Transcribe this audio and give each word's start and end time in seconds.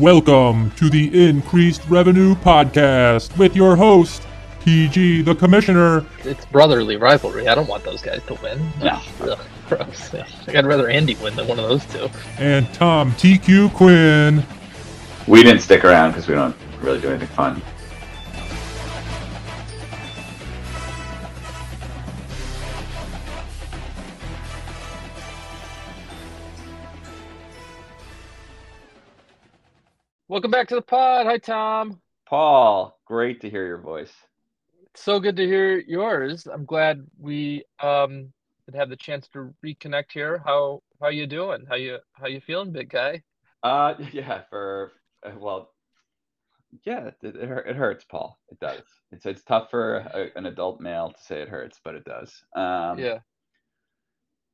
Welcome 0.00 0.70
to 0.76 0.88
the 0.88 1.28
Increased 1.28 1.82
Revenue 1.86 2.34
Podcast 2.36 3.36
with 3.36 3.54
your 3.54 3.76
host, 3.76 4.22
PG 4.64 5.20
the 5.20 5.34
Commissioner. 5.34 6.06
It's 6.24 6.46
brotherly 6.46 6.96
rivalry. 6.96 7.48
I 7.48 7.54
don't 7.54 7.68
want 7.68 7.84
those 7.84 8.00
guys 8.00 8.22
to 8.28 8.34
win. 8.42 8.66
No. 8.82 8.98
Ugh, 9.20 9.38
gross. 9.68 10.10
Yeah. 10.14 10.26
I'd 10.48 10.64
rather 10.64 10.88
Andy 10.88 11.16
win 11.16 11.36
than 11.36 11.46
one 11.46 11.58
of 11.58 11.68
those 11.68 11.84
two. 11.84 12.08
And 12.38 12.72
Tom 12.72 13.12
TQ 13.12 13.74
Quinn. 13.74 14.42
We 15.26 15.42
didn't 15.42 15.60
stick 15.60 15.84
around 15.84 16.12
because 16.12 16.26
we 16.26 16.34
don't 16.34 16.56
really 16.80 17.02
do 17.02 17.10
anything 17.10 17.28
fun. 17.28 17.60
Welcome 30.30 30.52
back 30.52 30.68
to 30.68 30.76
the 30.76 30.82
pod. 30.82 31.26
Hi, 31.26 31.38
Tom. 31.38 32.00
Paul, 32.28 32.96
great 33.04 33.40
to 33.40 33.50
hear 33.50 33.66
your 33.66 33.80
voice. 33.80 34.12
So 34.94 35.18
good 35.18 35.34
to 35.34 35.44
hear 35.44 35.80
yours. 35.80 36.46
I'm 36.46 36.64
glad 36.64 37.04
we 37.18 37.64
um 37.82 38.32
had 38.72 38.90
the 38.90 38.96
chance 38.96 39.26
to 39.32 39.52
reconnect 39.66 40.12
here. 40.12 40.40
How 40.46 40.84
how 41.02 41.08
you 41.08 41.26
doing? 41.26 41.66
How 41.68 41.74
you 41.74 41.98
how 42.12 42.28
you 42.28 42.40
feeling, 42.40 42.70
big 42.70 42.90
guy? 42.90 43.24
Uh, 43.64 43.94
yeah, 44.12 44.42
for 44.50 44.92
uh, 45.26 45.32
well, 45.36 45.72
yeah, 46.86 47.08
it, 47.08 47.16
it, 47.22 47.34
it 47.34 47.74
hurts, 47.74 48.04
Paul. 48.04 48.38
It 48.52 48.60
does. 48.60 48.82
It's 49.10 49.26
it's 49.26 49.42
tough 49.42 49.68
for 49.68 49.96
a, 49.96 50.28
an 50.36 50.46
adult 50.46 50.80
male 50.80 51.10
to 51.10 51.24
say 51.24 51.42
it 51.42 51.48
hurts, 51.48 51.80
but 51.84 51.96
it 51.96 52.04
does. 52.04 52.40
Um, 52.54 53.00
yeah. 53.00 53.18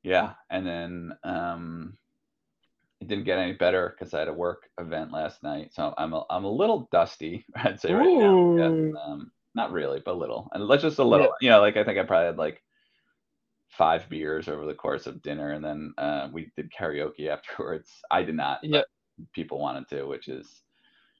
yeah, 0.02 0.32
and 0.48 0.66
then 0.66 1.12
um, 1.22 1.98
it 3.00 3.08
didn't 3.08 3.24
get 3.24 3.38
any 3.38 3.52
better 3.52 3.94
because 3.96 4.14
I 4.14 4.20
had 4.20 4.28
a 4.28 4.32
work 4.32 4.68
event 4.80 5.12
last 5.12 5.42
night, 5.42 5.74
so 5.74 5.94
I'm 5.98 6.12
a, 6.14 6.24
I'm 6.30 6.44
a 6.44 6.50
little 6.50 6.88
dusty. 6.90 7.44
I'd 7.56 7.80
say 7.80 7.92
right 7.92 8.16
now. 8.16 8.56
Yeah, 8.56 9.00
um, 9.02 9.30
not 9.54 9.72
really, 9.72 10.00
but 10.04 10.14
a 10.14 10.18
little, 10.18 10.48
and 10.52 10.66
let's 10.66 10.82
just 10.82 10.98
a 10.98 11.04
little. 11.04 11.32
You 11.40 11.50
know, 11.50 11.60
like 11.60 11.76
I 11.76 11.84
think 11.84 11.98
I 11.98 12.04
probably 12.04 12.26
had 12.26 12.38
like 12.38 12.62
five 13.68 14.08
beers 14.08 14.48
over 14.48 14.64
the 14.64 14.74
course 14.74 15.06
of 15.06 15.22
dinner, 15.22 15.52
and 15.52 15.64
then 15.64 15.94
uh, 15.98 16.28
we 16.32 16.50
did 16.56 16.72
karaoke 16.72 17.28
afterwards. 17.30 17.90
I 18.10 18.22
did 18.22 18.36
not. 18.36 18.60
Yeah. 18.62 18.82
people 19.34 19.58
wanted 19.58 19.88
to, 19.88 20.04
which 20.04 20.28
is 20.28 20.62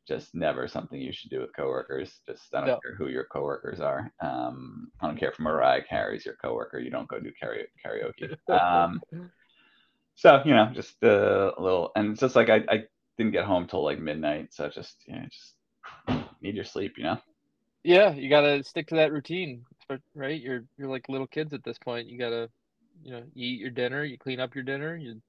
just 0.09 0.35
never 0.35 0.69
something 0.69 1.01
you 1.01 1.13
should 1.13 1.31
do 1.31 1.41
with 1.41 1.55
coworkers. 1.55 2.21
Just 2.27 2.55
I 2.55 2.65
don't 2.65 2.83
care 2.83 2.95
who 2.95 3.09
your 3.09 3.25
coworkers 3.25 3.81
are. 3.81 4.13
Um, 4.21 4.91
I 5.01 5.09
don't 5.09 5.19
care 5.19 5.31
if 5.31 5.39
Mariah 5.39 5.83
Carey's 5.89 6.25
your 6.25 6.37
coworker. 6.37 6.79
You 6.79 6.91
don't 6.91 7.09
go 7.09 7.19
do 7.19 7.33
karaoke. 7.43 7.67
karaoke. 7.85 8.37
Um, 8.49 9.01
so 10.17 10.43
you 10.47 10.55
know, 10.55 10.71
just 10.75 10.97
uh, 11.05 11.53
a 11.59 11.63
little, 11.63 11.93
and 11.97 12.13
it's 12.13 12.21
just 12.21 12.37
like 12.37 12.51
I, 12.51 12.63
I 12.71 12.85
didn't 13.19 13.33
get 13.33 13.47
home 13.47 13.69
till 13.69 13.85
like 13.85 14.01
midnight, 14.01 14.55
so 14.55 14.69
just 14.71 15.05
you 15.09 15.17
know, 15.17 15.27
just 15.31 15.57
need 16.43 16.57
your 16.57 16.65
sleep, 16.65 16.95
you 16.99 17.05
know. 17.05 17.19
yeah, 17.85 18.13
you 18.13 18.29
gotta 18.31 18.63
stick 18.65 18.89
to 18.89 18.97
that 18.97 19.13
routine, 19.13 19.65
right? 20.15 20.41
You're 20.41 20.65
you're 20.79 20.89
like 20.89 21.09
little 21.09 21.27
kids 21.29 21.55
at 21.55 21.65
this 21.65 21.79
point. 21.79 22.09
You 22.09 22.19
gotta, 22.19 22.51
you 23.03 23.13
know, 23.13 23.23
you 23.35 23.49
eat 23.55 23.61
your 23.61 23.71
dinner, 23.71 24.05
you 24.05 24.19
clean 24.19 24.41
up 24.41 24.55
your 24.55 24.65
dinner, 24.65 24.97
you 24.97 25.21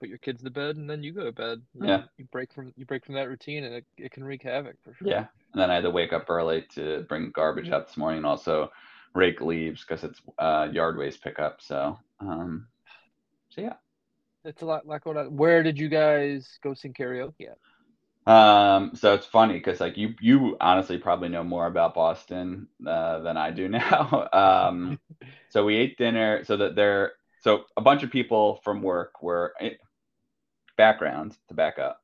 put 0.00 0.08
your 0.10 0.18
kids 0.18 0.42
to 0.44 0.50
bed, 0.50 0.76
and 0.76 0.88
then 0.90 1.02
you 1.04 1.12
go 1.12 1.24
to 1.24 1.32
bed. 1.32 1.62
You 1.74 1.82
Yeah. 1.82 2.02
know, 2.02 2.02
You 2.18 2.26
break 2.32 2.52
from 2.52 2.72
you 2.76 2.86
break 2.86 3.04
from 3.06 3.14
that 3.16 3.28
routine, 3.28 3.64
and 3.64 3.74
it, 3.74 3.86
it 3.98 4.12
can 4.12 4.24
wreak 4.24 4.42
havoc 4.42 4.76
for 4.84 4.94
sure. 4.94 5.18
Yeah, 5.18 5.26
and 5.52 5.62
then 5.62 5.70
I 5.70 5.74
had 5.74 5.84
to 5.84 5.90
wake 5.90 6.12
up 6.12 6.30
early 6.30 6.62
to 6.74 7.04
bring 7.08 7.30
garbage 7.32 7.70
out 7.70 7.86
this 7.86 7.96
morning, 7.96 8.18
and 8.18 8.26
also 8.26 8.70
rake 9.14 9.40
leaves 9.40 9.84
because 9.84 10.04
it's 10.04 10.20
uh, 10.38 10.68
yard 10.72 10.96
waste 10.98 11.22
pickup. 11.22 11.60
So, 11.60 11.98
um, 12.20 12.68
so 13.50 13.62
yeah. 13.62 13.74
It's 14.46 14.62
a 14.62 14.66
lot, 14.66 14.86
like 14.86 15.04
what. 15.06 15.16
on. 15.18 15.36
Where 15.36 15.62
did 15.62 15.78
you 15.78 15.88
guys 15.90 16.58
go 16.62 16.74
sing 16.74 16.94
karaoke 16.94 17.48
at? 17.50 17.58
Um, 18.26 18.92
so 18.94 19.14
it's 19.14 19.26
funny 19.26 19.54
because 19.54 19.80
like 19.80 19.96
you 19.96 20.14
you 20.20 20.56
honestly 20.60 20.98
probably 20.98 21.28
know 21.28 21.44
more 21.44 21.66
about 21.66 21.94
Boston 21.94 22.68
uh, 22.86 23.20
than 23.20 23.36
I 23.36 23.50
do 23.52 23.68
now. 23.70 24.28
um, 24.32 24.98
so 25.50 25.64
we 25.64 25.76
ate 25.76 25.98
dinner. 25.98 26.44
So 26.44 26.56
that 26.56 26.74
there, 26.74 27.12
so 27.40 27.64
a 27.76 27.80
bunch 27.82 28.02
of 28.02 28.10
people 28.10 28.60
from 28.64 28.82
work 28.82 29.22
were 29.22 29.54
eh, 29.60 29.74
background 30.76 31.36
to 31.48 31.54
back 31.54 31.78
up. 31.78 32.00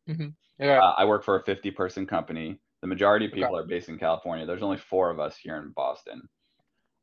Yeah, 0.58 0.82
Uh, 0.82 0.94
I 0.98 1.04
work 1.06 1.24
for 1.24 1.36
a 1.36 1.44
50 1.44 1.70
person 1.72 2.06
company. 2.06 2.60
The 2.82 2.88
majority 2.88 3.26
of 3.26 3.32
Okay. 3.32 3.34
people 3.34 3.56
are 3.56 3.66
based 3.66 3.88
in 3.88 3.98
California. 3.98 4.46
There's 4.46 4.62
only 4.62 4.78
four 4.78 5.10
of 5.10 5.20
us 5.20 5.36
here 5.36 5.56
in 5.58 5.70
Boston. 5.70 6.28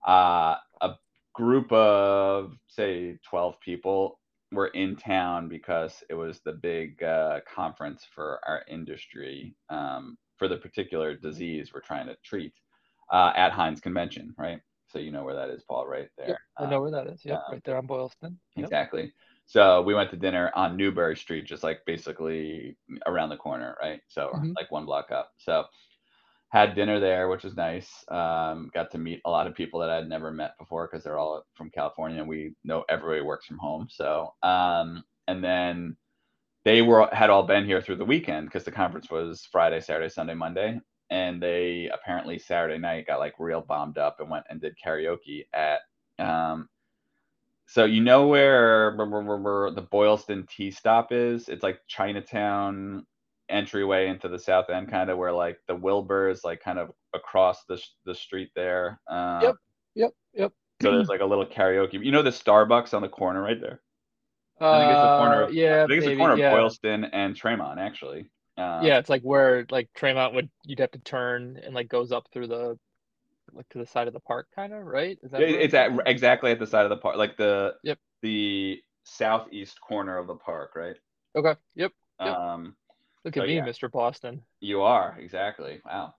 Uh, 0.08 0.56
a 0.82 0.96
group 1.34 1.72
of, 1.72 2.54
say, 2.68 3.18
12 3.30 3.60
people 3.62 4.19
were 4.52 4.68
in 4.68 4.96
town 4.96 5.48
because 5.48 6.04
it 6.10 6.16
was 6.16 6.40
the 6.40 6.54
big 6.54 7.02
uh, 7.04 7.40
conference 7.54 8.06
for 8.14 8.40
our 8.48 8.64
industry 8.68 9.56
um, 9.70 10.18
for 10.38 10.48
the 10.48 10.58
particular 10.58 11.16
disease 11.16 11.72
we're 11.74 11.82
trying 11.82 12.08
to 12.08 12.16
treat 12.24 12.54
uh, 13.12 13.32
at 13.36 13.52
Hynes 13.52 13.82
Convention, 13.82 14.34
right? 14.38 14.60
So 14.88 15.00
you 15.00 15.12
know 15.12 15.24
where 15.24 15.36
that 15.36 15.50
is, 15.50 15.64
Paul, 15.64 15.86
right 15.88 16.10
there. 16.18 16.30
Yep, 16.30 16.38
I 16.58 16.64
Um, 16.64 16.70
know 16.72 16.82
where 16.82 16.92
that 16.92 17.08
is. 17.08 17.24
Yep, 17.26 17.44
um, 17.48 17.54
right 17.54 17.64
there 17.64 17.78
on 17.78 17.86
Boylston. 17.86 18.40
Yep. 18.56 18.66
Exactly. 18.66 19.14
So 19.46 19.82
we 19.82 19.94
went 19.94 20.10
to 20.12 20.18
dinner 20.18 20.52
on 20.56 20.78
Newbury 20.78 21.16
Street, 21.16 21.46
just 21.46 21.64
like 21.64 21.80
basically 21.86 22.78
around 23.06 23.30
the 23.30 23.38
corner, 23.38 23.76
right? 23.82 24.02
So 24.08 24.32
Mhm. 24.34 24.56
like 24.56 24.72
one 24.72 24.86
block 24.86 25.12
up. 25.12 25.32
So 25.38 25.66
had 26.50 26.76
dinner 26.76 27.00
there, 27.00 27.30
which 27.30 27.44
was 27.44 27.56
nice. 27.56 28.04
Um, 28.10 28.72
got 28.74 28.92
to 28.92 28.98
meet 28.98 29.22
a 29.26 29.30
lot 29.30 29.48
of 29.48 29.56
people 29.56 29.80
that 29.80 29.90
I'd 29.90 30.10
never 30.10 30.32
met 30.32 30.58
before 30.60 30.88
because 30.88 31.04
they're 31.04 31.20
all 31.20 31.46
from 31.56 31.70
California. 31.70 32.20
and 32.20 32.28
We 32.30 32.54
know 32.64 32.84
everybody 32.90 33.22
works 33.22 33.46
from 33.46 33.60
home. 33.60 33.88
So 33.90 34.34
um, 34.44 35.04
and 35.28 35.44
then 35.44 35.96
they 36.66 36.82
were 36.82 37.10
had 37.14 37.30
all 37.30 37.44
been 37.44 37.66
here 37.66 37.82
through 37.82 37.98
the 37.98 38.06
weekend 38.06 38.48
because 38.48 38.64
the 38.64 38.72
conference 38.72 39.10
was 39.10 39.48
Friday, 39.52 39.80
Saturday, 39.80 40.10
Sunday, 40.10 40.34
Monday, 40.34 40.80
and 41.10 41.42
they 41.42 41.90
apparently 41.94 42.40
Saturday 42.40 42.80
night 42.80 43.08
got 43.08 43.20
like 43.20 43.36
real 43.40 43.62
bombed 43.62 43.98
up 43.98 44.20
and 44.20 44.30
went 44.30 44.46
and 44.50 44.62
did 44.62 44.76
karaoke 44.84 45.46
at 45.54 45.82
um, 46.20 46.68
so 47.68 47.86
you 47.86 48.02
know 48.02 48.28
where 48.28 48.96
the 48.98 49.88
Boylston 49.92 50.48
T 50.50 50.72
Stop 50.72 51.12
is? 51.12 51.50
It's 51.50 51.62
like 51.62 51.80
Chinatown 51.88 53.06
entryway 53.50 54.08
into 54.08 54.28
the 54.30 54.40
South 54.40 54.70
End, 54.70 54.90
kind 54.90 55.10
of 55.10 55.18
where 55.18 55.32
like 55.32 55.58
the 55.68 55.76
Wilbur 55.76 56.30
is 56.30 56.44
like 56.44 56.62
kind 56.62 56.80
of 56.80 56.92
across 57.14 57.64
the 57.66 57.78
sh- 57.78 57.90
the 58.06 58.16
street 58.16 58.50
there. 58.56 59.00
Um, 59.08 59.42
Yep. 59.42 59.56
Yep, 59.96 60.12
yep. 60.34 60.54
So 60.82 60.92
there's 60.92 61.10
like 61.10 61.22
a 61.22 61.26
little 61.26 61.46
karaoke. 61.46 62.04
You 62.04 62.12
know 62.12 62.22
the 62.22 62.30
Starbucks 62.30 62.94
on 62.94 63.02
the 63.02 63.10
corner 63.10 63.42
right 63.42 63.60
there. 63.60 63.82
I 64.62 64.80
think 64.80 64.92
it's 64.92 65.02
the 65.02 65.18
corner. 65.18 65.44
Uh, 65.44 65.48
Of, 65.48 65.54
yeah, 65.54 65.84
I 65.84 65.88
think 65.88 65.92
it's 65.98 66.04
the 66.06 66.10
maybe, 66.12 66.18
corner 66.20 66.34
of 66.34 66.40
yeah. 66.40 66.52
Boylston 66.52 67.06
and 67.06 67.36
Tremont 67.36 67.80
actually. 67.80 68.30
Um, 68.58 68.84
Yeah, 68.86 68.98
it's 69.00 69.10
like 69.10 69.22
where 69.24 69.66
like 69.72 69.90
Tremont 69.96 70.34
would 70.36 70.50
you'd 70.66 70.80
have 70.80 70.92
to 70.92 71.00
turn 71.00 71.60
and 71.64 71.74
like 71.74 71.88
goes 71.90 72.12
up 72.12 72.28
through 72.32 72.48
the 72.48 72.78
like 73.54 73.68
to 73.70 73.80
the 73.80 73.86
side 73.86 74.08
of 74.08 74.14
the 74.14 74.20
park, 74.20 74.48
kind 74.56 74.74
of, 74.74 74.86
right? 74.86 75.18
Is 75.24 75.32
that 75.32 75.42
It- 75.42 75.56
it's 75.62 75.74
at 75.74 75.92
exactly 76.06 76.52
at 76.52 76.60
the 76.60 76.68
side 76.68 76.86
of 76.86 76.90
the 76.90 76.98
park, 76.98 77.16
like 77.18 77.36
the 77.38 77.76
Yep. 77.84 77.98
the 78.22 78.82
southeast 79.06 79.80
corner 79.82 80.18
of 80.18 80.28
the 80.28 80.36
park, 80.36 80.76
right? 80.76 80.96
Okay. 81.36 81.56
Yep. 81.76 81.92
Yep. 82.22 82.36
Um, 82.38 82.76
Look 83.26 83.36
So, 83.36 83.42
at 83.42 83.48
me, 83.48 83.56
yeah. 83.58 83.66
Mr. 83.66 83.92
Boston. 83.92 84.42
You 84.60 84.82
are 84.82 85.18
exactly. 85.20 85.82
Wow. 85.86 86.14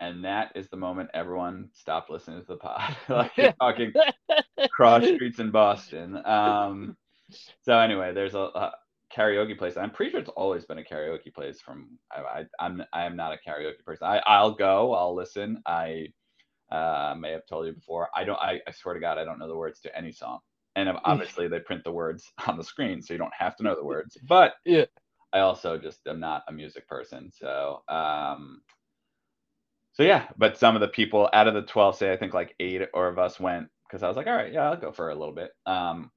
And 0.00 0.24
that 0.24 0.52
is 0.54 0.68
the 0.68 0.76
moment 0.76 1.10
everyone 1.14 1.70
stopped 1.72 2.10
listening 2.10 2.40
to 2.40 2.46
the 2.46 2.56
pod. 2.56 2.96
like 3.08 3.32
talking 3.60 3.92
cross 4.70 5.04
streets 5.04 5.38
in 5.38 5.50
Boston. 5.50 6.24
Um, 6.26 6.96
so 7.62 7.78
anyway, 7.78 8.12
there's 8.12 8.34
a, 8.34 8.38
a 8.38 8.72
karaoke 9.14 9.56
place. 9.56 9.76
I'm 9.76 9.90
pretty 9.90 10.10
sure 10.10 10.20
it's 10.20 10.30
always 10.30 10.64
been 10.64 10.78
a 10.78 10.82
karaoke 10.82 11.32
place. 11.32 11.60
From 11.60 11.98
I, 12.10 12.20
I 12.40 12.44
I'm 12.58 12.82
I 12.92 13.04
am 13.04 13.16
not 13.16 13.32
a 13.32 13.38
karaoke 13.48 13.84
person. 13.84 14.06
I 14.06 14.20
I'll 14.26 14.52
go. 14.52 14.92
I'll 14.94 15.14
listen. 15.14 15.62
I 15.64 16.08
uh, 16.70 17.14
may 17.18 17.30
have 17.30 17.46
told 17.46 17.66
you 17.66 17.72
before. 17.72 18.08
I 18.14 18.24
don't. 18.24 18.38
I, 18.38 18.60
I 18.66 18.72
swear 18.72 18.94
to 18.94 19.00
God, 19.00 19.16
I 19.18 19.24
don't 19.24 19.38
know 19.38 19.48
the 19.48 19.56
words 19.56 19.80
to 19.80 19.96
any 19.96 20.12
song. 20.12 20.40
And 20.76 20.90
obviously, 21.04 21.46
they 21.48 21.60
print 21.60 21.84
the 21.84 21.92
words 21.92 22.32
on 22.48 22.56
the 22.56 22.64
screen, 22.64 23.00
so 23.00 23.14
you 23.14 23.18
don't 23.18 23.32
have 23.38 23.56
to 23.56 23.62
know 23.62 23.76
the 23.76 23.84
words. 23.84 24.18
But 24.26 24.54
Yeah. 24.64 24.86
I 25.34 25.40
also 25.40 25.78
just 25.78 26.06
am 26.08 26.20
not 26.20 26.44
a 26.48 26.52
music 26.52 26.88
person. 26.88 27.30
So, 27.32 27.82
um, 27.88 28.62
so 29.92 30.02
yeah, 30.02 30.28
but 30.38 30.58
some 30.58 30.74
of 30.76 30.80
the 30.80 30.88
people 30.88 31.28
out 31.32 31.48
of 31.48 31.54
the 31.54 31.62
12, 31.62 31.96
say 31.96 32.12
I 32.12 32.16
think 32.16 32.34
like 32.34 32.54
eight 32.60 32.82
or 32.94 33.08
of 33.08 33.18
us 33.18 33.40
went 33.40 33.68
because 33.86 34.02
I 34.02 34.08
was 34.08 34.16
like, 34.16 34.26
all 34.28 34.34
right, 34.34 34.52
yeah, 34.52 34.70
I'll 34.70 34.76
go 34.76 34.92
for 34.92 35.10
a 35.10 35.14
little 35.14 35.34
bit. 35.34 35.50
Um, 35.66 36.10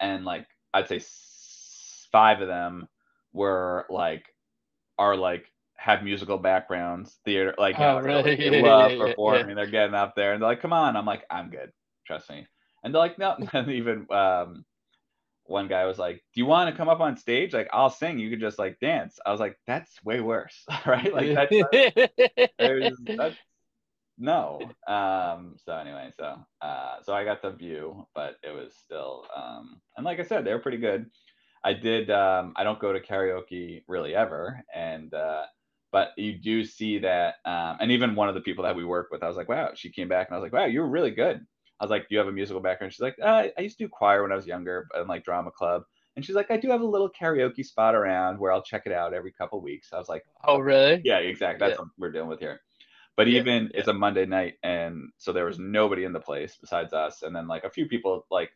and 0.00 0.24
like, 0.24 0.46
I'd 0.74 0.88
say 0.88 1.00
five 2.12 2.40
of 2.42 2.48
them 2.48 2.88
were 3.32 3.86
like, 3.90 4.26
are 4.98 5.16
like, 5.16 5.46
have 5.76 6.02
musical 6.04 6.38
backgrounds, 6.38 7.18
theater, 7.24 7.54
like, 7.58 7.80
you 7.80 7.86
Oh, 7.86 7.98
know, 8.00 8.00
really? 8.00 8.36
they 8.38 8.50
love 8.50 8.96
yeah, 8.96 9.06
yeah, 9.06 9.14
yeah. 9.24 9.44
performing. 9.44 9.56
They're 9.56 9.66
getting 9.66 9.94
up 9.94 10.14
there 10.16 10.32
and 10.32 10.42
they're 10.42 10.50
like, 10.50 10.62
come 10.62 10.72
on. 10.72 10.96
I'm 10.96 11.06
like, 11.06 11.24
I'm 11.30 11.50
good. 11.50 11.72
Trust 12.06 12.30
me. 12.30 12.46
And 12.84 12.94
they're 12.94 13.00
like, 13.02 13.18
no. 13.18 13.36
And 13.52 13.70
even, 13.70 14.06
um, 14.10 14.64
one 15.46 15.68
guy 15.68 15.84
was 15.84 15.98
like, 15.98 16.16
"Do 16.34 16.40
you 16.40 16.46
want 16.46 16.70
to 16.70 16.76
come 16.76 16.88
up 16.88 17.00
on 17.00 17.16
stage? 17.16 17.52
Like, 17.52 17.68
I'll 17.72 17.90
sing. 17.90 18.18
You 18.18 18.30
could 18.30 18.40
just 18.40 18.58
like 18.58 18.78
dance." 18.80 19.18
I 19.24 19.30
was 19.30 19.40
like, 19.40 19.58
"That's 19.66 20.02
way 20.04 20.20
worse, 20.20 20.64
right? 20.86 21.12
Like, 21.12 21.34
that's, 21.34 22.50
there's, 22.58 22.98
that's 23.04 23.36
no." 24.18 24.60
Um. 24.86 25.56
So 25.64 25.76
anyway, 25.76 26.10
so 26.16 26.36
uh, 26.60 26.96
so 27.02 27.12
I 27.12 27.24
got 27.24 27.42
the 27.42 27.50
view, 27.50 28.06
but 28.14 28.36
it 28.42 28.54
was 28.54 28.74
still 28.74 29.26
um. 29.34 29.80
And 29.96 30.04
like 30.04 30.20
I 30.20 30.24
said, 30.24 30.44
they 30.44 30.52
were 30.52 30.60
pretty 30.60 30.78
good. 30.78 31.06
I 31.64 31.72
did. 31.72 32.10
Um, 32.10 32.52
I 32.56 32.64
don't 32.64 32.78
go 32.78 32.92
to 32.92 33.00
karaoke 33.00 33.84
really 33.88 34.14
ever, 34.14 34.62
and 34.74 35.12
uh, 35.14 35.44
but 35.92 36.10
you 36.16 36.32
do 36.34 36.64
see 36.64 36.98
that. 36.98 37.36
Um, 37.44 37.78
and 37.80 37.92
even 37.92 38.14
one 38.14 38.28
of 38.28 38.34
the 38.34 38.40
people 38.40 38.64
that 38.64 38.76
we 38.76 38.84
work 38.84 39.08
with, 39.10 39.22
I 39.22 39.28
was 39.28 39.36
like, 39.36 39.48
wow, 39.48 39.70
she 39.74 39.90
came 39.90 40.08
back, 40.08 40.28
and 40.28 40.34
I 40.34 40.38
was 40.38 40.42
like, 40.42 40.52
wow, 40.52 40.66
you 40.66 40.80
were 40.80 40.88
really 40.88 41.10
good. 41.10 41.44
I 41.80 41.84
was 41.84 41.90
like, 41.90 42.08
do 42.08 42.14
you 42.14 42.18
have 42.18 42.28
a 42.28 42.32
musical 42.32 42.62
background? 42.62 42.92
She's 42.92 43.00
like, 43.00 43.16
uh, 43.22 43.48
I 43.58 43.60
used 43.60 43.78
to 43.78 43.84
do 43.84 43.88
choir 43.88 44.22
when 44.22 44.32
I 44.32 44.36
was 44.36 44.46
younger, 44.46 44.86
and 44.94 45.08
like 45.08 45.24
drama 45.24 45.50
club. 45.50 45.82
And 46.16 46.24
she's 46.24 46.36
like, 46.36 46.50
I 46.50 46.56
do 46.56 46.70
have 46.70 46.80
a 46.80 46.86
little 46.86 47.10
karaoke 47.10 47.64
spot 47.64 47.94
around 47.94 48.38
where 48.38 48.52
I'll 48.52 48.62
check 48.62 48.82
it 48.86 48.92
out 48.92 49.14
every 49.14 49.32
couple 49.32 49.60
weeks. 49.60 49.92
I 49.92 49.98
was 49.98 50.08
like, 50.08 50.24
Oh, 50.44 50.58
really? 50.58 51.02
yeah, 51.02 51.18
exactly. 51.18 51.58
That's 51.66 51.78
Yeah. 51.78 51.84
what 51.84 51.88
we're 51.98 52.12
dealing 52.12 52.28
with 52.28 52.40
here. 52.40 52.60
But 53.16 53.28
Yeah, 53.28 53.40
even 53.40 53.70
it's 53.74 53.88
a 53.88 53.92
Monday 53.92 54.26
night, 54.26 54.54
and 54.62 55.10
so 55.18 55.32
there 55.32 55.44
was 55.46 55.58
nobody 55.58 56.04
in 56.04 56.12
the 56.12 56.20
place 56.20 56.56
besides 56.60 56.92
us, 56.92 57.22
and 57.22 57.34
then 57.34 57.48
like 57.48 57.64
a 57.64 57.70
few 57.70 57.86
people 57.86 58.26
like 58.30 58.50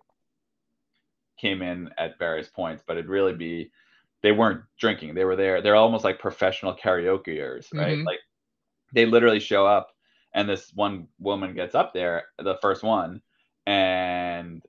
came 1.41 1.63
in 1.63 1.91
at 1.99 2.19
various 2.19 2.49
points, 2.49 2.83
but 2.87 2.97
it'd 2.97 3.09
really 3.09 3.35
be 3.35 3.71
they 4.23 4.33
weren't 4.33 4.63
drinking. 4.79 5.15
They 5.15 5.25
were 5.25 5.37
there. 5.37 5.63
They're 5.63 5.77
almost 5.77 6.05
like 6.05 6.19
professional 6.19 6.75
karaokeers, 6.75 7.67
right? 7.77 7.99
Mhm. 7.99 8.05
Like 8.05 8.19
they 8.93 9.07
literally 9.07 9.41
show 9.41 9.67
up, 9.67 9.91
and 10.35 10.49
this 10.49 10.71
one 10.75 11.09
woman 11.19 11.55
gets 11.55 11.75
up 11.75 11.93
there, 11.95 12.25
the 12.39 12.59
first 12.61 12.83
one, 12.83 13.23
and 13.67 14.63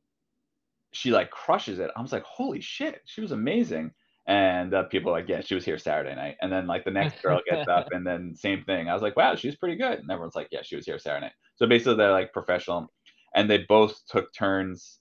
she 0.91 1.11
like 1.11 1.29
crushes 1.29 1.79
it. 1.79 1.91
I 1.95 2.01
was 2.01 2.11
like, 2.11 2.23
holy 2.23 2.61
shit, 2.61 3.01
she 3.05 3.21
was 3.21 3.31
amazing. 3.31 3.91
And 4.27 4.73
uh, 4.75 4.83
people 4.83 5.11
are 5.11 5.19
like, 5.19 5.27
yeah, 5.27 5.41
she 5.41 5.55
was 5.55 5.65
here 5.65 5.79
Saturday 5.79 6.13
night. 6.15 6.35
And 6.41 6.51
then 6.51 6.67
like 6.67 6.85
the 6.85 6.91
next 6.91 7.21
girl 7.23 7.41
gets 7.49 7.67
up, 7.67 7.87
and 7.91 8.05
then 8.05 8.35
same 8.35 8.63
thing. 8.63 8.87
I 8.89 8.93
was 8.93 9.01
like, 9.01 9.15
wow, 9.15 9.35
she's 9.35 9.55
pretty 9.55 9.75
good. 9.75 9.99
And 9.99 10.09
everyone's 10.11 10.35
like, 10.35 10.49
yeah, 10.51 10.61
she 10.63 10.75
was 10.75 10.85
here 10.85 10.99
Saturday 10.99 11.27
night. 11.27 11.33
So 11.55 11.67
basically, 11.67 11.95
they're 11.95 12.11
like 12.11 12.33
professional, 12.33 12.91
and 13.35 13.49
they 13.49 13.59
both 13.67 14.05
took 14.07 14.31
turns 14.33 14.99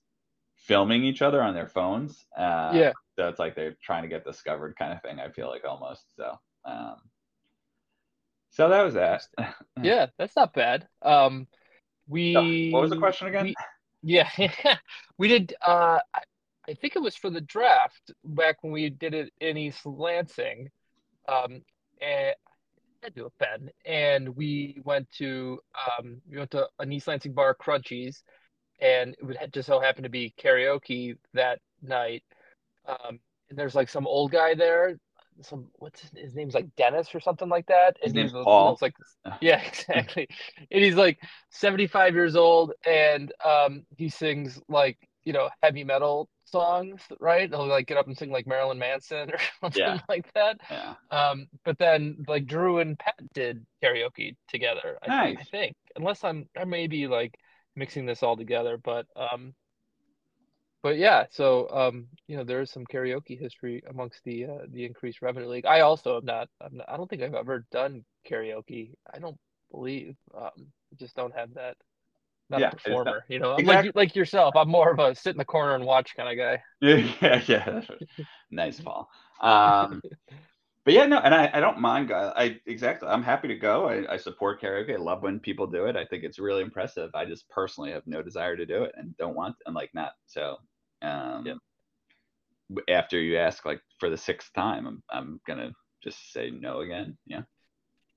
filming 0.57 1.05
each 1.05 1.23
other 1.23 1.43
on 1.43 1.55
their 1.55 1.69
phones. 1.69 2.27
Uh, 2.37 2.73
Yeah. 2.75 2.93
So 3.17 3.29
it's 3.29 3.39
like 3.39 3.55
they're 3.57 3.77
trying 3.83 4.03
to 4.03 4.09
get 4.09 4.25
discovered, 4.25 4.77
kind 4.79 4.93
of 4.93 5.03
thing. 5.03 5.19
I 5.19 5.29
feel 5.31 5.49
like 5.49 5.65
almost. 5.65 6.05
So, 6.17 6.39
um, 6.65 6.97
so 8.51 8.69
that 8.69 8.83
was 8.83 8.95
that. 8.95 9.23
Yeah, 9.83 10.07
that's 10.19 10.35
not 10.35 10.55
bad. 10.55 10.89
Um, 11.03 11.47
we. 12.09 12.71
what 12.73 12.83
was 12.83 12.91
the 12.91 12.99
question 12.99 13.29
again? 13.29 13.45
we- 13.45 13.55
yeah, 14.03 14.29
we 15.19 15.29
did. 15.29 15.55
Uh, 15.65 15.99
I, 16.15 16.21
I 16.69 16.75
think 16.75 16.97
it 16.97 17.03
was 17.03 17.17
for 17.17 17.31
the 17.31 17.41
draft 17.41 18.13
back 18.25 18.63
when 18.63 18.73
we 18.73 18.91
did 18.91 19.15
it 19.15 19.33
in 19.41 19.57
East 19.57 19.87
Lansing. 19.87 20.69
Um, 21.29 21.63
and 22.01 22.35
I 23.03 23.05
had 23.05 23.15
to 23.17 23.27
a 23.27 23.31
Ben, 23.39 23.71
and 23.85 24.37
we 24.37 24.81
went 24.85 25.09
to 25.19 25.61
um, 25.99 26.21
we 26.31 26.39
went 26.39 26.51
to 26.53 26.69
an 26.79 26.93
East 26.93 27.07
Lansing 27.09 27.33
bar, 27.33 27.55
Crunchy's, 27.55 28.23
and 28.81 29.15
it 29.19 29.25
would 29.25 29.39
just 29.53 29.67
so 29.67 29.81
happen 29.81 30.03
to 30.03 30.09
be 30.09 30.35
karaoke 30.43 31.17
that 31.35 31.61
night. 31.83 32.23
Um, 32.87 33.21
and 33.49 33.59
there's 33.59 33.75
like 33.75 33.89
some 33.89 34.07
old 34.07 34.33
guy 34.33 34.55
there, 34.55 34.99
some 35.43 35.67
what's 35.75 36.01
his, 36.01 36.11
his 36.17 36.35
name's 36.35 36.55
like 36.55 36.67
Dennis 36.77 37.09
or 37.15 37.21
something 37.21 37.49
like 37.49 37.67
that. 37.67 37.97
His 38.03 38.15
name's 38.15 38.33
he's 38.33 38.43
Paul. 38.45 38.79
like 38.81 38.95
yeah, 39.41 39.61
exactly. 39.61 40.29
and 40.71 40.85
he's 40.85 40.95
like 40.97 41.19
75 41.51 42.15
years 42.15 42.37
old, 42.37 42.73
and 42.87 43.33
um, 43.45 43.85
he 43.97 44.09
sings 44.09 44.61
like 44.69 44.99
you 45.25 45.33
know 45.33 45.49
heavy 45.63 45.85
metal 45.85 46.29
songs, 46.45 47.01
right? 47.21 47.51
He'll 47.51 47.67
like 47.67 47.87
get 47.87 47.99
up 47.99 48.07
and 48.07 48.17
sing 48.17 48.31
like 48.31 48.47
Marilyn 48.47 48.79
Manson 48.79 49.31
or 49.31 49.39
something 49.61 49.83
Yeah. 49.83 50.01
like 50.09 50.33
that. 50.35 50.59
Yeah. 50.71 50.95
Um, 51.11 51.47
but 51.65 51.79
then 51.79 52.25
like 52.27 52.47
Drew 52.47 52.79
and 52.79 52.99
Pat 52.99 53.17
did 53.35 53.67
karaoke 53.85 54.35
together. 54.49 54.99
I, 55.03 55.27
think- 55.27 55.41
I 55.41 55.45
think, 55.45 55.77
unless 55.97 56.25
I'm 56.25 56.49
I 56.59 56.65
may 56.65 56.87
be 56.87 57.07
like 57.07 57.35
mixing 57.77 58.07
this 58.07 58.23
all 58.23 58.37
together, 58.37 58.79
but 58.83 59.07
um, 59.15 59.55
but 60.83 60.97
yeah. 60.99 61.25
So 61.31 61.69
um, 61.71 62.07
you 62.27 62.37
know, 62.37 62.45
there 62.45 62.61
is 62.61 62.71
some 62.71 62.85
karaoke 62.87 63.39
history 63.39 63.83
amongst 63.91 64.23
the 64.25 64.45
uh, 64.47 64.59
the 64.71 64.85
increased 64.85 65.23
revenue 65.23 65.49
league. 65.49 65.67
I 65.67 65.81
also 65.81 66.17
am 66.19 66.25
not, 66.25 66.49
I'm 66.61 66.77
not. 66.77 66.89
I 66.89 66.97
don't 66.97 67.09
think 67.09 67.23
I've 67.23 67.35
ever 67.35 67.65
done 67.73 68.05
karaoke. 68.29 68.93
I 69.13 69.19
don't 69.19 69.39
believe. 69.71 70.17
Um, 70.37 70.51
I 70.59 70.97
just 70.97 71.15
don't 71.17 71.35
have 71.35 71.55
that. 71.55 71.77
Not 72.51 72.61
Yeah, 72.61 72.69
a 72.69 72.73
it's 72.73 72.87
not- 72.87 72.97
performer, 72.97 73.25
you 73.29 73.39
know. 73.41 73.53
I'm 73.53 73.59
Exact- 73.61 73.87
like 73.89 73.95
like 73.97 74.17
yourself. 74.17 74.57
I'm 74.57 74.71
more 74.71 74.91
of 74.91 74.99
a 74.99 75.15
sit 75.15 75.33
in 75.33 75.37
the 75.39 75.45
corner 75.45 75.75
and 75.75 75.85
watch 75.85 76.17
kind 76.17 76.29
of 76.31 76.37
guy. 76.39 76.63
Yeah, 76.81 77.13
yeah, 77.21 77.43
yeah. 77.47 77.81
nice, 78.51 78.81
Paul. 78.81 79.11
Um, 79.43 80.01
but 80.85 80.95
yeah, 80.95 81.05
no, 81.05 81.19
and 81.19 81.35
I, 81.35 81.51
I 81.53 81.61
don't 81.61 81.79
mind. 81.81 82.11
I, 82.11 82.33
I 82.35 82.61
exactly. 82.65 83.07
I'm 83.11 83.23
happy 83.23 83.49
to 83.49 83.55
go. 83.57 83.87
I, 83.91 84.15
I 84.15 84.17
support 84.17 84.63
karaoke. 84.63 84.95
I 84.95 84.97
love 84.97 85.23
when 85.23 85.39
people 85.41 85.67
do 85.67 85.85
it. 85.85 85.97
I 85.97 86.07
think 86.07 86.25
it's 86.25 86.39
really 86.39 86.63
impressive. 86.63 87.11
I 87.15 87.27
just 87.27 87.47
personally 87.51 87.91
have 87.91 88.07
no 88.07 88.23
desire 88.23 88.57
to 88.57 88.65
do 88.65 88.85
it 88.85 88.93
and 88.97 89.15
don't 89.19 89.37
want 89.37 89.57
and 89.67 89.75
like 89.75 89.91
not. 89.93 90.13
So, 90.27 90.57
um, 91.03 91.45
Yep. 91.45 91.59
after 92.89 93.19
you 93.21 93.39
ask 93.39 93.65
like 93.65 93.81
for 93.99 94.11
the 94.11 94.17
sixth 94.17 94.53
time, 94.55 94.87
I'm 94.87 95.03
I'm 95.11 95.41
gonna 95.47 95.73
just 96.03 96.33
say 96.33 96.51
no 96.51 96.81
again. 96.81 97.17
Yeah. 97.27 97.43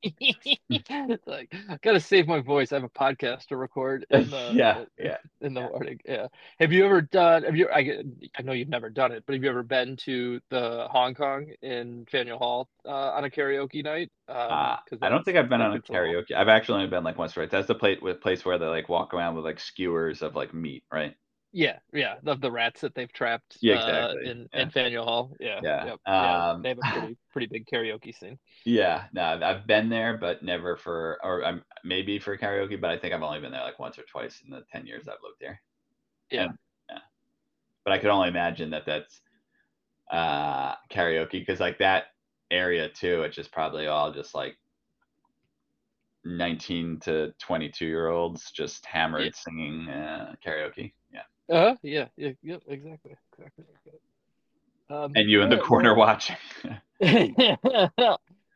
It's 0.03 1.27
like 1.27 1.53
I 1.69 1.77
gotta 1.83 1.99
save 1.99 2.27
my 2.27 2.39
voice. 2.39 2.71
I 2.71 2.75
have 2.75 2.83
a 2.83 2.89
podcast 2.89 3.47
to 3.47 3.57
record 3.57 4.05
in 4.09 4.29
the 4.29 4.57
yeah, 4.57 4.85
yeah. 4.97 5.17
in 5.41 5.53
the 5.53 5.61
yeah. 5.61 5.67
morning. 5.69 5.99
Yeah. 6.05 6.27
Have 6.59 6.71
you 6.71 6.85
ever 6.85 7.01
done? 7.01 7.43
Have 7.43 7.55
you? 7.55 7.69
I 7.69 8.03
I 8.37 8.41
know 8.41 8.53
you've 8.53 8.69
never 8.69 8.89
done 8.89 9.11
it, 9.11 9.23
but 9.25 9.33
have 9.35 9.43
you 9.43 9.49
ever 9.49 9.63
been 9.63 9.97
to 10.05 10.39
the 10.49 10.87
Hong 10.89 11.13
Kong 11.13 11.51
in 11.61 12.05
Faneuil 12.11 12.37
Hall 12.39 12.69
uh, 12.85 12.89
on 13.11 13.25
a 13.25 13.29
karaoke 13.29 13.83
night? 13.83 14.11
Um, 14.27 14.37
Uh, 14.49 14.77
I 15.01 15.09
don't 15.09 15.23
think 15.23 15.37
I've 15.37 15.49
been 15.49 15.61
on 15.61 15.73
a 15.73 15.79
good 15.79 15.85
for 15.85 15.97
all. 15.97 16.01
karaoke. 16.01 16.33
I've 16.35 16.47
actually 16.49 16.77
only 16.77 16.89
been 16.89 17.03
like 17.03 17.17
once, 17.17 17.37
right? 17.37 17.49
That's 17.49 17.67
the 17.67 17.75
place 17.75 17.99
with 18.01 18.21
place 18.21 18.43
where 18.45 18.57
they 18.57 18.65
like 18.67 18.89
walk 18.89 19.13
around 19.13 19.35
with 19.35 19.45
like 19.45 19.59
skewers 19.59 20.21
of 20.21 20.35
like 20.35 20.53
meat, 20.53 20.83
right? 20.91 21.15
Yeah, 21.53 21.80
yeah, 21.92 22.15
of 22.25 22.39
the 22.39 22.51
rats 22.51 22.80
that 22.81 22.95
they've 22.95 23.12
trapped. 23.12 23.57
Yeah, 23.62 23.75
uh, 23.80 24.13
in 24.24 24.48
yeah. 24.53 24.62
in 24.62 24.69
Faneuil 24.69 25.03
Hall. 25.03 25.36
Yeah, 25.39 25.59
Yeah, 25.62 25.86
yep, 25.86 26.00
yeah. 26.07 26.51
um, 26.51 26.62
They 26.62 26.69
have 26.69 26.77
a 26.77 26.81
pretty 26.81 27.18
pretty 27.31 27.48
big 27.48 27.65
karaoke 27.65 28.18
scene. 28.18 28.39
Yeah, 28.63 29.06
no, 29.13 29.39
I've- 29.44 29.65
been 29.68 29.89
there, 29.89 30.18
but 30.18 30.44
never 30.44 30.77
for, 30.77 31.19
or 31.24 31.44
I'm 31.44 31.63
maybe 31.83 32.19
for 32.19 32.38
karaoke, 32.38 32.80
but 32.80 32.89
I 32.89 32.98
think 32.98 33.13
I've 33.13 33.21
only 33.21 33.42
been 33.42 33.51
there 33.51 33.63
like 33.63 33.80
once 33.80 34.00
or 34.00 34.03
twice 34.03 34.42
in 34.45 34.50
the 34.50 34.63
ten 34.71 34.86
years 34.86 35.07
I've 35.09 35.18
lived 35.24 35.38
here. 35.42 35.62
Yeah. 36.30 36.44
And- 36.45 36.57
yeah. 36.89 37.00
But 37.83 37.94
I 37.94 37.98
could 37.98 38.12
only 38.12 38.30
imagine 38.30 38.69
that 38.69 38.86
that's 38.86 39.21
uh 40.09 40.75
karaoke 40.89 41.31
because 41.31 41.59
like 41.59 41.80
that 41.80 42.06
area 42.50 42.88
too, 42.89 43.24
it's 43.24 43.36
just 43.36 43.51
probably 43.51 43.88
all 43.88 44.12
just 44.13 44.34
like 44.34 44.58
nineteen 46.24 47.00
to 47.01 47.34
twenty-two 47.39 47.86
year 47.86 48.08
olds 48.08 48.51
just 48.51 48.86
hammered 48.86 49.36
singing 49.36 49.89
uh, 49.89 50.36
karaoke. 50.46 50.93
Yeah, 51.51 51.58
Uh, 51.58 51.75
yeah, 51.84 52.08
yeah, 52.15 52.31
yeah, 52.41 52.58
exactly, 52.67 53.15
exactly. 53.38 53.65
Um, 54.89 55.12
and 55.15 55.29
you 55.29 55.41
in 55.41 55.50
the 55.50 55.58
corner 55.58 55.96
watching. 55.96 56.36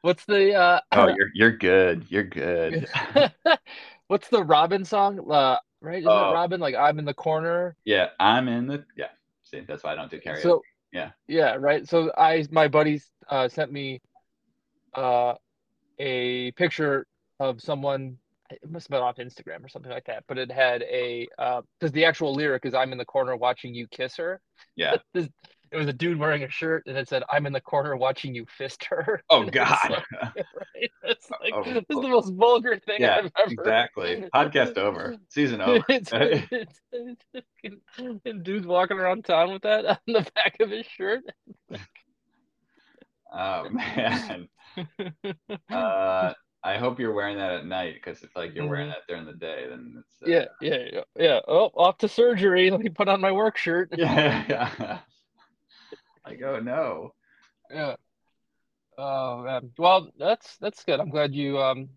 What's 0.01 0.25
the 0.25 0.53
uh? 0.53 0.79
oh, 0.93 1.07
you're 1.07 1.29
you're 1.33 1.57
good. 1.57 2.05
You're 2.09 2.23
good. 2.23 2.87
What's 4.07 4.27
the 4.29 4.43
Robyn 4.43 4.85
song? 4.85 5.19
Uh, 5.31 5.57
right? 5.81 5.99
Isn't 5.99 6.11
Oh. 6.11 6.31
it 6.31 6.35
Robyn? 6.35 6.59
Like 6.59 6.75
I'm 6.75 6.99
in 6.99 7.05
the 7.05 7.13
corner. 7.13 7.75
Yeah, 7.85 8.09
I'm 8.19 8.47
in 8.47 8.67
the. 8.67 8.85
Yeah, 8.95 9.07
see, 9.43 9.61
that's 9.67 9.83
why 9.83 9.93
I 9.93 9.95
don't 9.95 10.11
do 10.11 10.19
karaoke. 10.19 10.41
So 10.41 10.61
Yeah. 10.93 11.11
yeah, 11.27 11.55
right. 11.55 11.87
So 11.87 12.11
I 12.17 12.45
my 12.51 12.67
buddies 12.67 13.09
uh 13.29 13.49
sent 13.49 13.71
me 13.71 14.01
uh 14.93 15.33
a 15.99 16.51
picture 16.51 17.05
of 17.39 17.61
someone. 17.61 18.17
It 18.51 18.59
must 18.69 18.87
have 18.87 18.91
been 18.91 19.01
off 19.03 19.17
Instagram 19.17 19.63
or 19.65 19.69
something 19.69 19.91
like 19.91 20.05
that. 20.05 20.23
But 20.27 20.37
it 20.37 20.51
had 20.51 20.83
a 20.83 21.27
uh 21.39 21.61
because 21.79 21.91
the 21.93 22.05
actual 22.05 22.33
lyric 22.33 22.65
is 22.65 22.73
"I'm 22.75 22.91
in 22.91 22.97
the 22.97 23.05
corner 23.05 23.35
watching 23.35 23.73
you 23.73 23.87
kiss 23.87 24.17
her." 24.17 24.39
yeah. 24.75 24.97
It 25.71 25.77
was 25.77 25.87
a 25.87 25.93
dude 25.93 26.19
wearing 26.19 26.43
a 26.43 26.49
shirt 26.49 26.83
and 26.85 26.95
it 26.95 27.09
said 27.09 27.23
"I'm 27.29 27.47
in 27.47 27.51
the 27.53 27.59
corner 27.59 27.97
watching 27.97 28.35
you 28.35 28.45
fist 28.47 28.85
her." 28.85 29.23
Oh 29.31 29.39
And 29.41 29.47
it's 29.49 29.55
God. 29.55 29.89
like- 29.89 30.05
right? 30.35 30.91
It's 31.03 31.29
like 31.31 31.53
Oh, 31.53 31.63
this 31.63 31.77
is 31.77 31.83
oh. 31.91 32.01
the 32.03 32.07
most 32.07 32.33
vulgar 32.35 32.77
thing 32.85 32.97
Yeah, 32.99 33.15
I've 33.17 33.31
ever. 33.43 33.51
exactly. 33.51 34.25
Podcast 34.33 34.77
over. 34.77 35.15
Season 35.29 35.59
over. 35.61 35.83
It's, 35.89 36.11
it's, 36.13 36.79
it's, 36.91 37.75
and 38.25 38.43
dude's 38.43 38.67
walking 38.67 38.97
around 38.99 39.25
town 39.25 39.51
with 39.53 39.63
that 39.63 39.85
on 39.85 39.97
the 40.05 40.25
back 40.35 40.57
of 40.61 40.69
his 40.69 40.85
shirt. 40.85 41.23
Oh 43.33 43.67
man. 43.69 44.47
Uh, 45.69 46.33
I 46.65 46.79
hope 46.79 46.99
you're 46.99 47.13
wearing 47.13 47.37
that 47.37 47.51
at 47.51 47.65
night 47.67 47.93
because 47.93 48.23
if 48.23 48.35
like 48.35 48.55
you're 48.55 48.67
wearing 48.67 48.89
Mhm. 48.89 48.93
that 48.93 49.07
during 49.07 49.25
the 49.25 49.33
day, 49.33 49.67
then 49.69 49.93
it's 49.99 50.23
uh, 50.23 50.25
Yeah, 50.27 50.45
yeah, 50.59 50.89
yeah, 50.91 51.03
yeah. 51.15 51.39
Oh, 51.47 51.69
off 51.75 51.99
to 51.99 52.07
surgery. 52.07 52.71
Let 52.71 52.79
me 52.79 52.89
put 52.89 53.07
on 53.07 53.21
my 53.21 53.31
work 53.31 53.55
shirt. 53.55 53.91
yeah, 53.95 54.43
yeah. 54.49 54.99
like 56.25 56.41
oh 56.41 56.59
no. 56.59 57.13
Yeah. 57.69 57.95
Oh 58.97 59.43
man. 59.43 59.71
Well, 59.77 60.09
that's 60.17 60.57
that's 60.57 60.83
good. 60.83 60.99
I'm 60.99 61.11
glad 61.11 61.35
you 61.35 61.59
um 61.59 61.87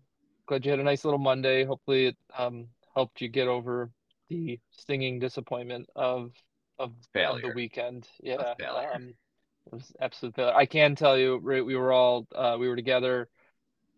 glad 0.45 0.63
you 0.65 0.69
had 0.71 0.79
a 0.79 0.83
nice 0.83 1.03
little 1.03 1.19
Monday. 1.19 1.63
Hopefully 1.63 2.05
it 2.07 2.17
um 2.37 2.67
helped 2.93 3.21
you 3.21 3.27
get 3.27 3.47
over 3.47 3.89
the 4.29 4.59
stinging 4.69 5.17
disappointment 5.17 5.89
of 5.95 6.31
of, 6.77 6.93
of 7.15 7.41
the 7.41 7.49
weekend. 7.55 8.07
Yeah. 8.21 8.53
failure. 8.59 8.93
Um 8.93 9.15
it 9.65 9.73
was 9.73 9.91
absolute 9.99 10.35
failure. 10.35 10.53
I 10.53 10.67
can 10.67 10.95
tell 10.95 11.17
you 11.17 11.37
right, 11.37 11.65
we 11.65 11.75
were 11.75 11.91
all 11.91 12.27
uh 12.35 12.55
we 12.59 12.69
were 12.69 12.75
together 12.75 13.29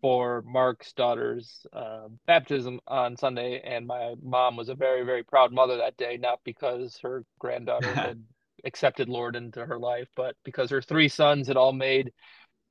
for 0.02 0.42
Mark's 0.42 0.92
daughter's 0.92 1.64
uh, 1.72 2.08
baptism 2.26 2.80
on 2.88 3.16
Sunday, 3.16 3.62
and 3.64 3.86
my 3.86 4.14
mom 4.20 4.56
was 4.56 4.68
a 4.68 4.74
very, 4.74 5.04
very 5.04 5.22
proud 5.22 5.52
mother 5.52 5.78
that 5.78 5.96
day, 5.96 6.18
not 6.18 6.40
because 6.44 6.98
her 7.02 7.24
granddaughter 7.38 7.94
had 7.94 8.22
accepted 8.64 9.08
Lord 9.08 9.36
into 9.36 9.64
her 9.64 9.78
life, 9.78 10.08
but 10.16 10.36
because 10.44 10.70
her 10.70 10.82
three 10.82 11.08
sons 11.08 11.46
had 11.46 11.56
all 11.56 11.72
made 11.72 12.12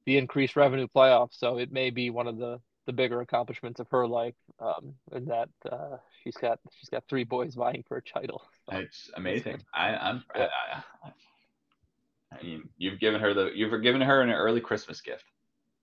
the 0.05 0.17
increased 0.17 0.57
revenue 0.57 0.87
playoffs, 0.93 1.39
so 1.39 1.57
it 1.57 1.71
may 1.71 1.89
be 1.89 2.09
one 2.11 2.27
of 2.27 2.37
the 2.37 2.59
the 2.87 2.93
bigger 2.93 3.21
accomplishments 3.21 3.79
of 3.79 3.87
her 3.91 4.07
life, 4.07 4.33
um, 4.59 4.95
and 5.11 5.27
that 5.27 5.49
uh, 5.71 5.97
she's 6.23 6.35
got 6.35 6.59
she's 6.77 6.89
got 6.89 7.03
three 7.07 7.23
boys 7.23 7.53
vying 7.53 7.83
for 7.87 7.97
a 7.97 8.01
title. 8.01 8.43
It's 8.73 9.11
amazing. 9.15 9.61
I, 9.73 9.89
I'm. 9.89 10.23
Yeah. 10.33 10.47
I, 10.73 11.07
I, 11.07 12.37
I, 12.39 12.43
mean, 12.43 12.69
you've 12.77 12.99
given 12.99 13.19
her 13.19 13.33
the 13.33 13.51
you've 13.53 13.81
given 13.83 13.99
her 14.01 14.21
an 14.21 14.29
early 14.29 14.61
Christmas 14.61 15.01
gift. 15.01 15.25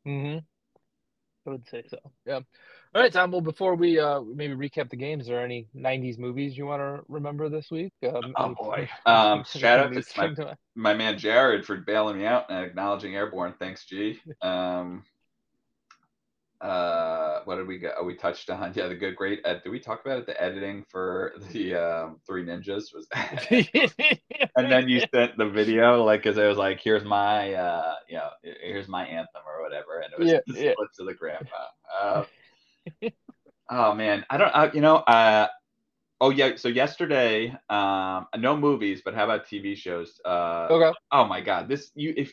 Mm-hmm. 0.06 0.38
I 1.48 1.52
would 1.52 1.68
say 1.68 1.82
so. 1.88 1.98
Yeah. 2.26 2.40
All 2.94 3.02
right, 3.02 3.12
Tom. 3.12 3.30
Well, 3.30 3.40
before 3.40 3.74
we 3.74 3.98
uh, 3.98 4.20
maybe 4.20 4.54
recap 4.54 4.90
the 4.90 4.96
games, 4.96 5.28
are 5.28 5.34
there 5.34 5.44
any 5.44 5.66
'90s 5.76 6.18
movies 6.18 6.56
you 6.56 6.66
want 6.66 6.80
to 6.80 7.04
remember 7.08 7.48
this 7.48 7.70
week? 7.70 7.92
Um, 8.02 8.34
oh 8.36 8.54
boy! 8.54 8.88
Um, 9.06 9.44
shout 9.44 9.80
out 9.80 9.92
to 9.92 10.04
my, 10.16 10.54
my 10.74 10.94
man 10.94 11.18
Jared 11.18 11.64
for 11.64 11.76
bailing 11.76 12.18
me 12.18 12.26
out 12.26 12.46
and 12.50 12.64
acknowledging 12.64 13.14
Airborne. 13.14 13.54
Thanks, 13.58 13.84
G. 13.86 14.20
Um, 14.42 15.04
uh, 16.60 17.40
what 17.44 17.56
did 17.56 17.68
we 17.68 17.78
get? 17.78 17.94
Oh, 17.98 18.04
we 18.04 18.14
touched 18.14 18.50
on 18.50 18.72
yeah 18.76 18.88
the 18.88 18.94
good 18.94 19.14
great. 19.14 19.40
Uh, 19.44 19.54
did 19.54 19.70
we 19.70 19.78
talk 19.78 20.04
about 20.04 20.18
it? 20.18 20.26
The 20.26 20.40
editing 20.42 20.84
for 20.88 21.34
the 21.52 21.74
um, 21.74 22.20
Three 22.26 22.44
Ninjas 22.44 22.92
was, 22.92 23.06
and 24.56 24.72
then 24.72 24.88
you 24.88 25.00
sent 25.14 25.36
the 25.36 25.48
video 25.48 26.04
like 26.04 26.22
because 26.22 26.36
it 26.36 26.46
was 26.46 26.58
like 26.58 26.80
here's 26.80 27.04
my 27.04 27.52
uh 27.54 27.94
you 28.08 28.16
know 28.16 28.30
here's 28.42 28.88
my 28.88 29.06
anthem 29.06 29.42
or 29.46 29.62
whatever, 29.62 30.00
and 30.00 30.12
it 30.12 30.18
was 30.18 30.30
yeah, 30.30 30.40
the 30.46 30.60
yeah. 30.60 30.72
splits 30.72 30.98
of 30.98 31.06
the 31.06 31.14
grandpa. 31.14 31.66
Uh, 32.00 32.24
oh 33.70 33.94
man, 33.94 34.24
I 34.28 34.36
don't. 34.36 34.50
Uh, 34.50 34.70
you 34.74 34.80
know. 34.80 34.96
Uh, 34.96 35.46
oh 36.20 36.30
yeah. 36.30 36.56
So 36.56 36.68
yesterday, 36.68 37.56
um, 37.70 38.26
no 38.36 38.56
movies, 38.56 39.02
but 39.04 39.14
how 39.14 39.24
about 39.24 39.46
TV 39.46 39.76
shows? 39.76 40.20
Uh, 40.24 40.66
okay. 40.70 40.98
Oh 41.12 41.24
my 41.24 41.40
God, 41.40 41.68
this 41.68 41.92
you 41.94 42.14
if 42.16 42.32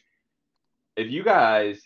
if 0.97 1.11
you 1.11 1.23
guys 1.23 1.81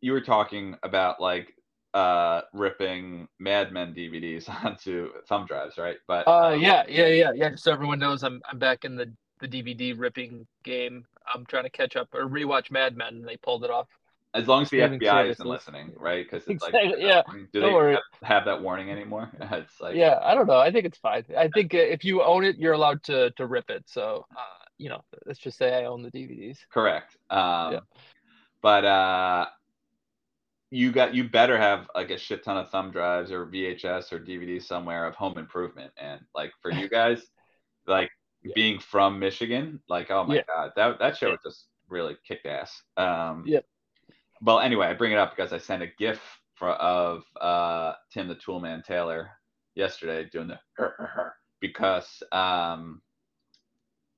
you 0.00 0.12
were 0.12 0.20
talking 0.20 0.76
about 0.82 1.20
like 1.20 1.54
uh 1.92 2.42
ripping 2.52 3.26
Mad 3.38 3.72
Men 3.72 3.94
DVDs 3.94 4.48
onto 4.64 5.10
thumb 5.28 5.46
drives, 5.46 5.78
right? 5.78 5.96
But 6.06 6.28
uh, 6.28 6.56
yeah, 6.58 6.84
yeah, 6.88 7.06
yeah, 7.06 7.32
yeah. 7.34 7.50
So 7.56 7.72
everyone 7.72 7.98
knows 7.98 8.22
I'm 8.22 8.40
I'm 8.48 8.58
back 8.58 8.84
in 8.84 8.96
the 8.96 9.12
the 9.40 9.48
DVD 9.48 9.98
ripping 9.98 10.46
game. 10.64 11.04
I'm 11.32 11.44
trying 11.46 11.64
to 11.64 11.70
catch 11.70 11.96
up 11.96 12.08
or 12.14 12.28
rewatch 12.28 12.70
Mad 12.70 12.96
Men, 12.96 13.16
and 13.16 13.28
they 13.28 13.36
pulled 13.36 13.64
it 13.64 13.70
off. 13.70 13.88
As 14.32 14.46
long 14.46 14.62
as 14.62 14.70
the 14.70 14.78
FBI 14.78 15.30
isn't 15.30 15.46
listening, 15.46 15.92
right? 15.96 16.24
Because 16.24 16.46
it's 16.46 16.64
exactly, 16.64 16.90
like, 16.90 16.98
yeah. 17.00 17.22
Do 17.52 17.60
they 17.60 17.70
have, 17.72 17.98
have, 18.22 18.44
that 18.44 18.62
warning 18.62 18.88
anymore? 18.88 19.28
It's 19.40 19.80
like, 19.80 19.96
yeah, 19.96 20.20
I 20.22 20.36
don't 20.36 20.46
know. 20.46 20.58
I 20.58 20.70
think 20.70 20.84
it's 20.84 20.98
fine. 20.98 21.24
I 21.36 21.48
think 21.48 21.74
if 21.74 22.04
you 22.04 22.22
own 22.22 22.44
it, 22.44 22.56
you're 22.56 22.74
allowed 22.74 23.02
to 23.04 23.32
to 23.32 23.46
rip 23.46 23.70
it. 23.70 23.84
So, 23.86 24.24
uh, 24.36 24.64
you 24.78 24.88
know, 24.88 25.02
let's 25.26 25.40
just 25.40 25.58
say 25.58 25.74
I 25.74 25.86
own 25.86 26.02
the 26.02 26.12
DVDs. 26.12 26.58
Correct. 26.72 27.16
Um, 27.28 27.72
yeah. 27.72 27.80
But 28.62 28.84
uh, 28.84 29.46
you 30.70 30.92
got 30.92 31.14
you 31.14 31.28
better 31.28 31.58
have 31.58 31.88
like 31.94 32.10
a 32.10 32.18
shit 32.18 32.44
ton 32.44 32.56
of 32.56 32.70
thumb 32.70 32.90
drives 32.90 33.32
or 33.32 33.46
VHS 33.46 34.12
or 34.12 34.20
DVD 34.20 34.62
somewhere 34.62 35.06
of 35.06 35.14
Home 35.16 35.36
Improvement, 35.36 35.92
and 35.96 36.20
like 36.34 36.52
for 36.62 36.70
you 36.70 36.88
guys, 36.90 37.22
like 37.86 38.10
yeah. 38.42 38.52
being 38.54 38.78
from 38.78 39.18
Michigan, 39.18 39.80
like 39.88 40.10
oh 40.10 40.24
my 40.24 40.36
yeah. 40.36 40.42
god, 40.46 40.72
that 40.76 40.98
that 41.00 41.16
show 41.16 41.30
yeah. 41.30 41.36
just 41.42 41.66
really 41.88 42.16
kicked 42.26 42.46
ass. 42.46 42.82
Um, 42.96 43.44
yeah. 43.46 43.60
Well, 44.42 44.60
anyway, 44.60 44.86
I 44.86 44.94
bring 44.94 45.12
it 45.12 45.18
up 45.18 45.36
because 45.36 45.52
I 45.52 45.58
sent 45.58 45.82
a 45.82 45.88
GIF 45.98 46.20
for, 46.54 46.70
of 46.70 47.24
uh, 47.40 47.94
Tim 48.12 48.28
the 48.28 48.36
Toolman 48.36 48.84
Taylor 48.84 49.30
yesterday 49.74 50.28
doing 50.30 50.48
the 50.48 50.58
because 51.60 52.22
um, 52.32 53.02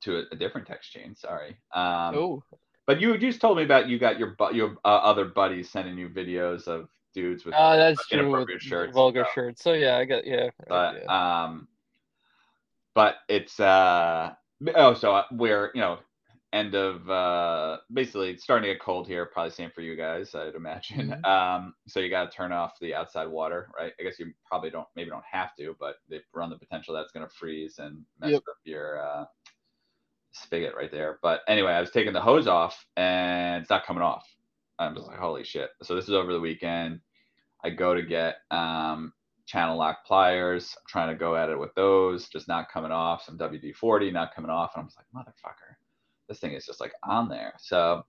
to 0.02 0.18
a, 0.18 0.22
a 0.32 0.36
different 0.36 0.66
text 0.66 0.92
chain. 0.92 1.16
Sorry. 1.16 1.56
Um, 1.74 2.14
oh. 2.14 2.42
But 2.86 3.00
you 3.00 3.16
just 3.16 3.40
told 3.40 3.58
me 3.58 3.64
about 3.64 3.88
you 3.88 3.98
got 3.98 4.18
your 4.18 4.36
your 4.52 4.76
uh, 4.84 4.88
other 4.88 5.24
buddies 5.24 5.70
sending 5.70 5.96
you 5.96 6.08
videos 6.08 6.66
of 6.66 6.88
dudes 7.14 7.44
with 7.44 7.54
oh, 7.56 7.76
that's 7.76 8.06
true, 8.08 8.46
shirts, 8.58 8.94
vulgar 8.94 9.26
shirts. 9.34 9.62
So 9.62 9.72
yeah, 9.72 9.98
I 9.98 10.04
got 10.04 10.26
yeah. 10.26 10.50
But 10.68 11.02
yeah. 11.04 11.44
um, 11.44 11.68
but 12.94 13.16
it's 13.28 13.60
uh 13.60 14.32
oh 14.74 14.94
so 14.94 15.14
uh, 15.14 15.24
we're 15.32 15.70
you 15.74 15.80
know 15.80 15.98
end 16.52 16.74
of 16.74 17.08
uh 17.08 17.78
basically 17.92 18.36
starting 18.36 18.68
to 18.68 18.74
get 18.74 18.82
cold 18.82 19.06
here 19.06 19.24
probably 19.24 19.50
same 19.50 19.70
for 19.74 19.80
you 19.80 19.96
guys 19.96 20.34
i'd 20.34 20.54
imagine 20.54 21.08
mm-hmm. 21.08 21.24
um 21.24 21.74
so 21.88 21.98
you 21.98 22.10
got 22.10 22.30
to 22.30 22.36
turn 22.36 22.52
off 22.52 22.72
the 22.80 22.94
outside 22.94 23.26
water 23.26 23.70
right 23.78 23.92
i 23.98 24.02
guess 24.02 24.18
you 24.18 24.30
probably 24.46 24.68
don't 24.68 24.86
maybe 24.94 25.08
don't 25.08 25.24
have 25.24 25.54
to 25.56 25.74
but 25.80 25.96
they 26.10 26.20
run 26.34 26.50
the 26.50 26.58
potential 26.58 26.94
that's 26.94 27.10
going 27.12 27.26
to 27.26 27.34
freeze 27.34 27.78
and 27.78 28.04
mess 28.20 28.32
yep. 28.32 28.42
up 28.48 28.56
your 28.64 29.02
uh 29.02 29.24
spigot 30.32 30.74
right 30.76 30.90
there. 30.90 31.18
But 31.22 31.40
anyway, 31.48 31.72
I 31.72 31.80
was 31.80 31.90
taking 31.90 32.12
the 32.12 32.20
hose 32.20 32.46
off 32.46 32.84
and 32.96 33.62
it's 33.62 33.70
not 33.70 33.86
coming 33.86 34.02
off. 34.02 34.26
I'm 34.78 34.94
just 34.94 35.06
like, 35.06 35.18
holy 35.18 35.44
shit. 35.44 35.70
So 35.82 35.94
this 35.94 36.04
is 36.04 36.14
over 36.14 36.32
the 36.32 36.40
weekend. 36.40 37.00
I 37.64 37.70
go 37.70 37.94
to 37.94 38.02
get 38.02 38.36
um, 38.50 39.12
channel 39.46 39.78
lock 39.78 40.04
pliers. 40.04 40.74
I'm 40.76 40.84
trying 40.88 41.08
to 41.08 41.18
go 41.18 41.36
at 41.36 41.50
it 41.50 41.58
with 41.58 41.74
those, 41.74 42.28
just 42.28 42.48
not 42.48 42.70
coming 42.70 42.90
off. 42.90 43.22
Some 43.24 43.38
WD 43.38 43.76
40 43.76 44.10
not 44.10 44.34
coming 44.34 44.50
off. 44.50 44.72
And 44.74 44.82
I'm 44.82 44.88
just 44.88 44.98
like, 44.98 45.06
motherfucker, 45.14 45.76
this 46.28 46.40
thing 46.40 46.52
is 46.52 46.66
just 46.66 46.80
like 46.80 46.92
on 47.04 47.28
there. 47.28 47.54
So 47.58 48.04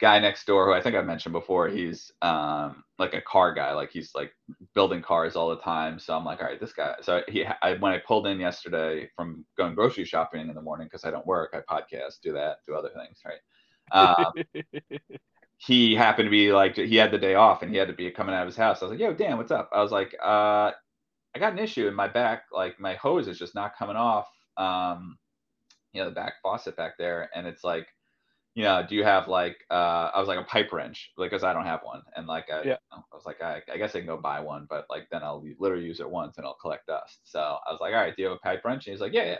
guy 0.00 0.18
next 0.18 0.46
door 0.46 0.66
who 0.66 0.72
I 0.72 0.80
think 0.80 0.94
I 0.94 1.02
mentioned 1.02 1.32
before, 1.32 1.68
he's 1.68 2.12
um, 2.22 2.84
like 2.98 3.14
a 3.14 3.20
car 3.20 3.54
guy, 3.54 3.72
like 3.72 3.90
he's 3.90 4.14
like 4.14 4.32
building 4.74 5.02
cars 5.02 5.36
all 5.36 5.48
the 5.48 5.60
time. 5.60 5.98
So 5.98 6.14
I'm 6.16 6.24
like, 6.24 6.40
all 6.40 6.46
right, 6.46 6.60
this 6.60 6.72
guy. 6.72 6.94
So 7.02 7.22
he, 7.28 7.44
I 7.62 7.74
when 7.74 7.92
I 7.92 7.98
pulled 7.98 8.26
in 8.26 8.38
yesterday 8.38 9.08
from 9.16 9.44
going 9.56 9.74
grocery 9.74 10.04
shopping 10.04 10.48
in 10.48 10.54
the 10.54 10.62
morning 10.62 10.86
because 10.86 11.04
I 11.04 11.10
don't 11.10 11.26
work, 11.26 11.54
I 11.54 11.60
podcast, 11.60 12.20
do 12.22 12.32
that, 12.32 12.58
do 12.66 12.74
other 12.74 12.90
things, 12.90 13.20
right? 13.24 13.40
Um, 13.92 14.32
he 15.58 15.94
happened 15.94 16.26
to 16.26 16.30
be 16.30 16.52
like 16.52 16.76
he 16.76 16.96
had 16.96 17.10
the 17.10 17.18
day 17.18 17.34
off 17.34 17.62
and 17.62 17.70
he 17.70 17.78
had 17.78 17.88
to 17.88 17.94
be 17.94 18.10
coming 18.10 18.34
out 18.34 18.42
of 18.42 18.48
his 18.48 18.56
house. 18.56 18.82
I 18.82 18.86
was 18.86 18.92
like, 18.92 19.00
yo, 19.00 19.14
Dan, 19.14 19.38
what's 19.38 19.52
up? 19.52 19.70
I 19.72 19.82
was 19.82 19.92
like, 19.92 20.14
uh, 20.22 20.72
I 21.34 21.38
got 21.38 21.52
an 21.52 21.58
issue 21.58 21.88
in 21.88 21.94
my 21.94 22.08
back, 22.08 22.44
like 22.52 22.78
my 22.80 22.94
hose 22.94 23.28
is 23.28 23.38
just 23.38 23.54
not 23.54 23.76
coming 23.76 23.96
off. 23.96 24.28
Um, 24.56 25.16
you 25.92 26.02
know, 26.02 26.08
the 26.08 26.14
back 26.14 26.34
faucet 26.42 26.76
back 26.76 26.98
there, 26.98 27.30
and 27.34 27.46
it's 27.46 27.64
like 27.64 27.86
you 28.56 28.64
know, 28.64 28.84
do 28.88 28.96
you 28.96 29.04
have 29.04 29.28
like 29.28 29.58
uh 29.70 30.10
I 30.14 30.20
was 30.20 30.28
like 30.28 30.40
a 30.40 30.44
pipe 30.44 30.72
wrench, 30.72 31.12
like 31.18 31.30
because 31.30 31.44
I 31.44 31.54
don't 31.54 31.66
have 31.66 31.82
one. 31.84 32.02
And 32.16 32.26
like 32.28 32.46
I, 32.52 32.64
yeah. 32.64 32.76
I 32.92 33.00
was 33.14 33.26
like, 33.26 33.42
I, 33.42 33.62
I 33.72 33.78
guess 33.78 33.96
I 33.96 34.00
can 34.00 34.08
go 34.08 34.18
buy 34.18 34.40
one, 34.40 34.66
but 34.70 34.86
like 34.90 35.08
then 35.12 35.22
I'll 35.24 35.44
literally 35.60 35.86
use 35.86 36.00
it 36.00 36.10
once 36.10 36.38
and 36.38 36.46
I'll 36.46 36.58
collect 36.62 36.88
dust. 36.88 37.20
So 37.24 37.40
I 37.40 37.72
was 37.72 37.80
like, 37.82 37.94
all 37.94 38.00
right, 38.00 38.16
do 38.16 38.22
you 38.22 38.28
have 38.30 38.38
a 38.38 38.40
pipe 38.40 38.64
wrench? 38.66 38.88
And 38.88 38.94
he's 38.94 39.02
like, 39.02 39.14
yeah, 39.14 39.26
yeah. 39.26 39.38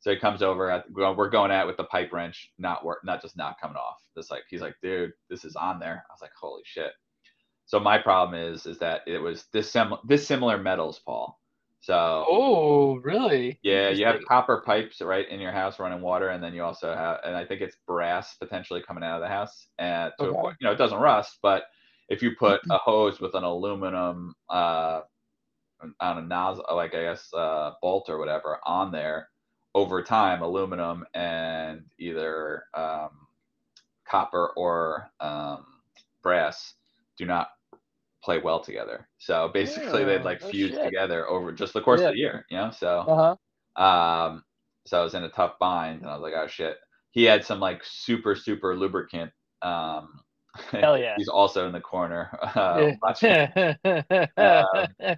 So 0.00 0.12
he 0.12 0.18
comes 0.18 0.42
over 0.42 0.70
at 0.70 0.86
we're 0.92 1.30
going 1.30 1.52
at 1.52 1.66
with 1.68 1.78
the 1.78 1.84
pipe 1.84 2.12
wrench, 2.12 2.52
not 2.58 2.84
work, 2.84 3.00
not 3.04 3.22
just 3.22 3.36
not 3.38 3.60
coming 3.60 3.78
off. 3.78 3.98
Just 4.16 4.30
like 4.30 4.44
he's 4.50 4.62
like, 4.62 4.76
dude, 4.82 5.12
this 5.30 5.46
is 5.46 5.56
on 5.56 5.80
there. 5.80 6.04
I 6.10 6.14
was 6.14 6.22
like, 6.22 6.32
holy 6.40 6.62
shit. 6.64 6.92
So 7.66 7.80
my 7.80 7.98
problem 7.98 8.40
is 8.40 8.66
is 8.66 8.78
that 8.80 9.02
it 9.08 9.18
was 9.18 9.44
dissimilar 9.52 10.00
dissimilar 10.06 10.58
metals, 10.58 11.00
Paul. 11.06 11.38
So 11.88 12.26
Oh, 12.28 12.96
really? 12.96 13.58
Yeah, 13.62 13.88
you 13.88 14.04
have 14.04 14.20
copper 14.28 14.60
pipes 14.60 15.00
right 15.00 15.26
in 15.26 15.40
your 15.40 15.52
house 15.52 15.78
running 15.78 16.02
water, 16.02 16.28
and 16.28 16.44
then 16.44 16.52
you 16.52 16.62
also 16.62 16.94
have, 16.94 17.20
and 17.24 17.34
I 17.34 17.46
think 17.46 17.62
it's 17.62 17.78
brass 17.86 18.34
potentially 18.34 18.82
coming 18.86 19.02
out 19.02 19.16
of 19.16 19.22
the 19.22 19.28
house. 19.28 19.68
And 19.78 20.12
so 20.20 20.26
okay. 20.26 20.56
you 20.60 20.66
know 20.66 20.72
it 20.72 20.76
doesn't 20.76 20.98
rust, 20.98 21.38
but 21.40 21.62
if 22.10 22.20
you 22.20 22.32
put 22.38 22.60
a 22.70 22.76
hose 22.76 23.20
with 23.20 23.34
an 23.34 23.42
aluminum 23.42 24.34
uh, 24.50 25.00
on 25.98 26.18
a 26.18 26.20
nozzle, 26.20 26.66
like 26.72 26.94
I 26.94 27.04
guess 27.04 27.32
uh, 27.32 27.70
bolt 27.80 28.10
or 28.10 28.18
whatever, 28.18 28.58
on 28.66 28.92
there, 28.92 29.30
over 29.74 30.02
time, 30.02 30.42
aluminum 30.42 31.06
and 31.14 31.84
either 31.98 32.64
um, 32.74 33.28
copper 34.06 34.52
or 34.58 35.10
um, 35.20 35.64
brass 36.22 36.74
do 37.16 37.24
not 37.24 37.48
play 38.28 38.38
well 38.38 38.60
together. 38.60 39.08
So 39.16 39.48
basically, 39.54 40.00
yeah, 40.00 40.06
they'd 40.06 40.22
like 40.22 40.42
oh 40.44 40.50
fuse 40.50 40.72
shit. 40.72 40.84
together 40.84 41.26
over 41.30 41.50
just 41.50 41.72
the 41.72 41.80
course 41.80 42.02
yeah. 42.02 42.08
of 42.08 42.12
the 42.12 42.18
year, 42.18 42.44
you 42.50 42.58
know. 42.58 42.70
So, 42.70 42.98
uh-huh. 43.08 43.82
um, 43.82 44.44
so 44.84 45.00
I 45.00 45.02
was 45.02 45.14
in 45.14 45.24
a 45.24 45.30
tough 45.30 45.54
bind, 45.58 46.02
and 46.02 46.10
I 46.10 46.12
was 46.12 46.20
like, 46.20 46.34
oh 46.36 46.46
shit. 46.46 46.76
He 47.12 47.24
had 47.24 47.42
some 47.42 47.58
like 47.58 47.80
super 47.84 48.34
super 48.36 48.76
lubricant. 48.76 49.32
Um, 49.62 50.20
Hell 50.72 50.98
yeah. 50.98 51.14
he's 51.16 51.28
also 51.28 51.66
in 51.66 51.72
the 51.72 51.80
corner 51.80 52.38
uh, 52.54 52.90
um, 54.36 55.16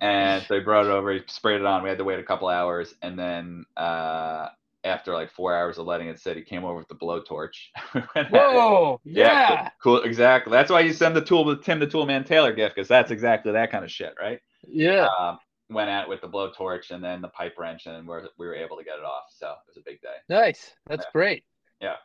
and 0.00 0.44
so 0.44 0.54
he 0.54 0.60
brought 0.60 0.86
it 0.86 0.90
over, 0.90 1.12
he 1.12 1.20
sprayed 1.26 1.60
it 1.60 1.66
on. 1.66 1.82
We 1.82 1.88
had 1.88 1.98
to 1.98 2.04
wait 2.04 2.20
a 2.20 2.22
couple 2.22 2.46
hours, 2.46 2.94
and 3.02 3.18
then 3.18 3.64
uh, 3.76 4.48
after 4.84 5.12
like 5.12 5.30
four 5.30 5.54
hours 5.54 5.78
of 5.78 5.86
letting 5.86 6.08
it 6.08 6.20
sit, 6.20 6.36
he 6.36 6.42
came 6.42 6.64
over 6.64 6.76
with 6.76 6.88
the 6.88 6.94
blowtorch. 6.94 7.70
Whoa! 8.30 9.00
yeah, 9.04 9.50
yeah. 9.52 9.70
Cool, 9.82 10.02
exactly. 10.02 10.50
That's 10.50 10.70
why 10.70 10.80
you 10.80 10.92
send 10.92 11.16
the 11.16 11.24
tool 11.24 11.44
the 11.44 11.56
Tim 11.56 11.78
the 11.78 11.86
Toolman 11.86 12.26
Taylor 12.26 12.52
gift 12.52 12.74
because 12.74 12.88
that's 12.88 13.10
exactly 13.10 13.52
that 13.52 13.70
kind 13.70 13.84
of 13.84 13.90
shit, 13.90 14.14
right? 14.20 14.40
Yeah. 14.66 15.08
Um, 15.18 15.38
went 15.70 15.88
at 15.88 16.08
with 16.08 16.20
the 16.20 16.28
blowtorch 16.28 16.90
and 16.90 17.02
then 17.02 17.22
the 17.22 17.28
pipe 17.28 17.54
wrench, 17.58 17.86
and 17.86 18.06
we're, 18.06 18.26
we 18.38 18.46
were 18.46 18.54
able 18.54 18.76
to 18.76 18.84
get 18.84 18.98
it 18.98 19.04
off. 19.04 19.24
So 19.30 19.48
it 19.48 19.56
was 19.68 19.76
a 19.76 19.82
big 19.84 20.00
day. 20.00 20.16
Nice. 20.28 20.72
That's 20.86 21.04
yeah. 21.04 21.10
great. 21.12 21.44
Yeah. 21.80 21.96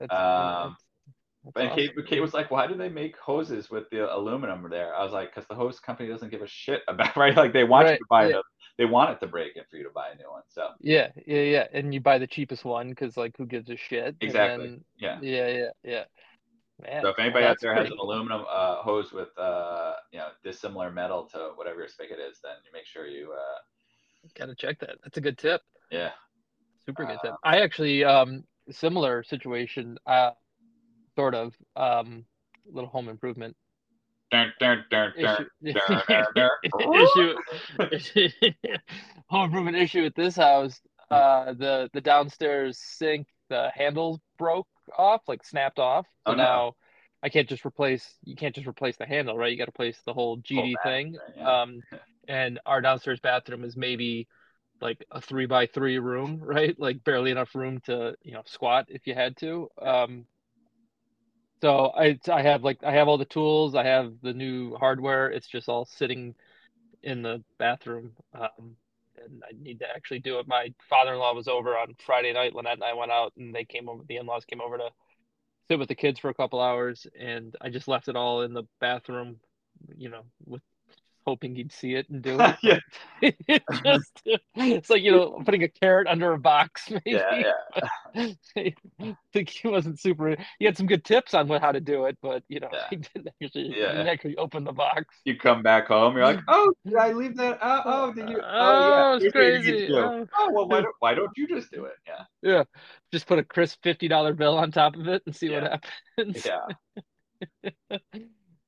That's, 0.00 0.12
um, 0.12 0.76
that's 1.44 1.56
and 1.56 1.68
awesome. 1.68 1.76
Kate, 1.76 2.06
Kate 2.06 2.20
was 2.20 2.34
like, 2.34 2.50
"Why 2.50 2.66
do 2.66 2.74
they 2.74 2.88
make 2.88 3.16
hoses 3.18 3.70
with 3.70 3.88
the 3.90 4.12
aluminum 4.12 4.66
there?" 4.70 4.94
I 4.94 5.04
was 5.04 5.12
like, 5.12 5.34
"Cause 5.34 5.44
the 5.48 5.54
hose 5.54 5.78
company 5.78 6.08
doesn't 6.08 6.30
give 6.30 6.42
a 6.42 6.46
shit 6.46 6.82
about 6.88 7.16
right. 7.16 7.36
Like 7.36 7.52
they 7.52 7.64
want 7.64 7.84
Right, 7.84 7.92
you 7.92 7.98
to 7.98 8.04
buy 8.08 8.28
yeah. 8.30 8.40
They 8.76 8.84
want 8.84 9.10
it 9.10 9.20
to 9.20 9.26
break 9.26 9.56
it 9.56 9.66
for 9.70 9.76
you 9.76 9.84
to 9.84 9.90
buy 9.90 10.10
a 10.10 10.16
new 10.16 10.30
one. 10.30 10.42
So 10.48 10.68
Yeah, 10.80 11.10
yeah, 11.26 11.42
yeah. 11.42 11.66
And 11.72 11.94
you 11.94 12.00
buy 12.00 12.18
the 12.18 12.26
cheapest 12.26 12.64
one 12.64 12.90
because 12.90 13.16
like 13.16 13.36
who 13.36 13.46
gives 13.46 13.70
a 13.70 13.76
shit? 13.76 14.06
And 14.06 14.16
Exactly. 14.20 14.66
then- 14.66 14.84
yeah. 14.98 15.18
yeah, 15.20 15.48
yeah, 15.48 15.70
yeah. 15.84 16.04
Man, 16.82 17.02
So 17.02 17.08
if 17.10 17.18
anybody 17.20 17.46
out 17.46 17.58
there 17.60 17.72
has 17.74 17.88
an 17.90 17.98
aluminum 17.98 18.44
uh, 18.50 18.76
hose 18.82 19.12
with 19.12 19.36
uh, 19.38 19.94
you 20.10 20.18
know 20.18 20.28
dissimilar 20.42 20.90
metal 20.90 21.24
to 21.26 21.52
whatever 21.54 21.78
your 21.80 21.88
spigot 21.88 22.18
is, 22.18 22.40
then 22.42 22.54
you 22.64 22.72
make 22.72 22.84
sure 22.86 23.06
you 23.06 23.32
uh, 23.32 23.58
gotta 24.36 24.56
check 24.56 24.80
that. 24.80 24.96
That's 25.04 25.16
a 25.16 25.20
good 25.20 25.38
tip. 25.38 25.62
yeah. 25.90 26.10
Super 26.84 27.06
good 27.06 27.18
tip. 27.22 27.32
Uh, 27.32 27.36
I 27.44 27.60
actually 27.60 28.04
um 28.04 28.44
similar 28.70 29.22
situation, 29.22 29.98
uh 30.06 30.32
sort 31.14 31.34
of 31.34 31.54
um 31.76 32.24
little 32.66 32.90
home 32.90 33.08
improvement 33.08 33.56
Dun, 34.30 34.52
dun, 34.58 34.84
dun, 34.90 35.12
dun, 35.20 35.40
issue 36.94 37.34
home 39.28 39.44
improvement 39.46 39.76
issue 39.76 40.04
at 40.04 40.14
this 40.14 40.36
house. 40.36 40.80
Uh 41.10 41.52
the 41.52 41.90
the 41.92 42.00
downstairs 42.00 42.78
sink, 42.78 43.26
the 43.48 43.70
handle 43.74 44.20
broke 44.38 44.66
off, 44.96 45.22
like 45.28 45.44
snapped 45.44 45.78
off. 45.78 46.06
So 46.26 46.32
Oh, 46.32 46.36
no. 46.36 46.44
now 46.44 46.74
I 47.22 47.28
can't 47.28 47.48
just 47.48 47.64
replace 47.64 48.06
you 48.24 48.36
can't 48.36 48.54
just 48.54 48.66
replace 48.66 48.96
the 48.96 49.06
handle, 49.06 49.36
right? 49.36 49.52
You 49.52 49.58
gotta 49.58 49.70
replace 49.70 49.98
the 50.04 50.14
whole 50.14 50.38
GD 50.38 50.74
bathroom, 50.74 50.82
thing. 50.84 51.18
yeah. 51.36 51.62
Um 51.62 51.82
and 52.26 52.58
our 52.66 52.80
downstairs 52.80 53.20
bathroom 53.20 53.64
is 53.64 53.76
maybe 53.76 54.26
like 54.80 55.04
a 55.10 55.20
three 55.20 55.46
by 55.46 55.66
three 55.66 55.98
room, 55.98 56.38
right? 56.42 56.78
Like 56.78 57.04
barely 57.04 57.30
enough 57.30 57.54
room 57.54 57.80
to, 57.86 58.14
you 58.22 58.32
know, 58.32 58.42
squat 58.46 58.86
if 58.88 59.06
you 59.06 59.14
had 59.14 59.36
to. 59.38 59.68
Um, 59.80 60.26
so 61.64 61.92
I 61.96 62.18
I 62.30 62.42
have 62.42 62.62
like 62.62 62.84
I 62.84 62.92
have 62.92 63.08
all 63.08 63.16
the 63.16 63.24
tools, 63.24 63.74
I 63.74 63.84
have 63.84 64.12
the 64.22 64.34
new 64.34 64.74
hardware. 64.74 65.30
It's 65.30 65.48
just 65.48 65.66
all 65.66 65.86
sitting 65.86 66.34
in 67.02 67.22
the 67.22 67.42
bathroom. 67.58 68.12
Um, 68.34 68.76
and 69.16 69.42
I 69.42 69.52
need 69.58 69.78
to 69.78 69.86
actually 69.88 70.18
do 70.18 70.38
it. 70.38 70.46
My 70.46 70.74
father-in-law 70.90 71.32
was 71.32 71.48
over 71.48 71.70
on 71.70 71.94
Friday 72.04 72.34
night. 72.34 72.54
Lynette 72.54 72.74
and 72.74 72.84
I 72.84 72.92
went 72.92 73.12
out, 73.12 73.32
and 73.38 73.54
they 73.54 73.64
came 73.64 73.88
over. 73.88 74.02
The 74.06 74.18
in-laws 74.18 74.44
came 74.44 74.60
over 74.60 74.76
to 74.76 74.90
sit 75.68 75.78
with 75.78 75.88
the 75.88 75.94
kids 75.94 76.20
for 76.20 76.28
a 76.28 76.34
couple 76.34 76.60
hours, 76.60 77.06
and 77.18 77.56
I 77.62 77.70
just 77.70 77.88
left 77.88 78.08
it 78.08 78.16
all 78.16 78.42
in 78.42 78.52
the 78.52 78.64
bathroom, 78.78 79.36
you 79.96 80.10
know, 80.10 80.24
with 80.44 80.60
hoping 81.26 81.54
he'd 81.54 81.72
see 81.72 81.94
it 81.94 82.08
and 82.10 82.22
do 82.22 82.38
it. 82.40 82.56
yeah, 82.62 82.78
It 83.48 83.62
just 83.84 84.22
it's 84.56 84.90
like 84.90 85.02
you 85.02 85.12
know 85.12 85.42
putting 85.44 85.62
a 85.62 85.68
carrot 85.68 86.06
under 86.06 86.32
a 86.32 86.38
box 86.38 86.90
maybe 86.90 87.02
yeah, 87.12 87.42
yeah. 88.14 88.28
I 88.56 89.16
think 89.32 89.48
he 89.48 89.68
wasn't 89.68 89.98
super 89.98 90.36
he 90.58 90.64
had 90.64 90.76
some 90.76 90.86
good 90.86 91.04
tips 91.04 91.34
on 91.34 91.48
what 91.48 91.60
how 91.62 91.72
to 91.72 91.80
do 91.80 92.04
it 92.06 92.18
but 92.22 92.42
you 92.48 92.60
know 92.60 92.68
Yeah. 92.72 92.86
he 92.90 92.96
didn't 92.96 93.28
actually 93.42 93.74
Yeah. 93.76 93.88
didn't 93.92 94.08
actually 94.08 94.36
open 94.36 94.64
the 94.64 94.72
box 94.72 95.14
You 95.24 95.36
come 95.36 95.62
back 95.62 95.88
home, 95.88 96.16
you're 96.16 96.24
like, 96.26 96.40
oh, 96.48 96.72
did 96.84 96.96
I 96.96 97.12
leave 97.12 97.36
that? 97.36 97.62
Uh, 97.62 97.82
oh, 97.84 98.08
oh 98.08 98.12
did 98.12 98.28
you? 98.28 98.40
Oh, 98.42 98.44
Oh, 98.44 99.14
it's 99.16 99.24
yeah. 99.24 99.30
here's 99.32 99.34
what 99.34 99.64
you 99.64 99.72
need 99.72 99.86
to 99.88 99.92
crazy. 99.92 99.92
Oh. 99.94 100.26
Oh, 100.38 100.50
well, 100.52 100.68
why 100.68 100.80
don't 100.82 100.94
why 101.00 101.14
don't 101.14 101.30
you 101.36 101.48
just 101.48 101.70
do 101.70 101.84
it? 101.86 101.94
Yeah, 102.06 102.24
yeah 102.42 102.64
just 103.12 103.26
put 103.26 103.38
a 103.38 103.44
crisp 103.44 103.82
$50 103.84 104.36
bill 104.36 104.58
on 104.58 104.70
top 104.72 104.96
of 104.96 105.08
it 105.08 105.22
and 105.26 105.34
see 105.34 105.48
what 105.48 105.62
happens 105.62 106.44
yeah. 106.46 106.66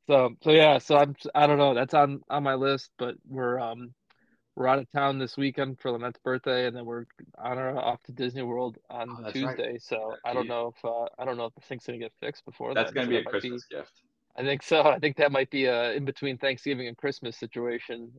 So 0.07 0.31
so 0.43 0.51
yeah 0.51 0.79
so 0.79 0.97
i'm 0.97 1.15
i 1.35 1.47
don't 1.47 1.59
know 1.59 1.75
that's 1.75 1.95
on 1.95 2.21
on 2.31 2.43
my 2.43 2.55
list 2.55 2.91
but 2.99 3.17
we're 3.29 3.59
um 3.59 3.93
we're 4.57 4.67
out 4.67 4.79
of 4.79 4.91
town 4.91 5.19
this 5.19 5.37
weekend 5.37 5.79
for 5.79 5.91
Lynette's 5.93 6.19
birthday, 6.25 6.67
and 6.67 6.75
then 6.75 6.87
we're 6.87 7.05
on 7.37 7.59
our 7.59 7.79
off 7.79 8.03
to 8.05 8.13
Disney 8.13 8.43
World 8.43 8.79
on 8.89 9.09
Oh, 9.11 9.19
that's 9.23 9.43
right. 9.43 9.57
Tuesday. 9.57 9.79
So 9.79 10.17
I 10.25 10.33
don't 10.33 10.49
know 10.49 10.73
if 10.75 10.83
uh, 10.85 11.05
I 11.19 11.27
don't 11.27 11.37
know 11.37 11.45
if 11.45 11.55
the 11.55 11.61
thing's 11.61 11.85
gonna 11.85 11.99
get 11.99 12.13
fixed 12.21 12.45
before 12.47 12.75
That's 12.75 12.91
gonna 12.91 13.07
so 13.07 13.11
be 13.11 13.19
a 13.19 13.23
that 13.23 13.31
Christmas 13.31 13.67
gift. 13.71 13.93
I 14.37 14.43
think 14.43 14.63
so. 14.63 14.83
I 14.83 14.99
think 14.99 15.17
that 15.17 15.31
might 15.31 15.51
be 15.51 15.67
a 15.67 15.93
in 15.93 16.07
between 16.07 16.39
Thanksgiving 16.39 16.89
and 16.89 16.97
Christmas 16.97 17.37
situation 17.37 18.11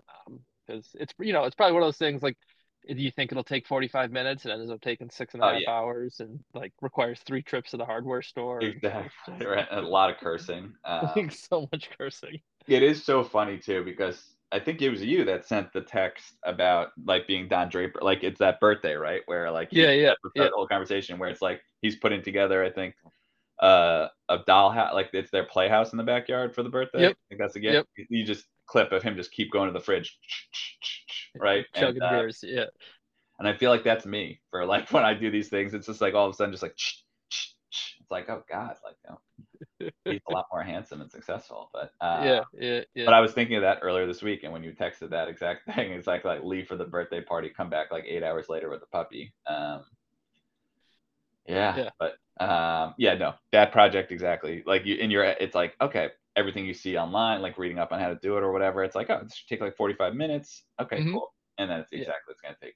because 0.67 0.87
it's 0.93 1.13
you 1.19 1.33
know 1.33 1.43
it's 1.45 1.55
probably 1.55 1.73
one 1.73 1.81
of 1.81 1.87
those 1.87 1.97
things 1.97 2.21
like 2.21 2.37
if 2.87 2.97
you 2.97 3.11
think 3.11 3.31
it'll 3.31 3.43
take 3.43 3.67
45 3.67 4.11
minutes 4.11 4.45
and 4.45 4.51
it 4.53 4.59
ends 4.59 4.71
up 4.71 4.81
taking 4.81 5.09
six 5.09 5.33
and 5.33 5.43
a 5.43 5.45
Oh, 5.45 5.49
half 5.51 5.61
yeah. 5.61 5.71
hours 5.71 6.19
and 6.19 6.39
like 6.53 6.73
requires 6.81 7.19
three 7.21 7.41
trips 7.43 7.71
to 7.71 7.77
the 7.77 7.85
hardware 7.85 8.21
store. 8.21 8.61
Exactly. 8.61 9.45
Right. 9.45 9.67
A 9.71 9.81
lot 9.81 10.09
of 10.09 10.17
cursing. 10.17 10.73
Um, 10.85 11.09
Like 11.15 11.31
so 11.31 11.67
much 11.71 11.89
cursing. 11.97 12.41
it 12.67 12.83
is 12.83 13.03
so 13.03 13.23
funny 13.23 13.57
too 13.57 13.83
because 13.83 14.21
I 14.51 14.59
think 14.59 14.81
it 14.81 14.89
was 14.89 15.03
you 15.03 15.25
that 15.25 15.45
sent 15.45 15.73
the 15.73 15.81
text 15.81 16.35
about 16.43 16.89
like 17.05 17.27
being 17.27 17.47
Don 17.47 17.69
Draper. 17.69 17.99
Like 18.01 18.23
it's 18.23 18.39
that 18.39 18.59
birthday, 18.59 18.93
right? 18.95 19.21
Where 19.25 19.51
like 19.51 19.71
Yeah, 19.71 19.91
yeah, 19.91 20.13
that 20.35 20.43
yeah. 20.43 20.49
whole 20.53 20.67
conversation 20.67 21.19
where 21.19 21.29
it's 21.29 21.41
like 21.41 21.61
he's 21.81 21.97
putting 21.97 22.21
together, 22.21 22.63
I 22.63 22.71
think, 22.71 22.95
uh, 23.61 24.07
a 24.29 24.39
dollhouse, 24.39 24.93
like 24.93 25.09
it's 25.13 25.31
their 25.31 25.45
playhouse 25.45 25.91
in 25.93 25.97
the 25.97 26.03
backyard 26.03 26.55
for 26.55 26.63
the 26.63 26.69
birthday. 26.69 26.99
Yep. 27.01 27.11
I 27.11 27.15
think 27.29 27.41
that's 27.41 27.55
a 27.55 27.59
gift. 27.61 27.85
You 28.09 28.25
just 28.25 28.45
clip 28.67 28.91
of 28.91 29.03
him 29.03 29.15
just 29.15 29.31
keep 29.31 29.51
going 29.51 29.67
to 29.67 29.73
the 29.73 29.83
fridge, 29.83 30.17
right? 31.39 31.65
Chugging 31.73 32.01
and, 32.01 32.03
uh, 32.03 32.09
beers. 32.09 32.39
Yeah. 32.43 32.65
and 33.39 33.47
I 33.47 33.53
feel 33.57 33.71
like 33.71 33.83
that's 33.83 34.05
me 34.05 34.41
for 34.51 34.65
like 34.65 34.89
when 34.91 35.05
I 35.05 35.13
do 35.13 35.31
these 35.31 35.49
things. 35.49 35.73
It's 35.73 35.87
just 35.87 36.01
like 36.01 36.13
all 36.13 36.27
of 36.27 36.33
a 36.33 36.35
sudden, 36.35 36.53
just 36.53 36.63
like 36.63 36.73
it's 36.73 38.11
like 38.11 38.29
oh 38.29 38.43
god, 38.49 38.75
like 38.83 38.95
you 39.05 39.09
know, 39.11 39.89
he's 40.05 40.21
a 40.29 40.31
lot 40.33 40.45
more 40.51 40.63
handsome 40.63 41.01
and 41.01 41.11
successful. 41.11 41.69
But 41.73 41.91
uh, 42.01 42.21
yeah. 42.23 42.41
Yeah. 42.53 42.81
Yeah. 42.95 43.05
but 43.05 43.13
I 43.13 43.21
was 43.21 43.33
thinking 43.33 43.57
of 43.57 43.63
that 43.63 43.79
earlier 43.81 44.07
this 44.07 44.21
week, 44.23 44.43
and 44.43 44.53
when 44.53 44.63
you 44.63 44.71
texted 44.73 45.09
that 45.11 45.27
exact 45.27 45.65
thing, 45.75 45.91
it's 45.91 46.07
like 46.07 46.25
like 46.25 46.43
leave 46.43 46.67
for 46.67 46.75
the 46.77 46.85
birthday 46.85 47.21
party, 47.21 47.49
come 47.55 47.69
back 47.69 47.91
like 47.91 48.05
eight 48.07 48.23
hours 48.23 48.49
later 48.49 48.69
with 48.69 48.81
a 48.83 48.87
puppy. 48.87 49.33
Um, 49.47 49.83
yeah, 51.47 51.77
Yeah. 51.77 51.89
but 51.99 52.17
um, 52.43 52.93
yeah, 52.97 53.15
no, 53.15 53.33
that 53.51 53.71
project 53.71 54.11
exactly. 54.11 54.63
Like 54.65 54.85
you 54.85 54.95
in 54.95 55.09
your, 55.11 55.23
it's 55.23 55.55
like 55.55 55.75
okay, 55.81 56.09
everything 56.37 56.65
you 56.65 56.73
see 56.73 56.97
online, 56.97 57.41
like 57.41 57.57
reading 57.57 57.79
up 57.79 57.91
on 57.91 57.99
how 57.99 58.07
to 58.09 58.19
do 58.21 58.37
it 58.37 58.43
or 58.43 58.51
whatever. 58.53 58.83
It's 58.83 58.95
like 58.95 59.09
oh, 59.09 59.19
this 59.23 59.35
should 59.35 59.47
take 59.49 59.61
like 59.61 59.75
forty 59.75 59.95
five 59.95 60.13
minutes. 60.13 60.63
Okay, 60.79 60.99
Mhm. 61.01 61.13
cool. 61.13 61.33
And 61.57 61.69
then 61.69 61.79
it's 61.81 61.91
Yeah. 61.91 61.99
exactly 62.01 62.31
it's 62.31 62.41
gonna 62.41 62.55
take 62.61 62.75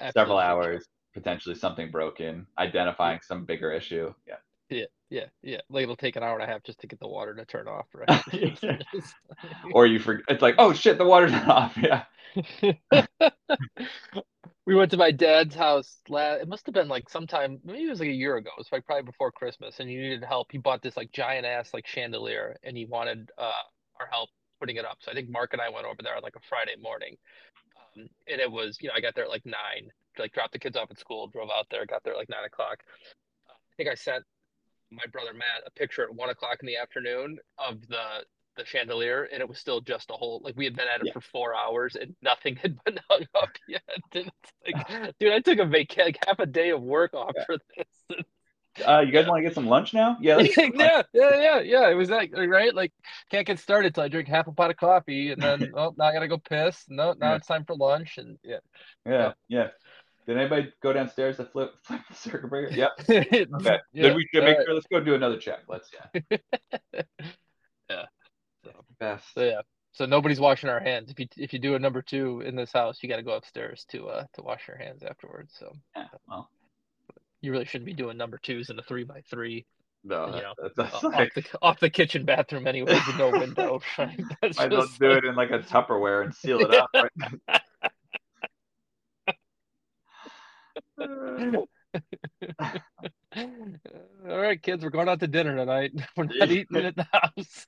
Absolutely. 0.00 0.12
several 0.12 0.38
hours, 0.38 0.86
potentially 1.12 1.54
something 1.56 1.90
broken, 1.90 2.46
identifying 2.58 3.20
some 3.22 3.44
bigger 3.44 3.72
issue. 3.72 4.14
Yeah. 4.26 4.36
Yeah. 4.70 4.86
Yeah. 5.10 5.26
Yeah. 5.42 5.60
Like 5.68 5.82
it'll 5.84 5.96
take 5.96 6.16
an 6.16 6.22
hour 6.22 6.34
and 6.38 6.42
a 6.42 6.46
half 6.52 6.62
just 6.62 6.78
to 6.80 6.86
get 6.86 7.00
the 7.00 7.08
water 7.08 7.34
to 7.34 7.44
turn 7.44 7.66
off, 7.68 7.86
right? 7.94 8.22
Or 9.74 9.86
you 9.86 9.98
forget. 9.98 10.24
It's 10.28 10.42
like 10.42 10.54
oh 10.58 10.72
shit, 10.72 10.98
the 10.98 11.04
water's 11.04 11.32
not 11.32 11.48
off. 11.48 11.76
Yeah. 11.76 12.04
We 14.68 14.74
went 14.74 14.90
to 14.90 14.98
my 14.98 15.10
dad's 15.10 15.54
house 15.54 15.96
last 16.10 16.42
it 16.42 16.48
must 16.48 16.66
have 16.66 16.74
been 16.74 16.88
like 16.88 17.08
sometime 17.08 17.58
maybe 17.64 17.84
it 17.84 17.88
was 17.88 18.00
like 18.00 18.10
a 18.10 18.12
year 18.12 18.36
ago 18.36 18.50
it 18.54 18.60
was 18.60 18.68
like 18.70 18.84
probably 18.84 19.02
before 19.02 19.32
christmas 19.32 19.80
and 19.80 19.88
he 19.88 19.96
needed 19.96 20.22
help 20.22 20.48
he 20.52 20.58
bought 20.58 20.82
this 20.82 20.94
like 20.94 21.10
giant 21.10 21.46
ass 21.46 21.72
like 21.72 21.86
chandelier 21.86 22.54
and 22.62 22.76
he 22.76 22.84
wanted 22.84 23.30
uh 23.38 23.64
our 23.98 24.06
help 24.12 24.28
putting 24.60 24.76
it 24.76 24.84
up 24.84 24.98
so 25.00 25.10
i 25.10 25.14
think 25.14 25.30
mark 25.30 25.54
and 25.54 25.62
i 25.62 25.70
went 25.70 25.86
over 25.86 26.02
there 26.02 26.14
on 26.14 26.22
like 26.22 26.36
a 26.36 26.48
friday 26.50 26.74
morning 26.82 27.16
um, 27.96 28.06
and 28.30 28.42
it 28.42 28.52
was 28.52 28.76
you 28.82 28.88
know 28.88 28.94
i 28.94 29.00
got 29.00 29.14
there 29.14 29.24
at 29.24 29.30
like 29.30 29.46
nine 29.46 29.88
like 30.18 30.32
dropped 30.34 30.52
the 30.52 30.58
kids 30.58 30.76
off 30.76 30.90
at 30.90 30.98
school 30.98 31.28
drove 31.28 31.48
out 31.48 31.66
there 31.70 31.86
got 31.86 32.04
there 32.04 32.12
at 32.12 32.18
like 32.18 32.28
nine 32.28 32.44
o'clock 32.44 32.80
i 33.48 33.74
think 33.78 33.88
i 33.88 33.94
sent 33.94 34.22
my 34.90 35.04
brother 35.12 35.32
matt 35.32 35.62
a 35.66 35.70
picture 35.70 36.04
at 36.04 36.14
one 36.14 36.28
o'clock 36.28 36.58
in 36.60 36.66
the 36.66 36.76
afternoon 36.76 37.38
of 37.56 37.80
the 37.88 38.22
the 38.58 38.64
chandelier 38.66 39.28
and 39.32 39.40
it 39.40 39.48
was 39.48 39.58
still 39.58 39.80
just 39.80 40.10
a 40.10 40.14
hole. 40.14 40.40
like 40.44 40.54
we 40.56 40.64
had 40.64 40.76
been 40.76 40.86
at 40.92 41.00
it 41.00 41.06
Yeah. 41.06 41.12
for 41.12 41.20
four 41.20 41.54
hours 41.56 41.96
and 41.96 42.14
nothing 42.22 42.56
had 42.56 42.76
been 42.84 42.98
hung 43.10 43.24
up 43.34 43.50
yet 43.68 43.82
and 44.14 44.30
it's 44.44 44.52
like 44.66 45.14
dude 45.18 45.32
i 45.32 45.40
took 45.40 45.58
a 45.58 45.64
vacation 45.64 46.04
like 46.06 46.18
half 46.26 46.38
a 46.40 46.46
day 46.46 46.70
of 46.70 46.82
work 46.82 47.14
off 47.14 47.32
Yeah. 47.36 47.44
for 47.46 47.56
this 47.76 48.24
Uh, 48.86 49.00
you 49.00 49.10
guys 49.10 49.26
want 49.26 49.38
to 49.38 49.42
get 49.42 49.54
some 49.56 49.66
lunch 49.66 49.92
now? 49.92 50.16
Yeah. 50.20 50.36
let's 50.36 50.48
get 50.54 50.70
some 50.72 50.78
lunch. 50.78 51.06
yeah 51.12 51.30
yeah 51.30 51.40
yeah 51.40 51.60
yeah 51.60 51.88
it 51.90 51.94
was 51.94 52.10
like 52.10 52.32
right 52.36 52.74
like 52.74 52.92
can't 53.30 53.46
get 53.46 53.58
started 53.58 53.94
till 53.94 54.04
i 54.04 54.08
drink 54.08 54.28
half 54.28 54.46
a 54.46 54.52
pot 54.52 54.70
of 54.70 54.76
coffee 54.76 55.32
and 55.32 55.42
then 55.42 55.72
oh 55.74 55.94
now 55.96 56.04
i 56.04 56.12
gotta 56.12 56.28
go 56.28 56.38
piss 56.38 56.84
no 56.88 57.14
now 57.18 57.30
Yeah. 57.30 57.36
it's 57.36 57.46
time 57.46 57.64
for 57.64 57.74
lunch 57.76 58.18
and 58.18 58.38
yeah 58.44 58.58
Yeah, 59.06 59.32
yeah. 59.48 59.68
Did 60.26 60.36
anybody 60.36 60.70
go 60.82 60.92
downstairs 60.92 61.38
to 61.38 61.46
flip 61.46 61.72
flip 61.84 62.02
the 62.10 62.14
circuit 62.14 62.50
breaker? 62.50 62.70
Yep. 62.74 62.90
okay 63.00 63.46
Okay. 63.56 63.78
Then 63.94 64.14
we 64.14 64.28
should 64.32 64.44
make 64.44 64.58
right. 64.58 64.66
sure. 64.66 64.74
Let's 64.74 64.86
go 64.86 65.00
do 65.00 65.14
another 65.14 65.38
check. 65.38 65.60
Let's 65.68 65.88
yeah. 65.90 66.38
Yeah. 66.92 67.02
Best. 69.00 69.24
so 69.34 69.42
yeah 69.42 69.60
so 69.92 70.06
nobody's 70.06 70.40
washing 70.40 70.68
our 70.70 70.80
hands 70.80 71.10
if 71.10 71.18
you 71.20 71.26
if 71.36 71.52
you 71.52 71.58
do 71.58 71.74
a 71.74 71.78
number 71.78 72.02
two 72.02 72.40
in 72.44 72.54
this 72.56 72.72
house 72.72 72.98
you 73.02 73.08
got 73.08 73.16
to 73.16 73.22
go 73.22 73.32
upstairs 73.32 73.84
to 73.90 74.08
uh 74.08 74.24
to 74.34 74.42
wash 74.42 74.66
your 74.68 74.76
hands 74.76 75.02
afterwards 75.02 75.54
so 75.58 75.72
Yeah. 75.96 76.04
Well, 76.28 76.50
you 77.40 77.52
really 77.52 77.64
shouldn't 77.64 77.86
be 77.86 77.94
doing 77.94 78.16
number 78.16 78.38
twos 78.42 78.70
in 78.70 78.78
a 78.78 78.82
three 78.82 79.04
by 79.04 79.22
three 79.30 79.66
no, 80.04 80.26
You 80.26 80.42
know, 80.42 80.52
that's, 80.62 80.74
that's 80.76 80.94
off, 80.94 81.02
like 81.12 81.34
the, 81.34 81.44
off 81.60 81.80
the 81.80 81.90
kitchen 81.90 82.24
bathroom 82.24 82.68
anyway 82.68 82.94
with 82.94 83.18
no 83.18 83.30
window. 83.30 83.80
Right? 83.98 84.16
That's 84.40 84.56
might 84.56 84.66
as 84.66 84.70
well 84.70 84.82
just 84.86 84.98
do 85.00 85.08
like- 85.08 85.18
it 85.18 85.24
in 85.24 85.34
like 85.34 85.50
a 85.50 85.58
Tupperware 85.58 86.22
and 86.24 86.32
seal 86.34 86.60
it 86.60 86.72
up. 86.72 86.88
Right? 86.94 87.60
All 94.28 94.38
right, 94.38 94.60
kids, 94.62 94.84
we're 94.84 94.90
going 94.90 95.08
out 95.08 95.20
to 95.20 95.26
dinner 95.26 95.56
tonight. 95.56 95.92
We're 96.16 96.24
not 96.24 96.50
eating 96.50 96.76
at 96.76 96.96
the 96.96 97.06
house. 97.12 97.66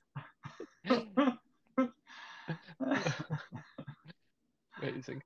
Amazing. 4.81 5.21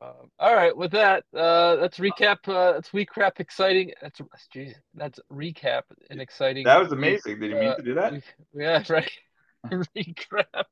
Um, 0.00 0.30
all 0.50 0.56
right, 0.56 0.76
with 0.76 0.90
that, 0.90 1.22
uh, 1.32 1.76
let's 1.80 1.98
recap. 1.98 2.38
Uh, 2.48 2.72
let's 2.72 2.88
recap 2.88 3.38
exciting. 3.38 3.92
That's 4.02 4.20
geez, 4.52 4.74
that's 4.94 5.20
recap 5.32 5.82
an 6.10 6.18
exciting. 6.18 6.64
that 6.64 6.80
was 6.80 6.90
amazing. 6.90 7.38
Did 7.38 7.50
you 7.52 7.56
mean 7.56 7.68
Uh, 7.68 7.76
to 7.76 7.82
do 7.82 7.94
that? 7.94 8.12
we- 8.12 8.22
Yeah, 8.64 8.82
right. 8.88 9.10
recap. 9.72 10.64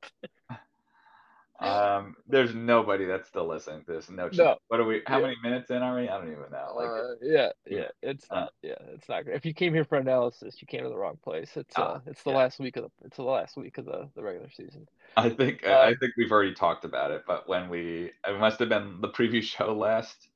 Um, 1.61 2.15
there's 2.27 2.55
nobody 2.55 3.05
that's 3.05 3.27
still 3.27 3.47
listening 3.47 3.83
to 3.85 3.93
this. 3.93 4.09
No, 4.09 4.29
chance. 4.29 4.37
No. 4.37 4.57
What 4.69 4.79
are 4.79 4.85
we? 4.85 5.01
How 5.05 5.17
Yeah. 5.19 5.27
many 5.27 5.35
minutes 5.43 5.71
in 5.71 5.81
are 5.81 5.95
we? 5.95 6.07
I 6.07 6.17
don't 6.17 6.31
even 6.31 6.51
know. 6.51 6.73
Like, 6.75 6.89
Uh, 6.89 7.15
yeah, 7.21 7.51
yeah. 7.65 7.87
it's 8.01 8.29
Uh. 8.29 8.35
not, 8.35 8.53
yeah, 8.61 8.75
it's 8.93 9.09
not 9.09 9.25
great. 9.25 9.35
If 9.35 9.45
you 9.45 9.53
came 9.53 9.73
here 9.73 9.83
for 9.85 9.97
analysis, 9.97 10.61
you 10.61 10.67
came 10.67 10.83
to 10.83 10.89
the 10.89 10.97
wrong 10.97 11.17
place. 11.17 11.57
It's 11.57 11.77
Ah, 11.77 11.95
uh, 11.95 11.99
it's 12.05 12.23
the 12.23 12.31
yeah. 12.31 12.37
last 12.37 12.59
week 12.59 12.77
of 12.77 12.83
the, 12.85 12.91
it's 13.05 13.17
the 13.17 13.23
last 13.23 13.57
week 13.57 13.77
of 13.77 13.85
the 13.85 14.09
the 14.15 14.23
regular 14.23 14.49
season. 14.51 14.87
I 15.17 15.29
think 15.29 15.65
Uh, 15.65 15.79
I 15.81 15.95
think 15.95 16.13
we've 16.17 16.31
already 16.31 16.53
talked 16.53 16.85
about 16.85 17.11
it, 17.11 17.23
but 17.27 17.47
when 17.49 17.69
we 17.69 18.11
it 18.27 18.39
must 18.39 18.59
have 18.59 18.69
been 18.69 19.01
the 19.01 19.09
preview 19.09 19.41
show 19.55 19.73
last. 19.73 20.29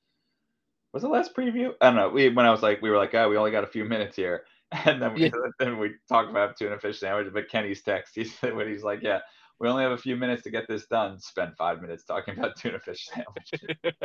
Was 0.93 1.01
the 1.01 1.09
last 1.09 1.35
preview? 1.35 1.73
I 1.81 1.87
don't 1.87 1.95
know. 1.95 2.09
We 2.09 2.29
when 2.29 2.45
I 2.45 2.51
was 2.51 2.61
like 2.61 2.81
we 2.81 2.89
were 2.89 2.97
like, 2.97 3.15
oh, 3.15 3.29
we 3.29 3.37
only 3.37 3.51
got 3.51 3.63
a 3.63 3.67
few 3.67 3.83
minutes 3.85 4.15
here, 4.15 4.45
and 4.71 5.01
then 5.01 5.13
we 5.15 5.21
Yeah. 5.23 5.31
then 5.59 5.77
we 5.79 5.95
talked 6.07 6.29
about 6.29 6.57
tuna 6.57 6.79
fish 6.79 6.99
sandwich. 6.99 7.33
But 7.33 7.49
Kenny's 7.49 7.81
text, 7.81 8.15
he 8.15 8.25
said 8.25 8.55
when 8.55 8.67
he's 8.67 8.83
like, 8.83 9.01
yeah, 9.01 9.21
we 9.63 9.69
only 9.69 9.83
have 9.83 9.93
a 9.93 9.97
few 9.97 10.17
minutes 10.17 10.43
to 10.43 10.49
get 10.49 10.67
this 10.67 10.85
done. 10.87 11.17
Spend 11.21 11.55
five 11.57 11.81
minutes 11.81 12.03
talking 12.03 12.37
about 12.37 12.57
tuna 12.57 12.79
fish 12.81 13.07
sandwich. 13.07 13.93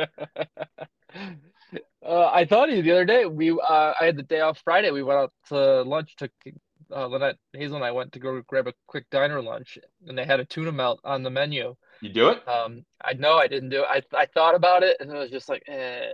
uh, 2.01 2.29
I 2.31 2.45
thought 2.45 2.69
of 2.69 2.75
you 2.75 2.81
the 2.81 2.93
other 2.93 3.03
day. 3.03 3.25
We 3.25 3.51
uh, 3.51 3.93
I 3.99 4.05
had 4.05 4.15
the 4.15 4.23
day 4.23 4.39
off 4.39 4.61
Friday. 4.63 4.89
We 4.91 5.03
went 5.03 5.19
out 5.19 5.33
to 5.49 5.81
lunch. 5.81 6.15
Took 6.15 6.31
uh, 6.95 7.07
Lynette, 7.07 7.35
Hazel, 7.51 7.75
and 7.75 7.83
I 7.83 7.91
went 7.91 8.13
to 8.13 8.19
go 8.19 8.41
grab 8.47 8.67
a 8.67 8.73
quick 8.87 9.09
diner 9.09 9.41
lunch, 9.41 9.77
and 10.07 10.17
they 10.17 10.23
had 10.23 10.39
a 10.39 10.45
tuna 10.45 10.71
melt 10.71 11.01
on 11.03 11.23
the 11.23 11.29
menu. 11.29 11.75
You 11.99 12.13
do 12.13 12.29
it? 12.29 12.47
Um, 12.47 12.85
I 13.03 13.11
know 13.11 13.33
I 13.33 13.47
didn't 13.47 13.69
do 13.69 13.83
it. 13.83 13.87
I 13.89 14.01
I 14.17 14.27
thought 14.27 14.55
about 14.55 14.83
it, 14.83 14.95
and 15.01 15.11
it 15.11 15.17
was 15.17 15.29
just 15.29 15.49
like, 15.49 15.63
eh, 15.67 16.13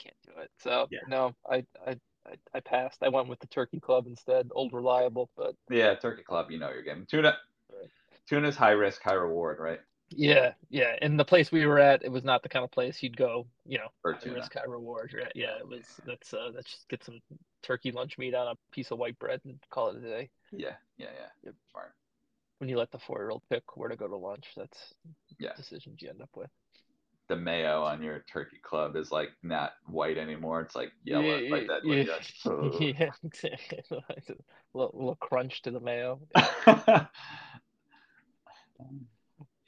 can't 0.00 0.16
do 0.26 0.32
it. 0.42 0.50
So 0.58 0.88
Yeah. 0.90 0.98
no, 1.08 1.34
I 1.48 1.64
I. 1.86 1.96
I, 2.26 2.36
I 2.54 2.60
passed. 2.60 3.02
I 3.02 3.10
went 3.10 3.28
with 3.28 3.38
the 3.40 3.46
Turkey 3.48 3.78
Club 3.78 4.06
instead, 4.06 4.48
old 4.52 4.72
reliable. 4.72 5.28
But 5.36 5.54
Yeah, 5.68 5.94
Turkey 5.94 6.22
Club. 6.22 6.50
You 6.50 6.58
know 6.58 6.70
you're 6.70 6.82
getting 6.82 7.04
tuna. 7.04 7.36
Tuna's 8.28 8.56
high 8.56 8.70
risk, 8.72 9.02
high 9.02 9.14
reward, 9.14 9.58
right? 9.58 9.80
yeah, 10.10 10.52
yeah. 10.70 10.96
And 11.02 11.18
the 11.18 11.24
place 11.24 11.50
we 11.50 11.66
were 11.66 11.78
at, 11.78 12.04
it 12.04 12.12
was 12.12 12.24
not 12.24 12.42
the 12.42 12.48
kind 12.48 12.64
of 12.64 12.70
place 12.70 13.02
you'd 13.02 13.16
go. 13.16 13.46
You 13.66 13.78
know, 13.78 13.88
For 14.02 14.12
high 14.14 14.20
tuna. 14.20 14.34
risk, 14.36 14.54
high 14.54 14.64
reward. 14.66 15.12
Right? 15.16 15.32
Yeah, 15.34 15.58
it 15.58 15.66
was. 15.68 15.84
Let's 16.06 16.32
uh, 16.32 16.50
let's 16.54 16.70
just 16.70 16.88
get 16.88 17.02
some 17.04 17.20
turkey 17.62 17.90
lunch 17.90 18.16
meat 18.18 18.34
on 18.34 18.48
a 18.48 18.54
piece 18.70 18.90
of 18.90 18.98
white 18.98 19.18
bread 19.18 19.40
and 19.44 19.58
call 19.70 19.88
it 19.90 19.96
a 19.96 20.00
day. 20.00 20.30
Yeah, 20.52 20.74
yeah, 20.98 21.08
yeah. 21.18 21.28
Yep. 21.44 21.54
Smart. 21.72 21.94
When 22.58 22.68
you 22.70 22.78
let 22.78 22.92
the 22.92 22.98
four 22.98 23.18
year 23.18 23.30
old 23.30 23.42
pick 23.50 23.76
where 23.76 23.88
to 23.88 23.96
go 23.96 24.06
to 24.06 24.16
lunch, 24.16 24.46
that's 24.56 24.94
Yeah. 25.38 25.54
decisions 25.56 26.00
you 26.00 26.10
end 26.10 26.22
up 26.22 26.30
with. 26.36 26.50
The 27.28 27.36
mayo 27.36 27.82
on 27.82 28.02
your 28.02 28.22
Turkey 28.30 28.58
Club 28.62 28.96
is 28.96 29.10
like 29.10 29.30
not 29.42 29.72
white 29.86 30.18
anymore. 30.18 30.60
It's 30.60 30.76
like 30.76 30.92
yellow. 31.04 31.24
It's 31.24 31.50
like 31.50 31.66
that. 31.68 31.80
yeah, 31.82 32.04
like 32.04 32.80
yeah, 32.80 33.10
exactly. 33.24 33.78
a 33.90 33.96
little, 34.74 34.90
little 34.94 35.16
crunch 35.16 35.62
to 35.62 35.70
the 35.70 35.80
mayo. 35.80 36.20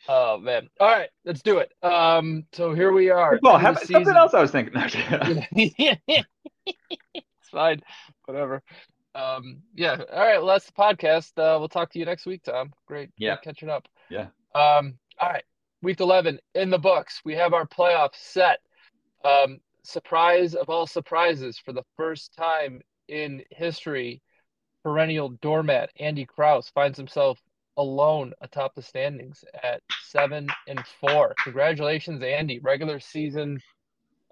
Oh 0.08 0.38
man! 0.38 0.68
All 0.78 0.88
right, 0.88 1.08
let's 1.24 1.42
do 1.42 1.58
it. 1.58 1.72
Um, 1.82 2.44
so 2.52 2.72
here 2.74 2.92
we 2.92 3.10
are. 3.10 3.38
well, 3.42 3.56
end 3.56 3.64
how, 3.64 3.72
of 3.72 3.80
the 3.80 3.86
something 3.86 4.14
else 4.14 4.34
I 4.34 4.40
was 4.40 4.52
thinking. 4.52 4.74
it's 7.14 7.48
fine. 7.50 7.82
Whatever. 8.26 8.62
Um, 9.16 9.62
yeah. 9.74 9.96
All 10.12 10.26
right. 10.26 10.38
Well, 10.38 10.46
that's 10.48 10.66
the 10.66 10.72
podcast. 10.72 11.30
Uh, 11.38 11.58
we'll 11.58 11.68
talk 11.68 11.90
to 11.92 11.98
you 11.98 12.04
next 12.04 12.26
week, 12.26 12.42
Tom. 12.44 12.72
Great. 12.86 13.10
great 13.16 13.26
Yeah. 13.26 13.36
catching 13.36 13.70
up. 13.70 13.88
Yeah. 14.10 14.26
Um, 14.54 14.98
all 15.18 15.30
right. 15.30 15.44
Week 15.82 16.00
11 16.00 16.38
in 16.54 16.70
the 16.70 16.78
books. 16.78 17.22
We 17.24 17.34
have 17.34 17.54
our 17.54 17.66
playoffs 17.66 18.16
set. 18.16 18.58
Um, 19.24 19.58
surprise 19.82 20.54
of 20.54 20.68
all 20.68 20.86
surprises 20.86 21.58
for 21.58 21.72
the 21.72 21.84
first 21.96 22.34
time 22.36 22.80
in 23.08 23.42
history, 23.50 24.20
perennial 24.84 25.30
doormat 25.40 25.90
Andy 25.98 26.26
Kraus 26.26 26.68
finds 26.70 26.98
himself 26.98 27.38
alone 27.76 28.32
atop 28.40 28.74
the 28.74 28.82
standings 28.82 29.44
at 29.62 29.82
seven 30.04 30.48
and 30.66 30.82
four. 31.00 31.34
Congratulations, 31.44 32.22
Andy. 32.22 32.58
Regular 32.58 33.00
season 33.00 33.60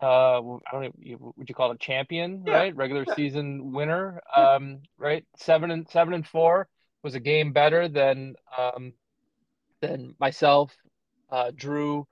uh 0.03 0.41
I 0.41 0.73
don't 0.73 0.83
know 0.83 1.33
would 1.37 1.49
you 1.49 1.55
call 1.55 1.71
it 1.73 1.81
champion, 1.81 2.45
Yeah, 2.47 2.59
right? 2.59 2.77
Regular 2.77 3.05
yeah. 3.07 3.15
season 3.15 3.73
winner. 3.73 4.21
Um 4.37 4.81
right? 4.99 5.25
7 5.37 5.71
and 5.71 5.89
7 5.89 6.15
and 6.15 6.27
4 6.27 6.69
was 7.03 7.15
a 7.15 7.21
game 7.21 7.53
better 7.53 7.89
than 7.89 8.35
um 8.59 8.93
than 9.81 10.15
myself, 10.19 10.75
uh 11.31 11.53
Drew, 11.55 12.07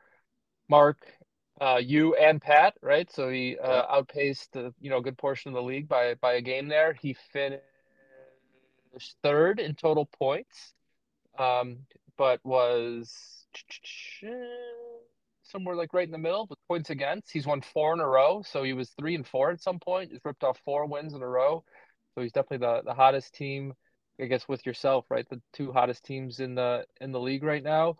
Mark, 0.69 0.99
uh 1.61 1.81
you 1.83 2.15
and 2.15 2.41
Pat, 2.41 2.75
right? 2.83 3.11
So 3.11 3.29
he 3.31 3.59
uh, 3.59 3.85
outpaced 3.91 4.53
the, 4.53 4.73
you 4.81 4.91
know, 4.91 4.99
a 4.99 5.03
good 5.03 5.19
portion 5.19 5.49
of 5.51 5.55
the 5.55 5.63
league 5.63 5.89
by 5.89 6.15
by 6.15 6.35
a 6.35 6.41
game 6.41 6.69
there. 6.69 6.93
He 6.93 7.15
finished 7.33 7.63
third 9.23 9.61
in 9.61 9.75
total 9.75 10.07
points. 10.07 10.75
Um 11.39 11.79
but 12.17 12.41
was 12.45 13.47
somewhere 15.43 15.77
like 15.77 15.93
right 15.93 16.07
in 16.07 16.13
the 16.13 16.19
middle 16.19 16.47
with 16.49 16.59
points 16.69 16.91
against. 16.91 17.31
He's 17.31 17.47
won 17.47 17.61
four 17.61 17.93
in 17.93 18.01
a 18.01 18.07
row, 18.07 18.43
so 18.43 18.63
he 18.63 18.73
was 18.73 18.91
three 18.99 19.15
and 19.15 19.27
four 19.27 19.51
at 19.51 19.63
some 19.63 19.79
point. 19.79 20.11
He's 20.11 20.21
ripped 20.25 20.45
off 20.45 20.59
four 20.65 20.87
wins 20.87 21.15
in 21.15 21.23
a 21.23 21.29
row, 21.29 21.65
so 22.15 22.23
he's 22.23 22.33
definitely 22.33 22.67
the 22.67 22.83
the 22.85 22.95
hottest 22.95 23.35
team. 23.35 23.75
I 24.21 24.27
guess 24.27 24.47
with 24.47 24.65
yourself, 24.67 25.07
right? 25.11 25.27
The 25.29 25.41
two 25.53 25.73
hottest 25.73 26.05
teams 26.05 26.39
in 26.41 26.55
the 26.55 26.85
in 27.01 27.13
the 27.13 27.21
league 27.21 27.43
right 27.43 27.63
now. 27.63 27.97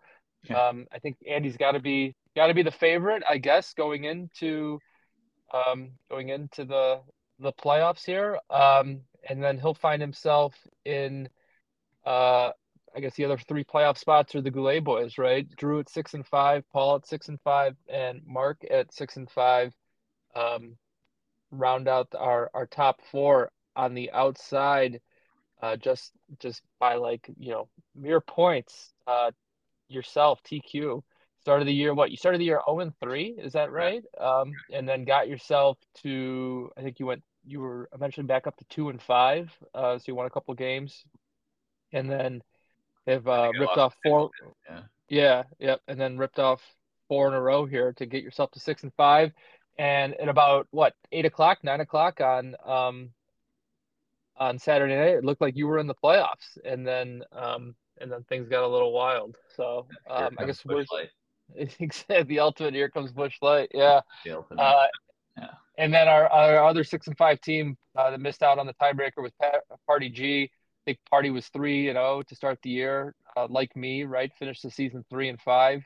Yeah. 0.49 0.67
Um, 0.67 0.85
I 0.91 0.99
think 0.99 1.17
Andy's 1.27 1.57
got 1.57 1.71
to 1.71 1.79
be 1.79 2.15
got 2.35 2.47
to 2.47 2.53
be 2.53 2.63
the 2.63 2.71
favorite, 2.71 3.23
I 3.29 3.37
guess, 3.37 3.73
going 3.73 4.03
into 4.03 4.79
um, 5.53 5.91
going 6.09 6.29
into 6.29 6.65
the 6.65 7.01
the 7.39 7.53
playoffs 7.53 8.05
here. 8.05 8.39
Um, 8.49 9.01
and 9.27 9.43
then 9.43 9.57
he'll 9.57 9.73
find 9.73 10.01
himself 10.01 10.53
in 10.85 11.29
uh, 12.05 12.51
I 12.95 12.99
guess 12.99 13.15
the 13.15 13.25
other 13.25 13.37
three 13.37 13.63
playoff 13.63 13.97
spots 13.97 14.35
are 14.35 14.41
the 14.41 14.51
Goulet 14.51 14.83
boys, 14.83 15.17
right? 15.17 15.47
Drew 15.57 15.79
at 15.79 15.89
six 15.89 16.13
and 16.13 16.25
five, 16.25 16.63
Paul 16.71 16.97
at 16.97 17.07
six 17.07 17.27
and 17.27 17.39
five, 17.41 17.75
and 17.89 18.21
Mark 18.25 18.63
at 18.69 18.93
six 18.93 19.17
and 19.17 19.29
five. 19.29 19.73
Um, 20.35 20.77
round 21.51 21.87
out 21.87 22.07
our 22.17 22.49
our 22.53 22.65
top 22.65 22.99
four 23.11 23.51
on 23.75 23.93
the 23.93 24.11
outside, 24.11 25.01
uh, 25.61 25.75
just 25.77 26.11
just 26.39 26.61
by 26.79 26.95
like 26.95 27.27
you 27.37 27.51
know 27.51 27.69
mere 27.95 28.21
points. 28.21 28.93
Uh, 29.07 29.31
yourself, 29.89 30.41
TQ, 30.43 31.03
started 31.41 31.67
the 31.67 31.73
year 31.73 31.93
what? 31.93 32.11
You 32.11 32.17
started 32.17 32.39
the 32.39 32.45
year 32.45 32.61
zero 32.67 32.79
and 32.79 32.93
three, 32.99 33.35
is 33.37 33.53
that 33.53 33.71
right? 33.71 34.03
Um, 34.19 34.53
and 34.71 34.87
then 34.87 35.03
got 35.05 35.27
yourself 35.27 35.77
to 36.03 36.71
I 36.77 36.81
think 36.81 36.99
you 36.99 37.05
went 37.05 37.23
you 37.45 37.59
were 37.59 37.89
eventually 37.93 38.25
back 38.25 38.47
up 38.47 38.55
to 38.57 38.65
two 38.69 38.89
and 38.89 39.01
five. 39.01 39.51
Uh, 39.73 39.97
so 39.97 40.03
you 40.07 40.15
won 40.15 40.25
a 40.25 40.29
couple 40.29 40.53
games, 40.53 41.03
and 41.91 42.09
then 42.09 42.41
have 43.07 43.27
uh, 43.27 43.51
ripped 43.53 43.77
lost 43.77 43.79
off 43.79 43.95
four. 44.03 44.29
Yeah. 44.69 44.79
Yeah, 45.09 45.43
yep, 45.59 45.81
and 45.87 45.99
then 45.99 46.17
ripped 46.17 46.39
off 46.39 46.61
four 47.07 47.27
in 47.27 47.33
a 47.33 47.41
row 47.41 47.65
here 47.65 47.93
to 47.93 48.05
get 48.05 48.23
yourself 48.23 48.51
to 48.51 48.59
six 48.59 48.83
and 48.83 48.93
five. 48.95 49.31
And 49.77 50.13
at 50.15 50.29
about 50.29 50.67
what 50.71 50.93
eight 51.11 51.25
o'clock, 51.25 51.59
nine 51.63 51.81
o'clock 51.81 52.21
on 52.21 52.55
um 52.65 53.09
on 54.37 54.57
Saturday 54.57 54.95
night, 54.95 55.17
it 55.17 55.25
looked 55.25 55.41
like 55.41 55.55
you 55.55 55.67
were 55.67 55.79
in 55.79 55.87
the 55.87 55.95
playoffs, 55.95 56.57
and 56.65 56.85
then 56.85 57.23
um 57.31 57.75
and 57.99 58.11
then 58.11 58.23
things 58.23 58.47
got 58.49 58.63
a 58.63 58.67
little 58.67 58.91
wild. 58.91 59.37
So 59.55 59.87
um, 60.09 60.35
I 60.39 60.45
guess 60.45 60.63
we're 60.65 60.77
Busch 60.77 60.87
Light, 60.91 62.27
the 62.27 62.39
ultimate. 62.39 62.73
Here 62.73 62.89
comes 62.89 63.11
Busch 63.11 63.35
Light. 63.41 63.69
Yeah. 63.73 64.01
Uh, 64.57 64.87
Yeah. 65.37 65.47
And 65.77 65.93
then 65.93 66.07
our, 66.07 66.27
our 66.27 66.67
other 66.67 66.83
six 66.83 67.07
and 67.07 67.17
five 67.17 67.41
team 67.41 67.77
uh, 67.95 68.11
that 68.11 68.19
missed 68.19 68.43
out 68.43 68.59
on 68.59 68.67
the 68.67 68.73
tiebreaker 68.75 69.21
was 69.23 69.31
Pat, 69.41 69.61
Party 69.87 70.09
G. 70.09 70.51
Think 70.85 70.99
Party 71.09 71.29
was 71.29 71.47
three 71.47 71.89
and 71.89 71.95
zero 71.95 72.23
to 72.27 72.35
start 72.35 72.59
the 72.61 72.69
year, 72.69 73.15
uh, 73.37 73.47
like 73.49 73.75
me, 73.75 74.03
right? 74.03 74.31
Finished 74.37 74.63
the 74.63 74.71
season 74.71 75.05
three 75.09 75.29
and 75.29 75.39
five, 75.41 75.83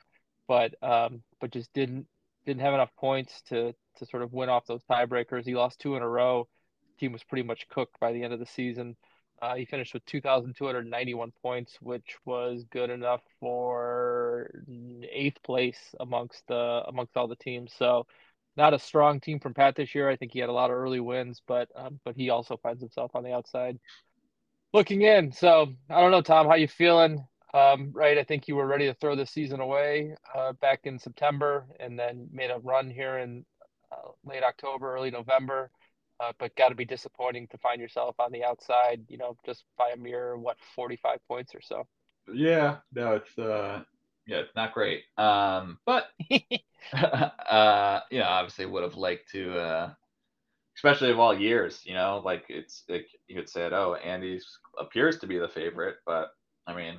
but 0.48 0.74
um, 0.82 1.22
but 1.40 1.52
just 1.52 1.72
didn't 1.74 2.08
didn't 2.46 2.62
have 2.62 2.74
enough 2.74 2.96
points 2.98 3.42
to 3.50 3.74
to 3.98 4.06
sort 4.06 4.24
of 4.24 4.34
win 4.34 4.50
off 4.50 4.66
those 4.66 4.84
tiebreakers. 4.90 5.46
He 5.46 5.56
lost 5.56 5.80
two 5.80 5.96
in 5.96 6.02
a 6.02 6.08
row. 6.10 6.48
Team 7.00 7.12
was 7.12 7.24
pretty 7.24 7.44
much 7.44 7.68
cooked 7.70 8.00
by 8.00 8.12
the 8.12 8.24
end 8.24 8.34
of 8.34 8.40
the 8.40 8.46
season. 8.46 8.96
Uh, 9.40 9.56
he 9.56 9.66
finished 9.66 9.94
with 9.94 10.04
2,291 10.06 11.32
points, 11.44 11.78
which 11.80 12.16
was 12.26 12.64
good 12.72 12.90
enough 12.90 13.22
for 13.40 14.50
eighth 15.12 15.42
place 15.44 15.94
amongst 16.00 16.42
the 16.48 16.84
amongst 16.88 17.16
all 17.16 17.28
the 17.28 17.36
teams. 17.36 17.72
So, 17.78 18.08
not 18.56 18.74
a 18.74 18.80
strong 18.80 19.20
team 19.20 19.40
from 19.40 19.54
Pat 19.54 19.76
this 19.76 19.94
year. 19.94 20.10
I 20.10 20.16
think 20.16 20.32
he 20.32 20.40
had 20.40 20.50
a 20.50 20.54
lot 20.54 20.72
of 20.72 20.78
early 20.78 21.00
wins, 21.00 21.42
but 21.48 21.70
um, 21.76 22.00
but 22.04 22.16
he 22.16 22.32
also 22.32 22.58
finds 22.58 22.82
himself 22.82 23.12
on 23.16 23.24
the 23.24 23.34
outside 23.34 23.78
looking 24.74 25.02
in. 25.02 25.32
So 25.32 25.74
I 25.90 26.02
don't 26.02 26.12
know, 26.12 26.22
Tom, 26.22 26.48
how 26.48 26.56
you 26.56 26.68
feeling? 26.68 27.26
Um, 27.54 27.92
right, 27.94 28.18
I 28.18 28.24
think 28.24 28.48
you 28.48 28.56
were 28.56 28.68
ready 28.68 28.86
to 28.88 28.94
throw 28.96 29.16
the 29.16 29.26
season 29.26 29.60
away 29.62 30.16
uh, 30.36 30.54
back 30.54 30.82
in 30.84 31.00
September, 31.00 31.66
and 31.80 31.98
then 31.98 32.28
made 32.32 32.52
a 32.52 32.60
run 32.60 32.90
here 32.90 33.18
in 33.20 33.46
uh, 33.92 34.10
late 34.26 34.44
October, 34.44 34.94
early 34.94 35.12
November. 35.12 35.72
Uh, 36.20 36.32
but 36.40 36.56
got 36.56 36.70
to 36.70 36.76
be 36.76 36.86
disappointing 36.86 37.48
to 37.48 37.58
find 37.60 37.80
yourself 37.80 38.16
on 38.20 38.32
the 38.32 38.44
outside, 38.44 39.02
you 39.08 39.18
know, 39.18 39.38
just 39.46 39.64
by 39.78 39.90
a 39.90 39.98
mere 39.98 40.36
what 40.36 40.58
forty 40.76 40.96
five 40.96 41.20
points 41.28 41.54
or 41.54 41.62
so. 41.62 41.88
Yeah, 42.34 42.78
no, 42.94 43.16
it's 43.16 43.38
uh, 43.38 43.84
yeah, 44.28 44.38
it's 44.38 44.56
not 44.56 44.74
great. 44.74 45.04
Um, 45.18 45.80
but 45.86 46.10
uh, 46.94 48.00
you 48.12 48.20
know, 48.20 48.26
obviously 48.26 48.66
would 48.66 48.84
have 48.84 48.96
liked 48.96 49.32
to, 49.32 49.58
uh, 49.58 49.94
especially 50.78 51.10
of 51.10 51.20
all 51.20 51.38
years, 51.38 51.82
you 51.84 51.94
know, 51.96 52.22
like 52.24 52.46
it's 52.50 52.84
like 52.88 53.08
you 53.28 53.36
had 53.36 53.50
said, 53.50 53.74
oh, 53.74 53.96
Andy's 53.96 54.46
appears 54.80 55.18
to 55.20 55.28
be 55.28 55.40
the 55.40 55.48
favorite, 55.48 55.98
but 56.06 56.30
I 56.68 56.76
mean, 56.76 56.98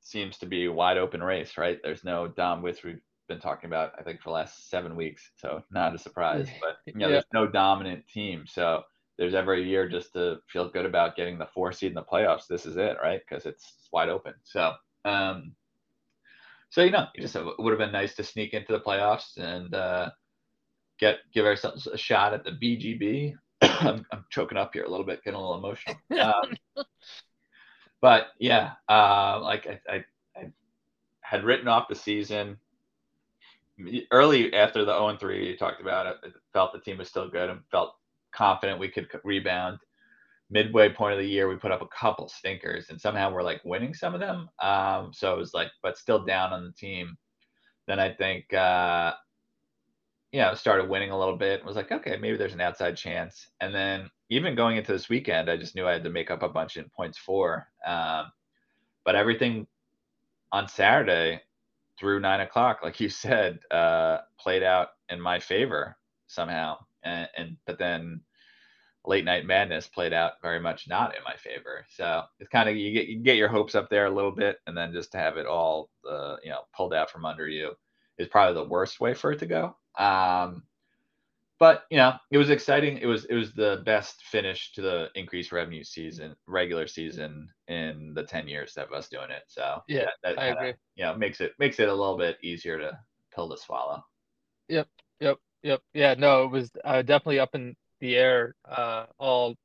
seems 0.00 0.36
to 0.38 0.46
be 0.46 0.66
a 0.66 0.72
wide 0.72 0.98
open 0.98 1.22
race, 1.22 1.56
right? 1.56 1.78
There's 1.82 2.04
no 2.04 2.26
Dom 2.26 2.62
Which 2.62 2.82
we've 2.82 3.00
been 3.28 3.40
talking 3.40 3.68
about, 3.68 3.92
I 3.98 4.02
think, 4.02 4.20
for 4.20 4.30
the 4.30 4.34
last 4.34 4.68
seven 4.68 4.96
weeks. 4.96 5.30
So 5.36 5.62
not 5.70 5.94
a 5.94 5.98
surprise. 5.98 6.48
But 6.60 6.78
you 6.86 6.98
know, 6.98 7.06
yeah. 7.06 7.12
there's 7.12 7.24
no 7.32 7.46
dominant 7.46 8.04
team. 8.08 8.44
So 8.46 8.82
there's 9.16 9.34
every 9.34 9.66
year 9.66 9.88
just 9.88 10.12
to 10.12 10.38
feel 10.52 10.68
good 10.68 10.86
about 10.86 11.16
getting 11.16 11.38
the 11.38 11.46
four 11.46 11.72
seed 11.72 11.90
in 11.90 11.94
the 11.94 12.02
playoffs. 12.02 12.48
This 12.48 12.66
is 12.66 12.76
it, 12.76 12.96
right? 13.02 13.20
Because 13.26 13.46
it's, 13.46 13.72
wide 13.92 14.08
open. 14.08 14.34
So 14.42 14.72
um 15.04 15.52
so 16.70 16.82
you 16.82 16.90
know, 16.90 17.06
it 17.14 17.20
just 17.22 17.36
it 17.36 17.44
would 17.58 17.70
have 17.70 17.78
been 17.78 17.92
nice 17.92 18.16
to 18.16 18.24
sneak 18.24 18.52
into 18.52 18.72
the 18.72 18.80
playoffs 18.80 19.38
and 19.38 19.72
uh 19.74 20.10
get 20.98 21.18
give 21.32 21.46
ourselves 21.46 21.86
a 21.86 21.96
shot 21.96 22.34
at 22.34 22.44
the 22.44 22.52
BGB. 22.52 23.34
I'm, 23.62 24.06
I'm 24.12 24.24
choking 24.30 24.58
up 24.58 24.72
here 24.72 24.84
a 24.84 24.90
little 24.90 25.06
bit, 25.06 25.22
getting 25.24 25.38
a 25.38 25.40
little 25.40 25.58
emotional. 25.58 25.96
Um, 26.76 26.84
but 28.00 28.28
yeah, 28.38 28.72
uh, 28.88 29.40
like 29.42 29.66
I, 29.66 29.80
I, 29.90 30.04
I, 30.36 30.50
had 31.22 31.44
written 31.44 31.66
off 31.66 31.88
the 31.88 31.94
season 31.94 32.58
early 34.10 34.52
after 34.54 34.84
the 34.84 34.92
0 34.92 35.16
3. 35.18 35.48
You 35.48 35.56
talked 35.56 35.80
about 35.80 36.06
it. 36.06 36.32
Felt 36.52 36.72
the 36.72 36.80
team 36.80 36.98
was 36.98 37.08
still 37.08 37.28
good 37.28 37.50
and 37.50 37.60
felt 37.70 37.96
confident 38.32 38.78
we 38.78 38.88
could 38.88 39.08
rebound. 39.24 39.78
Midway 40.50 40.88
point 40.90 41.14
of 41.14 41.18
the 41.18 41.26
year, 41.26 41.48
we 41.48 41.56
put 41.56 41.72
up 41.72 41.82
a 41.82 41.88
couple 41.88 42.28
stinkers, 42.28 42.90
and 42.90 43.00
somehow 43.00 43.32
we're 43.32 43.42
like 43.42 43.60
winning 43.64 43.94
some 43.94 44.14
of 44.14 44.20
them. 44.20 44.48
Um, 44.62 45.10
so 45.12 45.34
it 45.34 45.38
was 45.38 45.54
like, 45.54 45.68
but 45.82 45.98
still 45.98 46.24
down 46.24 46.52
on 46.52 46.64
the 46.64 46.72
team. 46.72 47.16
Then 47.88 47.98
I 47.98 48.12
think 48.12 48.52
uh, 48.52 49.14
you 50.32 50.40
know, 50.40 50.54
started 50.54 50.88
winning 50.88 51.10
a 51.10 51.18
little 51.18 51.36
bit. 51.36 51.64
Was 51.64 51.76
like, 51.76 51.92
okay, 51.92 52.16
maybe 52.16 52.36
there's 52.36 52.54
an 52.54 52.60
outside 52.60 52.96
chance. 52.96 53.48
And 53.60 53.74
then 53.74 54.10
even 54.30 54.54
going 54.54 54.76
into 54.76 54.92
this 54.92 55.08
weekend, 55.08 55.50
I 55.50 55.56
just 55.56 55.74
knew 55.74 55.86
I 55.86 55.92
had 55.92 56.04
to 56.04 56.10
make 56.10 56.30
up 56.30 56.42
a 56.42 56.48
bunch 56.48 56.76
in 56.76 56.90
points 56.96 57.18
for. 57.18 57.66
Um, 57.86 58.32
but 59.04 59.14
everything 59.14 59.66
on 60.52 60.68
Saturday 60.68 61.40
through 61.98 62.20
nine 62.20 62.40
o'clock, 62.40 62.80
like 62.82 63.00
you 63.00 63.08
said, 63.08 63.60
uh, 63.70 64.18
played 64.38 64.62
out 64.62 64.88
in 65.08 65.20
my 65.20 65.38
favor 65.38 65.96
somehow. 66.26 66.78
And, 67.04 67.28
and 67.36 67.56
but 67.66 67.78
then 67.78 68.20
late 69.06 69.24
night 69.24 69.46
madness 69.46 69.86
played 69.86 70.12
out 70.12 70.32
very 70.42 70.58
much 70.58 70.88
not 70.88 71.14
in 71.16 71.22
my 71.24 71.36
favor. 71.36 71.86
So 71.88 72.22
it's 72.40 72.48
kind 72.48 72.68
of 72.68 72.76
you 72.76 72.92
get 72.92 73.06
you 73.06 73.20
get 73.20 73.36
your 73.36 73.48
hopes 73.48 73.74
up 73.74 73.88
there 73.88 74.06
a 74.06 74.10
little 74.10 74.32
bit, 74.32 74.58
and 74.66 74.76
then 74.76 74.92
just 74.92 75.12
to 75.12 75.18
have 75.18 75.36
it 75.36 75.46
all 75.46 75.90
uh, 76.08 76.36
you 76.42 76.50
know 76.50 76.62
pulled 76.76 76.92
out 76.92 77.10
from 77.10 77.24
under 77.24 77.48
you 77.48 77.72
is 78.18 78.28
probably 78.28 78.54
the 78.54 78.68
worst 78.68 79.00
way 79.00 79.14
for 79.14 79.32
it 79.32 79.38
to 79.38 79.46
go. 79.46 79.76
Um, 79.96 80.62
but 81.58 81.84
you 81.90 81.96
know, 81.96 82.14
it 82.30 82.38
was 82.38 82.50
exciting. 82.50 82.98
It 82.98 83.06
was 83.06 83.24
it 83.26 83.34
was 83.34 83.52
the 83.52 83.82
best 83.86 84.22
finish 84.24 84.72
to 84.72 84.82
the 84.82 85.08
increased 85.14 85.52
revenue 85.52 85.84
season, 85.84 86.36
regular 86.46 86.86
season 86.86 87.48
in 87.68 88.12
the 88.14 88.24
ten 88.24 88.46
years 88.46 88.76
of 88.76 88.92
us 88.92 89.08
doing 89.08 89.30
it. 89.30 89.44
So 89.46 89.82
yeah, 89.88 90.06
that, 90.22 90.36
that 90.36 90.38
I 90.38 90.46
agree. 90.48 90.74
Know, 90.98 91.16
makes 91.16 91.40
it 91.40 91.52
makes 91.58 91.80
it 91.80 91.88
a 91.88 91.94
little 91.94 92.18
bit 92.18 92.36
easier 92.42 92.78
to 92.78 92.98
pill 93.34 93.48
to 93.48 93.56
swallow. 93.56 94.04
Yep, 94.68 94.88
yep, 95.20 95.38
yep. 95.62 95.80
Yeah, 95.94 96.14
no, 96.14 96.44
it 96.44 96.50
was 96.50 96.70
uh, 96.84 97.02
definitely 97.02 97.40
up 97.40 97.54
in 97.54 97.74
the 98.00 98.16
air 98.16 98.54
uh, 98.68 99.06
all 99.18 99.56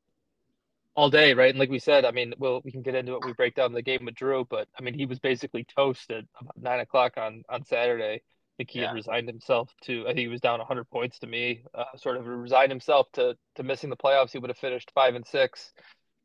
all 0.96 1.10
day, 1.10 1.34
right? 1.34 1.50
And 1.50 1.60
like 1.60 1.70
we 1.70 1.80
said, 1.80 2.06
I 2.06 2.12
mean, 2.12 2.34
well, 2.38 2.62
we 2.64 2.72
can 2.72 2.82
get 2.84 2.96
into 2.96 3.16
it. 3.16 3.26
We 3.26 3.34
break 3.34 3.56
down 3.56 3.74
the 3.74 3.82
game 3.82 4.06
with 4.06 4.16
Drew, 4.16 4.46
but 4.50 4.70
I 4.80 4.82
mean, 4.82 4.94
he 4.94 5.06
was 5.06 5.20
basically 5.20 5.66
toasted 5.76 6.26
about 6.40 6.56
nine 6.58 6.80
o'clock 6.80 7.18
on 7.18 7.44
on 7.50 7.66
Saturday 7.66 8.22
think 8.62 8.72
he 8.72 8.80
yeah. 8.80 8.88
had 8.88 8.96
resigned 8.96 9.28
himself 9.28 9.74
to. 9.86 10.04
I 10.04 10.10
think 10.10 10.20
he 10.20 10.28
was 10.28 10.40
down 10.40 10.60
100 10.60 10.90
points 10.92 11.18
to 11.20 11.28
me. 11.28 11.64
Uh, 11.74 11.86
sort 11.98 12.18
of 12.18 12.28
resigned 12.28 12.72
himself 12.72 13.08
to 13.14 13.36
to 13.56 13.64
missing 13.64 13.90
the 13.90 13.98
playoffs. 13.98 14.32
He 14.32 14.38
would 14.38 14.52
have 14.52 14.58
finished 14.58 14.92
five 14.94 15.16
and 15.16 15.26
six, 15.26 15.72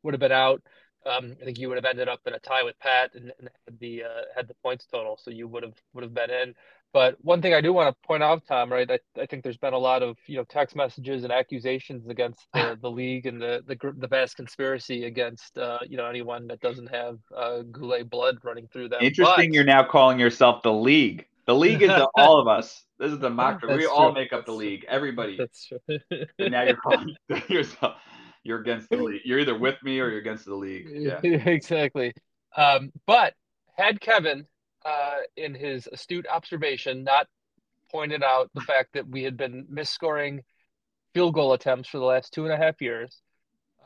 would 0.02 0.12
have 0.12 0.20
been 0.20 0.32
out. 0.32 0.62
Um, 1.06 1.36
I 1.40 1.44
think 1.44 1.58
you 1.58 1.68
would 1.68 1.76
have 1.76 1.84
ended 1.84 2.08
up 2.08 2.20
in 2.26 2.34
a 2.34 2.38
tie 2.38 2.64
with 2.64 2.78
Pat 2.78 3.12
and, 3.14 3.32
and 3.38 3.48
had 3.66 3.78
the 3.80 4.04
uh, 4.04 4.22
had 4.34 4.48
the 4.48 4.54
points 4.62 4.86
total, 4.86 5.18
so 5.22 5.30
you 5.30 5.48
would 5.48 5.62
have 5.62 5.74
would 5.94 6.04
have 6.04 6.12
been 6.12 6.30
in. 6.30 6.54
But 6.92 7.16
one 7.22 7.40
thing 7.40 7.54
I 7.54 7.60
do 7.60 7.72
want 7.72 7.94
to 7.94 8.06
point 8.06 8.22
out, 8.22 8.42
Tom, 8.46 8.72
right? 8.72 8.90
I, 8.90 8.98
I 9.20 9.26
think 9.26 9.42
there's 9.42 9.56
been 9.56 9.72
a 9.72 9.78
lot 9.78 10.02
of 10.02 10.18
you 10.26 10.36
know 10.36 10.44
text 10.44 10.76
messages 10.76 11.24
and 11.24 11.32
accusations 11.32 12.08
against 12.08 12.46
the, 12.52 12.78
the 12.82 12.90
league 12.90 13.24
and 13.24 13.40
the 13.40 13.62
the 13.66 13.94
the 13.96 14.08
vast 14.08 14.36
conspiracy 14.36 15.04
against 15.04 15.56
uh, 15.56 15.78
you 15.88 15.96
know 15.96 16.06
anyone 16.06 16.48
that 16.48 16.60
doesn't 16.60 16.88
have 16.88 17.18
uh, 17.34 17.62
Goulet 17.62 18.10
blood 18.10 18.38
running 18.42 18.66
through 18.66 18.90
them. 18.90 18.98
Interesting, 19.00 19.50
but, 19.50 19.54
you're 19.54 19.64
now 19.64 19.84
calling 19.84 20.18
yourself 20.18 20.62
the 20.62 20.72
league. 20.72 21.26
The 21.46 21.54
league 21.54 21.82
is 21.82 21.88
the, 21.88 22.08
all 22.16 22.40
of 22.40 22.48
us. 22.48 22.84
This 22.98 23.12
is 23.12 23.18
the 23.18 23.28
democracy. 23.28 23.74
we 23.74 23.82
true. 23.82 23.92
all 23.92 24.12
make 24.12 24.32
up 24.32 24.46
the 24.46 24.52
league. 24.52 24.84
Everybody. 24.88 25.36
That's 25.36 25.66
true. 25.66 25.78
and 26.38 26.52
now 26.52 26.62
you're 26.62 26.76
calling 26.76 27.14
yourself. 27.48 27.96
You're 28.42 28.60
against 28.60 28.90
the 28.90 28.96
league. 28.96 29.22
You're 29.24 29.40
either 29.40 29.58
with 29.58 29.76
me 29.82 30.00
or 30.00 30.08
you're 30.08 30.20
against 30.20 30.44
the 30.44 30.54
league. 30.54 30.86
Yeah. 30.92 31.20
exactly. 31.22 32.12
Um, 32.56 32.92
but 33.06 33.34
had 33.76 34.00
Kevin, 34.00 34.46
uh, 34.84 35.16
in 35.36 35.54
his 35.54 35.88
astute 35.92 36.26
observation, 36.32 37.04
not 37.04 37.26
pointed 37.90 38.22
out 38.22 38.50
the 38.54 38.60
fact 38.60 38.90
that 38.94 39.08
we 39.08 39.22
had 39.24 39.36
been 39.36 39.66
misscoring 39.72 40.40
field 41.12 41.34
goal 41.34 41.52
attempts 41.52 41.88
for 41.88 41.98
the 41.98 42.04
last 42.04 42.32
two 42.32 42.44
and 42.44 42.52
a 42.52 42.56
half 42.56 42.80
years, 42.80 43.20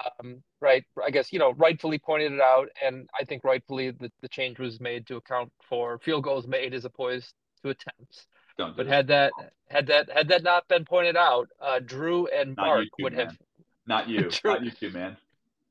um, 0.04 0.42
right? 0.60 0.84
I 1.02 1.10
guess 1.10 1.32
you 1.32 1.38
know 1.38 1.52
rightfully 1.52 1.98
pointed 1.98 2.32
it 2.32 2.40
out, 2.40 2.68
and 2.84 3.08
I 3.18 3.24
think 3.24 3.44
rightfully 3.44 3.90
the, 3.92 4.10
the 4.20 4.28
change 4.28 4.58
was 4.58 4.80
made 4.80 5.06
to 5.06 5.16
account 5.16 5.50
for 5.68 5.98
field 5.98 6.24
goals 6.24 6.46
made 6.46 6.74
as 6.74 6.84
opposed 6.84 7.32
to 7.62 7.70
attempts. 7.70 8.26
Don't 8.58 8.76
but 8.76 8.86
had 8.86 9.06
that 9.08 9.32
had 9.68 9.86
that 9.86 10.10
had 10.10 10.28
that 10.28 10.42
not 10.42 10.68
been 10.68 10.84
pointed 10.84 11.16
out, 11.16 11.48
uh, 11.60 11.80
Drew 11.80 12.26
and 12.26 12.56
not 12.56 12.66
Mark 12.66 12.84
two, 12.84 13.04
would 13.04 13.12
man. 13.14 13.26
have 13.26 13.38
not 13.86 14.08
you, 14.08 14.30
Drew, 14.30 14.52
not 14.52 14.64
you 14.64 14.70
two, 14.70 14.90
man. 14.90 15.16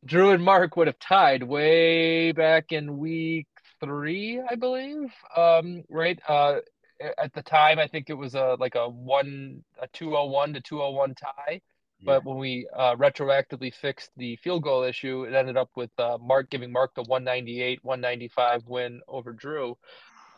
Drew 0.06 0.32
and 0.32 0.43
Mark 0.43 0.75
would 0.75 0.88
have 0.88 0.99
tied 0.99 1.43
way 1.43 2.32
back 2.32 2.71
in 2.71 2.97
week 2.97 3.47
three, 3.80 4.41
I 4.49 4.56
believe. 4.56 5.12
Um, 5.36 5.84
right. 5.89 6.19
Uh, 6.28 6.60
at 7.17 7.34
the 7.34 7.41
time, 7.41 7.80
I 7.80 7.88
think 7.88 8.10
it 8.10 8.13
was 8.13 8.36
a 8.36 8.58
like 8.60 8.75
a 8.75 8.88
one 8.89 9.63
a 9.82 9.88
two 9.88 10.15
oh 10.17 10.25
one 10.25 10.54
to 10.54 10.62
two 10.62 10.82
oh 10.82 10.91
one 10.91 11.15
tie. 11.15 11.62
Yeah. 11.99 12.06
But 12.06 12.25
when 12.25 12.38
we 12.38 12.67
uh, 12.75 12.95
retroactively 12.95 13.73
fixed 13.73 14.12
the 14.15 14.38
field 14.38 14.63
goal 14.63 14.84
issue, 14.84 15.23
it 15.23 15.34
ended 15.34 15.58
up 15.58 15.69
with 15.75 15.91
uh, 15.97 16.17
Mark 16.21 16.49
giving 16.49 16.71
Mark 16.71 16.95
the 16.95 17.04
198 17.04 17.84
195 17.84 18.67
win 18.67 19.02
over 19.08 19.34
Drew. 19.34 19.78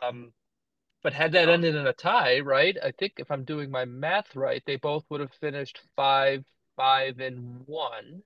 Um, 0.01 0.33
but 1.03 1.13
had 1.13 1.31
that 1.33 1.49
ended 1.49 1.75
in 1.75 1.87
a 1.87 1.93
tie, 1.93 2.39
right? 2.39 2.77
I 2.83 2.91
think 2.91 3.13
if 3.17 3.31
I'm 3.31 3.43
doing 3.43 3.71
my 3.71 3.85
math 3.85 4.35
right, 4.35 4.61
they 4.65 4.75
both 4.75 5.03
would 5.09 5.21
have 5.21 5.33
finished 5.39 5.79
five, 5.95 6.43
five, 6.75 7.19
and 7.19 7.63
one. 7.65 8.23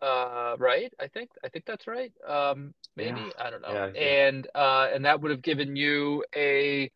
Uh, 0.00 0.56
right? 0.58 0.92
I 0.98 1.08
think 1.08 1.30
I 1.44 1.48
think 1.50 1.66
that's 1.66 1.86
right. 1.86 2.12
Um, 2.26 2.72
maybe 2.96 3.20
yeah. 3.20 3.30
I 3.38 3.50
don't 3.50 3.60
know. 3.60 3.72
Yeah, 3.72 3.90
yeah. 3.94 4.00
And 4.00 4.48
uh, 4.54 4.88
and 4.94 5.04
that 5.04 5.20
would 5.20 5.30
have 5.30 5.42
given 5.42 5.76
you 5.76 6.24
a 6.34 6.90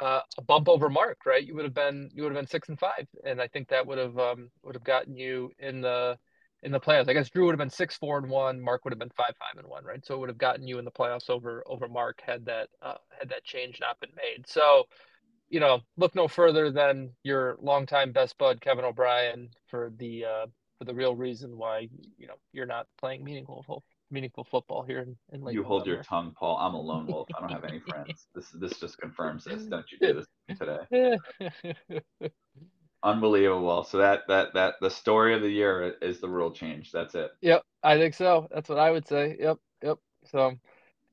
uh, 0.00 0.20
a 0.38 0.42
bump 0.42 0.68
over 0.68 0.88
mark, 0.88 1.26
right? 1.26 1.44
You 1.44 1.54
would 1.56 1.64
have 1.64 1.74
been 1.74 2.10
you 2.14 2.22
would 2.22 2.32
have 2.32 2.40
been 2.40 2.48
six 2.48 2.68
and 2.70 2.78
five, 2.78 3.06
and 3.24 3.40
I 3.40 3.48
think 3.48 3.68
that 3.68 3.86
would 3.86 3.98
have 3.98 4.18
um, 4.18 4.50
would 4.62 4.74
have 4.74 4.84
gotten 4.84 5.16
you 5.16 5.52
in 5.58 5.82
the 5.82 6.18
in 6.62 6.72
the 6.72 6.80
playoffs. 6.80 7.08
I 7.08 7.12
guess 7.12 7.30
Drew 7.30 7.46
would 7.46 7.52
have 7.52 7.58
been 7.58 7.70
six, 7.70 7.96
four, 7.96 8.18
and 8.18 8.28
one. 8.28 8.60
Mark 8.60 8.84
would 8.84 8.92
have 8.92 8.98
been 8.98 9.10
five, 9.16 9.34
five, 9.38 9.58
and 9.58 9.66
one, 9.66 9.84
right? 9.84 10.04
So 10.04 10.14
it 10.14 10.18
would 10.18 10.28
have 10.28 10.38
gotten 10.38 10.66
you 10.66 10.78
in 10.78 10.84
the 10.84 10.90
playoffs 10.90 11.30
over 11.30 11.62
over 11.66 11.88
Mark 11.88 12.22
had 12.24 12.44
that 12.46 12.68
uh, 12.82 12.94
had 13.18 13.28
that 13.28 13.44
change 13.44 13.78
not 13.80 14.00
been 14.00 14.10
made. 14.16 14.48
So, 14.48 14.84
you 15.48 15.60
know, 15.60 15.80
look 15.96 16.14
no 16.14 16.28
further 16.28 16.70
than 16.70 17.10
your 17.22 17.56
longtime 17.60 18.12
best 18.12 18.36
bud 18.38 18.60
Kevin 18.60 18.84
O'Brien 18.84 19.50
for 19.68 19.92
the 19.98 20.24
uh, 20.24 20.46
for 20.78 20.84
the 20.84 20.94
real 20.94 21.14
reason 21.14 21.56
why 21.56 21.88
you 22.16 22.26
know 22.26 22.34
you're 22.52 22.66
not 22.66 22.86
playing 22.98 23.24
meaningful 23.24 23.84
meaningful 24.10 24.44
football 24.44 24.82
here 24.82 25.00
in, 25.00 25.16
in 25.32 25.44
late 25.44 25.54
You 25.54 25.62
hold 25.62 25.86
your 25.86 26.02
tongue, 26.02 26.32
Paul. 26.38 26.56
I'm 26.56 26.74
a 26.74 26.80
lone 26.80 27.06
wolf. 27.06 27.28
I 27.36 27.40
don't 27.40 27.52
have 27.52 27.64
any 27.64 27.78
friends. 27.88 28.26
This 28.34 28.50
this 28.50 28.78
just 28.78 28.98
confirms 28.98 29.44
this. 29.44 29.64
Don't 29.64 29.86
you 29.92 29.98
do 29.98 30.24
this 30.48 30.58
today? 30.58 31.18
Unbelievable. 33.02 33.84
So 33.84 33.98
that 33.98 34.22
that 34.28 34.54
that 34.54 34.74
the 34.80 34.90
story 34.90 35.34
of 35.34 35.42
the 35.42 35.50
year 35.50 35.94
is 36.02 36.20
the 36.20 36.28
rule 36.28 36.50
change. 36.50 36.90
That's 36.90 37.14
it. 37.14 37.30
Yep, 37.42 37.62
I 37.82 37.96
think 37.96 38.14
so. 38.14 38.48
That's 38.52 38.68
what 38.68 38.78
I 38.78 38.90
would 38.90 39.06
say. 39.06 39.36
Yep, 39.38 39.58
yep. 39.82 39.98
So 40.24 40.54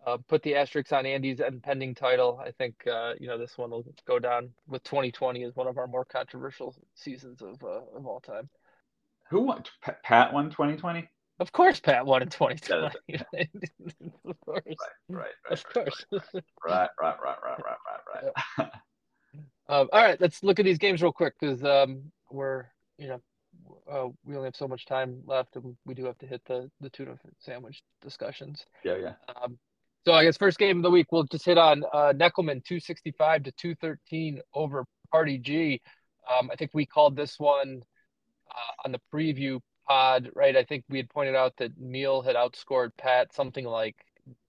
uh, 0.05 0.17
put 0.27 0.41
the 0.41 0.55
asterisk 0.55 0.91
on 0.93 1.05
Andy's 1.05 1.39
impending 1.39 1.93
title. 1.93 2.41
I 2.43 2.51
think 2.51 2.75
uh, 2.91 3.13
you 3.19 3.27
know 3.27 3.37
this 3.37 3.57
one 3.57 3.69
will 3.69 3.85
go 4.07 4.17
down 4.17 4.49
with 4.67 4.83
2020 4.83 5.43
as 5.43 5.55
one 5.55 5.67
of 5.67 5.77
our 5.77 5.85
more 5.85 6.05
controversial 6.05 6.75
seasons 6.95 7.43
of 7.43 7.63
uh, 7.63 7.81
of 7.95 8.07
all 8.07 8.19
time. 8.19 8.49
Who 9.29 9.41
won? 9.41 9.63
Pat 10.03 10.33
won 10.33 10.49
2020. 10.49 11.07
Of 11.39 11.51
course, 11.51 11.79
Pat 11.79 12.05
won 12.05 12.21
in 12.21 12.29
2020. 12.29 12.95
of 14.25 14.39
course. 14.45 14.63
Right, 14.65 14.75
right, 15.09 15.25
right. 15.49 15.51
Of 15.51 15.63
course. 15.73 16.05
Right, 16.11 16.21
right, 16.65 16.89
right, 16.99 17.17
right, 17.23 17.37
right, 17.43 17.59
right, 17.63 18.23
right. 18.23 18.33
right. 18.57 18.69
Um, 19.67 19.89
all 19.91 20.03
right, 20.03 20.19
let's 20.21 20.43
look 20.43 20.59
at 20.59 20.65
these 20.65 20.77
games 20.77 21.01
real 21.01 21.11
quick 21.11 21.33
because 21.39 21.63
um, 21.63 22.11
we're 22.29 22.65
you 22.97 23.07
know 23.07 23.21
uh, 23.91 24.07
we 24.23 24.35
only 24.35 24.47
have 24.47 24.55
so 24.55 24.67
much 24.67 24.85
time 24.85 25.21
left, 25.25 25.55
and 25.55 25.75
we 25.85 25.93
do 25.93 26.05
have 26.05 26.17
to 26.19 26.27
hit 26.27 26.41
the 26.45 26.69
the 26.81 26.89
tuna 26.89 27.17
sandwich 27.39 27.81
discussions. 28.01 28.65
Yeah, 28.83 28.97
yeah. 28.97 29.13
Um, 29.41 29.57
so 30.05 30.13
I 30.13 30.23
guess 30.23 30.37
first 30.37 30.59
game 30.59 30.77
of 30.77 30.83
the 30.83 30.91
week 30.91 31.11
we'll 31.11 31.23
just 31.23 31.45
hit 31.45 31.57
on 31.57 31.83
uh, 31.91 32.13
Neckelman 32.15 32.63
265 32.63 33.43
to 33.43 33.51
213 33.51 34.41
over 34.53 34.85
Party 35.11 35.39
G. 35.39 35.81
Um, 36.31 36.49
I 36.51 36.55
think 36.55 36.71
we 36.73 36.85
called 36.85 37.15
this 37.15 37.39
one 37.39 37.81
uh, 38.51 38.85
on 38.85 38.91
the 38.91 39.01
preview 39.13 39.59
pod, 39.87 40.29
right? 40.35 40.55
I 40.55 40.63
think 40.63 40.83
we 40.89 40.97
had 40.97 41.09
pointed 41.09 41.35
out 41.35 41.53
that 41.57 41.71
Neil 41.79 42.21
had 42.21 42.35
outscored 42.35 42.91
Pat 42.97 43.33
something 43.33 43.65
like 43.65 43.95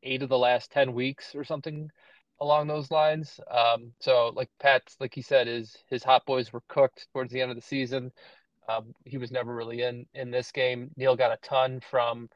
eight 0.02 0.22
of 0.22 0.28
the 0.28 0.38
last 0.38 0.70
10 0.72 0.92
weeks 0.92 1.34
or 1.34 1.44
something 1.44 1.90
along 2.40 2.66
those 2.66 2.90
lines. 2.90 3.40
Um, 3.50 3.92
so 4.00 4.32
like 4.34 4.50
Pat, 4.60 4.82
like 5.00 5.14
he 5.14 5.22
said, 5.22 5.48
is 5.48 5.76
his 5.88 6.02
hot 6.04 6.24
boys 6.26 6.52
were 6.52 6.62
cooked 6.68 7.06
towards 7.12 7.32
the 7.32 7.40
end 7.40 7.50
of 7.50 7.56
the 7.56 7.62
season. 7.62 8.12
Um, 8.68 8.94
he 9.04 9.18
was 9.18 9.30
never 9.30 9.54
really 9.54 9.82
in 9.82 10.06
in 10.14 10.30
this 10.30 10.50
game. 10.52 10.90
Neil 10.96 11.16
got 11.16 11.32
a 11.32 11.38
ton 11.42 11.80
from 11.80 12.28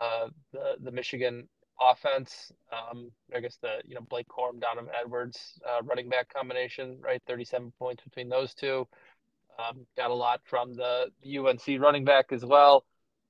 uh, 0.00 0.28
the 0.52 0.76
the 0.80 0.92
Michigan 0.92 1.48
offense. 1.80 2.52
Um, 2.72 3.10
I 3.34 3.40
guess 3.40 3.56
the 3.60 3.78
you 3.84 3.94
know 3.94 4.02
Blake 4.02 4.28
Corum, 4.28 4.60
Donovan 4.60 4.92
Edwards 4.98 5.58
uh, 5.68 5.82
running 5.82 6.08
back 6.08 6.32
combination, 6.32 6.98
right? 7.00 7.20
37 7.26 7.72
points 7.78 8.04
between 8.04 8.28
those 8.28 8.54
two. 8.54 8.86
Um, 9.58 9.86
got 9.96 10.10
a 10.10 10.14
lot 10.14 10.40
from 10.44 10.74
the 10.74 11.10
UNC 11.24 11.80
running 11.80 12.04
back 12.04 12.32
as 12.32 12.44
well. 12.44 12.84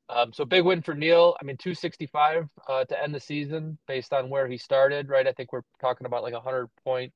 Um, 0.09 0.33
so 0.33 0.45
big 0.45 0.65
win 0.65 0.83
for 0.83 0.95
Neil. 0.95 1.37
I 1.41 1.45
mean, 1.45 1.57
265 1.57 2.49
uh, 2.69 2.85
to 2.85 3.03
end 3.03 3.15
the 3.15 3.21
season 3.21 3.79
based 3.89 4.13
on 4.13 4.29
where 4.29 4.47
he 4.47 4.59
started, 4.59 5.09
right? 5.09 5.27
I 5.27 5.33
think 5.33 5.53
we're 5.53 5.63
talking 5.81 6.07
about 6.07 6.23
like 6.23 6.35
a 6.35 6.37
100 6.37 6.69
point 6.85 7.13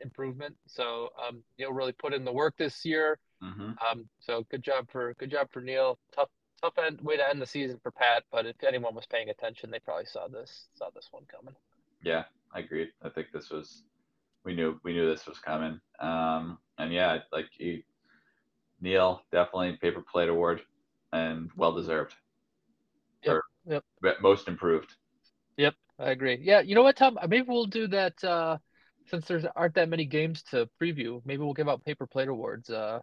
improvement. 0.00 0.56
So 0.66 1.10
um, 1.26 1.42
Neil 1.58 1.72
really 1.72 1.92
put 1.92 2.14
in 2.14 2.24
the 2.24 2.32
work 2.32 2.54
this 2.56 2.84
year. 2.84 3.18
Mm-hmm. 3.42 3.72
Um, 3.90 4.08
so 4.20 4.46
good 4.50 4.62
job 4.62 4.90
for 4.90 5.14
good 5.14 5.30
job 5.30 5.48
for 5.50 5.60
Neil. 5.60 5.98
Tough 6.14 6.28
tough 6.62 6.78
end, 6.78 7.00
way 7.00 7.16
to 7.16 7.28
end 7.28 7.42
the 7.42 7.46
season 7.46 7.78
for 7.82 7.90
Pat, 7.90 8.22
but 8.30 8.46
if 8.46 8.56
anyone 8.62 8.94
was 8.94 9.06
paying 9.06 9.30
attention, 9.30 9.70
they 9.70 9.80
probably 9.80 10.06
saw 10.06 10.28
this 10.28 10.68
saw 10.74 10.88
this 10.94 11.08
one 11.10 11.24
coming. 11.30 11.54
Yeah, 12.02 12.24
I 12.54 12.60
agree. 12.60 12.88
I 13.02 13.08
think 13.08 13.28
this 13.32 13.50
was 13.50 13.82
we 14.44 14.54
knew 14.54 14.78
we 14.84 14.92
knew 14.92 15.08
this 15.08 15.26
was 15.26 15.38
coming. 15.38 15.80
Um, 15.98 16.58
and 16.78 16.92
yeah, 16.92 17.18
like 17.32 17.46
he, 17.52 17.84
Neil 18.80 19.22
definitely 19.32 19.76
paper 19.80 20.02
plate 20.02 20.28
award 20.28 20.62
and 21.12 21.50
well 21.56 21.72
deserved. 21.72 22.14
Yep. 23.24 23.40
yep. 24.02 24.20
Most 24.20 24.48
improved. 24.48 24.94
Yep, 25.56 25.74
I 25.98 26.10
agree. 26.10 26.38
Yeah, 26.42 26.60
you 26.60 26.74
know 26.74 26.82
what, 26.82 26.96
Tom? 26.96 27.18
Maybe 27.28 27.46
we'll 27.46 27.66
do 27.66 27.86
that 27.88 28.22
uh, 28.24 28.58
since 29.08 29.26
there's 29.26 29.44
aren't 29.54 29.74
that 29.74 29.88
many 29.88 30.04
games 30.04 30.42
to 30.50 30.68
preview. 30.80 31.20
Maybe 31.24 31.42
we'll 31.42 31.52
give 31.52 31.68
out 31.68 31.84
paper 31.84 32.06
plate 32.06 32.28
awards 32.28 32.70
uh, 32.70 33.00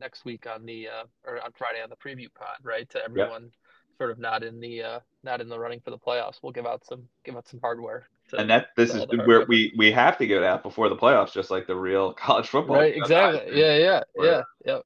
next 0.00 0.24
week 0.24 0.46
on 0.46 0.66
the 0.66 0.88
uh, 0.88 1.04
or 1.24 1.42
on 1.42 1.52
Friday 1.56 1.82
on 1.82 1.90
the 1.90 1.96
preview 1.96 2.32
pod, 2.34 2.56
right? 2.62 2.88
To 2.90 3.02
everyone 3.04 3.42
yep. 3.42 3.52
sort 3.98 4.10
of 4.10 4.18
not 4.18 4.42
in 4.42 4.60
the 4.60 4.82
uh, 4.82 5.00
not 5.22 5.40
in 5.40 5.48
the 5.48 5.58
running 5.58 5.80
for 5.80 5.90
the 5.90 5.98
playoffs. 5.98 6.40
We'll 6.42 6.52
give 6.52 6.66
out 6.66 6.84
some 6.84 7.04
give 7.24 7.36
out 7.36 7.48
some 7.48 7.60
hardware. 7.60 8.06
To, 8.30 8.38
and 8.38 8.50
that 8.50 8.68
this 8.76 8.92
is 8.94 9.06
where 9.24 9.46
we 9.46 9.72
we 9.76 9.92
have 9.92 10.18
to 10.18 10.26
get 10.26 10.42
out 10.42 10.62
before 10.62 10.88
the 10.88 10.96
playoffs, 10.96 11.32
just 11.32 11.50
like 11.50 11.66
the 11.66 11.76
real 11.76 12.12
college 12.12 12.48
football. 12.48 12.76
Right. 12.76 12.96
Exactly. 12.96 13.56
Yeah. 13.56 13.76
Yeah. 13.76 14.00
Yeah. 14.16 14.42
Yeah. 14.64 14.78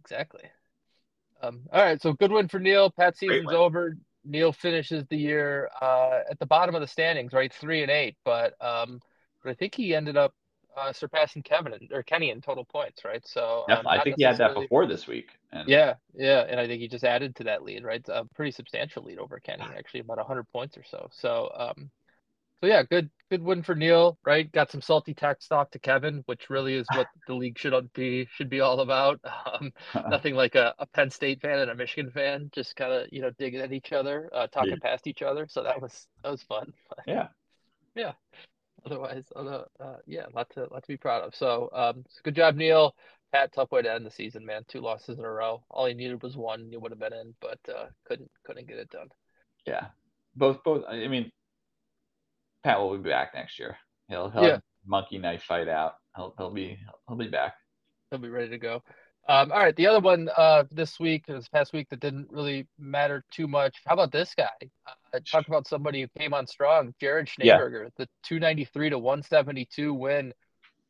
Exactly. 0.00 0.42
Um, 1.42 1.62
all 1.72 1.82
right. 1.82 2.00
So 2.00 2.12
good 2.12 2.32
win 2.32 2.48
for 2.48 2.58
Neil. 2.58 2.90
Pat 2.90 3.16
season's 3.16 3.52
over. 3.52 3.96
Neil 4.24 4.52
finishes 4.52 5.04
the 5.08 5.16
year 5.16 5.70
uh, 5.80 6.20
at 6.30 6.38
the 6.38 6.46
bottom 6.46 6.74
of 6.74 6.80
the 6.80 6.86
standings, 6.86 7.32
right? 7.32 7.52
Three 7.52 7.82
and 7.82 7.90
eight, 7.90 8.16
but 8.24 8.54
um, 8.60 9.00
but 9.42 9.50
I 9.50 9.54
think 9.54 9.74
he 9.74 9.94
ended 9.94 10.16
up 10.16 10.34
uh, 10.76 10.92
surpassing 10.92 11.42
Kevin 11.42 11.72
and, 11.72 11.90
or 11.92 12.02
Kenny 12.02 12.30
in 12.30 12.40
total 12.40 12.64
points, 12.64 13.04
right? 13.04 13.26
So 13.26 13.64
um, 13.68 13.86
I 13.86 14.00
think 14.02 14.16
he 14.18 14.24
had 14.24 14.38
that 14.38 14.54
before 14.54 14.86
this 14.86 15.06
week. 15.06 15.30
And... 15.52 15.68
Yeah, 15.68 15.94
yeah, 16.14 16.44
and 16.48 16.60
I 16.60 16.66
think 16.66 16.80
he 16.80 16.88
just 16.88 17.04
added 17.04 17.34
to 17.36 17.44
that 17.44 17.62
lead, 17.62 17.84
right? 17.84 18.02
A 18.08 18.24
pretty 18.24 18.52
substantial 18.52 19.04
lead 19.04 19.18
over 19.18 19.38
Kenny, 19.40 19.64
actually 19.76 20.00
about 20.00 20.18
hundred 20.26 20.48
points 20.52 20.76
or 20.76 20.84
so. 20.84 21.08
So, 21.12 21.50
um, 21.56 21.90
so 22.60 22.66
yeah, 22.66 22.82
good, 22.82 23.10
good 23.30 23.42
win 23.42 23.62
for 23.62 23.74
Neil, 23.74 24.18
right? 24.24 24.50
Got 24.52 24.70
some 24.70 24.82
salty 24.82 25.14
text 25.14 25.52
off 25.52 25.70
to 25.70 25.78
Kevin, 25.78 26.22
which 26.26 26.50
really 26.50 26.74
is 26.74 26.86
what 26.94 27.06
the 27.26 27.34
league 27.34 27.58
should 27.58 27.74
be 27.92 28.28
should 28.34 28.50
be 28.50 28.60
all 28.60 28.80
about. 28.80 29.20
Um, 29.50 29.72
nothing 30.08 30.34
like 30.34 30.54
a, 30.54 30.74
a, 30.78 30.86
Penn 30.86 31.10
State 31.10 31.40
fan 31.40 31.58
and 31.58 31.70
a 31.70 31.74
Michigan 31.74 32.10
fan 32.10 32.50
just 32.54 32.76
kind 32.76 32.92
of 32.92 33.08
you 33.10 33.20
know 33.20 33.30
digging 33.38 33.60
at 33.60 33.72
each 33.72 33.92
other, 33.92 34.30
uh, 34.32 34.46
talking 34.46 34.70
yeah. 34.70 34.90
past 34.90 35.06
each 35.06 35.22
other. 35.22 35.46
So 35.48 35.62
that 35.64 35.80
was 35.80 36.06
that 36.22 36.30
was 36.30 36.42
fun. 36.42 36.72
yeah, 37.06 37.28
yeah 37.96 38.12
otherwise, 38.84 39.24
although, 39.36 39.66
uh, 39.78 39.96
yeah, 40.06 40.26
lot 40.34 40.50
to 40.50 40.60
lot 40.70 40.82
to 40.82 40.88
be 40.88 40.96
proud 40.96 41.22
of. 41.22 41.34
So, 41.34 41.70
um, 41.72 42.04
so 42.08 42.20
good 42.24 42.34
job, 42.34 42.56
Neil. 42.56 42.94
Pat, 43.32 43.52
tough 43.52 43.70
way 43.70 43.82
to 43.82 43.92
end 43.92 44.04
the 44.04 44.10
season, 44.10 44.44
man. 44.44 44.64
Two 44.66 44.80
losses 44.80 45.18
in 45.18 45.24
a 45.24 45.30
row. 45.30 45.62
All 45.70 45.86
he 45.86 45.94
needed 45.94 46.22
was 46.22 46.36
one. 46.36 46.70
You 46.70 46.80
would 46.80 46.90
have 46.90 46.98
been 46.98 47.12
in, 47.12 47.34
but 47.40 47.58
uh, 47.68 47.86
couldn't 48.04 48.30
couldn't 48.44 48.66
get 48.66 48.78
it 48.78 48.90
done. 48.90 49.08
Yeah, 49.66 49.86
both 50.34 50.62
both. 50.64 50.84
I 50.88 51.06
mean, 51.06 51.30
Pat 52.64 52.78
will 52.78 52.96
be 52.96 53.08
back 53.08 53.32
next 53.34 53.58
year. 53.58 53.76
He'll 54.08 54.30
he'll 54.30 54.44
yeah. 54.44 54.58
monkey 54.86 55.18
knife 55.18 55.42
fight 55.42 55.68
out. 55.68 55.94
He'll 56.16 56.34
he'll 56.36 56.52
be 56.52 56.78
he'll 57.08 57.16
be 57.16 57.28
back. 57.28 57.54
He'll 58.10 58.20
be 58.20 58.28
ready 58.28 58.50
to 58.50 58.58
go. 58.58 58.82
Um, 59.28 59.52
all 59.52 59.58
right, 59.58 59.76
the 59.76 59.86
other 59.86 60.00
one 60.00 60.28
uh, 60.36 60.64
this 60.72 60.98
week, 60.98 61.26
this 61.26 61.46
past 61.48 61.72
week, 61.72 61.88
that 61.90 62.00
didn't 62.00 62.28
really 62.30 62.66
matter 62.78 63.22
too 63.30 63.46
much. 63.46 63.76
How 63.86 63.94
about 63.94 64.10
this 64.10 64.34
guy? 64.34 64.48
Uh, 64.86 65.20
talk 65.30 65.46
about 65.46 65.68
somebody 65.68 66.00
who 66.00 66.08
came 66.18 66.34
on 66.34 66.46
strong, 66.46 66.94
Jared 67.00 67.28
Schneeberger, 67.28 67.84
yeah. 67.84 67.90
the 67.96 68.08
293 68.24 68.90
to 68.90 68.98
172 68.98 69.94
win 69.94 70.32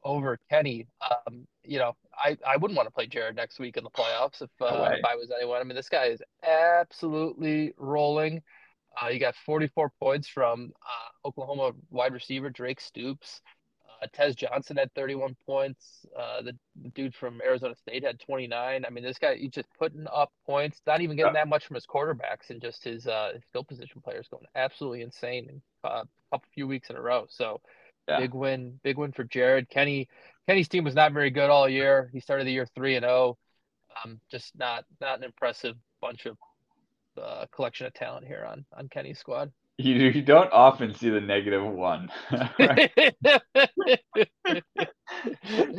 over 0.04 0.38
Kenny. 0.48 0.86
Um, 1.10 1.46
you 1.64 1.78
know, 1.78 1.94
I, 2.16 2.38
I 2.46 2.56
wouldn't 2.56 2.76
want 2.76 2.86
to 2.86 2.92
play 2.92 3.06
Jared 3.06 3.36
next 3.36 3.58
week 3.58 3.76
in 3.76 3.84
the 3.84 3.90
playoffs 3.90 4.40
if, 4.40 4.50
uh, 4.60 4.70
no 4.70 4.84
if 4.84 5.04
I 5.04 5.16
was 5.16 5.30
anyone. 5.36 5.60
I 5.60 5.64
mean, 5.64 5.76
this 5.76 5.88
guy 5.88 6.06
is 6.06 6.22
absolutely 6.42 7.74
rolling. 7.76 8.42
Uh, 9.00 9.08
you 9.08 9.20
got 9.20 9.34
44 9.46 9.92
points 10.00 10.28
from 10.28 10.72
uh, 10.82 11.28
Oklahoma 11.28 11.72
wide 11.90 12.12
receiver 12.12 12.50
Drake 12.50 12.80
Stoops. 12.80 13.40
Uh, 14.02 14.06
Tez 14.12 14.34
Johnson 14.34 14.76
had 14.76 14.92
31 14.94 15.36
points. 15.44 16.06
Uh, 16.18 16.42
the, 16.42 16.56
the, 16.82 16.88
dude 16.90 17.14
from 17.14 17.40
Arizona 17.44 17.74
State 17.76 18.04
had 18.04 18.18
29. 18.18 18.84
I 18.84 18.90
mean, 18.90 19.04
this 19.04 19.18
guy 19.18 19.36
he's 19.36 19.50
just 19.50 19.68
putting 19.78 20.06
up 20.12 20.32
points, 20.46 20.80
not 20.86 21.00
even 21.00 21.16
getting 21.16 21.34
that 21.34 21.48
much 21.48 21.66
from 21.66 21.74
his 21.74 21.86
quarterbacks, 21.86 22.50
and 22.50 22.60
just 22.60 22.84
his 22.84 23.06
uh, 23.06 23.32
his 23.34 23.42
skill 23.48 23.64
position 23.64 24.00
players 24.00 24.28
going 24.28 24.44
absolutely 24.54 25.02
insane 25.02 25.48
in 25.48 25.62
uh, 25.84 26.04
a 26.04 26.36
couple 26.36 26.48
few 26.54 26.66
weeks 26.66 26.90
in 26.90 26.96
a 26.96 27.00
row. 27.00 27.26
So 27.28 27.60
yeah. 28.08 28.20
big 28.20 28.34
win, 28.34 28.80
big 28.82 28.96
win 28.96 29.12
for 29.12 29.24
Jared. 29.24 29.68
Kenny 29.68 30.08
Kenny's 30.48 30.68
team 30.68 30.84
was 30.84 30.94
not 30.94 31.12
very 31.12 31.30
good 31.30 31.50
all 31.50 31.68
year. 31.68 32.10
He 32.12 32.20
started 32.20 32.46
the 32.46 32.52
year 32.52 32.66
three 32.74 32.96
and 32.96 33.04
zero. 33.04 33.12
Oh. 33.14 33.38
Um, 34.04 34.20
just 34.30 34.56
not 34.56 34.84
not 35.00 35.18
an 35.18 35.24
impressive 35.24 35.76
bunch 36.00 36.26
of 36.26 36.38
uh, 37.20 37.46
collection 37.52 37.86
of 37.86 37.94
talent 37.94 38.26
here 38.26 38.44
on 38.46 38.64
on 38.76 38.88
Kenny's 38.88 39.18
squad. 39.18 39.52
You, 39.82 39.94
you 39.94 40.22
don't 40.22 40.52
often 40.52 40.94
see 40.94 41.08
the 41.08 41.22
negative 41.22 41.64
one. 41.64 42.10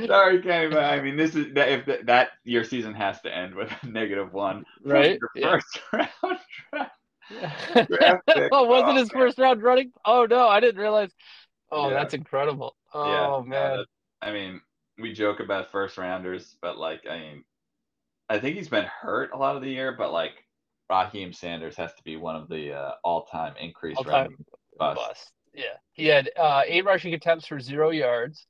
Sorry, 0.08 0.41
Kenny, 0.41 0.70
but 0.70 0.84
I 0.84 1.02
mean, 1.02 1.17
this 1.17 1.36
is 1.36 1.54
that 1.54 1.70
if 1.70 1.86
that, 1.86 2.08
that 2.08 2.30
your 2.44 2.63
season 2.63 2.96
has 2.96 3.22
to 3.22 3.36
end 3.36 3.54
with 3.54 3.72
a 3.84 3.88
negative 3.88 4.34
one, 4.34 4.65
right? 4.84 5.20
Your 5.20 5.30
yeah. 5.36 5.52
first 5.52 5.80
round 5.94 6.39
draft. 6.74 6.96
oh, 8.52 8.63
wasn't 8.63 8.89
oh, 8.89 8.96
his 8.96 9.13
man. 9.13 9.22
first 9.22 9.38
round 9.38 9.62
running? 9.62 9.91
Oh 10.04 10.26
no, 10.28 10.48
I 10.48 10.60
didn't 10.60 10.82
realize. 10.82 11.12
Oh, 11.72 11.89
yeah. 11.89 11.94
that's 11.94 12.15
incredible. 12.15 12.76
Oh 12.94 13.44
yeah, 13.44 13.44
man. 13.48 13.80
Uh, 13.80 13.84
I 14.24 14.32
mean, 14.32 14.62
we 15.00 15.13
joke 15.13 15.39
about 15.39 15.72
first 15.72 15.98
rounders, 16.00 16.56
but 16.62 16.78
like, 16.80 17.02
I 17.10 17.20
mean, 17.20 17.44
I 18.30 18.39
think 18.39 18.56
he's 18.56 18.70
been 18.70 18.86
hurt 18.86 19.32
a 19.32 19.38
lot 19.38 19.56
of 19.56 19.62
the 19.62 19.70
year, 19.70 19.94
but 19.96 20.12
like 20.12 20.32
Raheem 20.91 21.32
Sanders 21.32 21.77
has 21.77 21.93
to 21.93 22.04
be 22.04 22.17
one 22.17 22.36
of 22.36 22.49
the 22.49 22.73
uh, 22.73 22.91
all-time 23.04 23.54
increased 23.60 23.99
all-time 23.99 24.36
bust. 24.77 24.99
bust. 24.99 25.32
Yeah, 25.54 25.77
he 25.93 26.06
had 26.06 26.30
uh, 26.38 26.63
eight 26.65 26.86
rushing 26.86 27.13
attempts 27.13 27.47
for 27.47 27.60
zero 27.60 27.91
yards. 27.91 28.45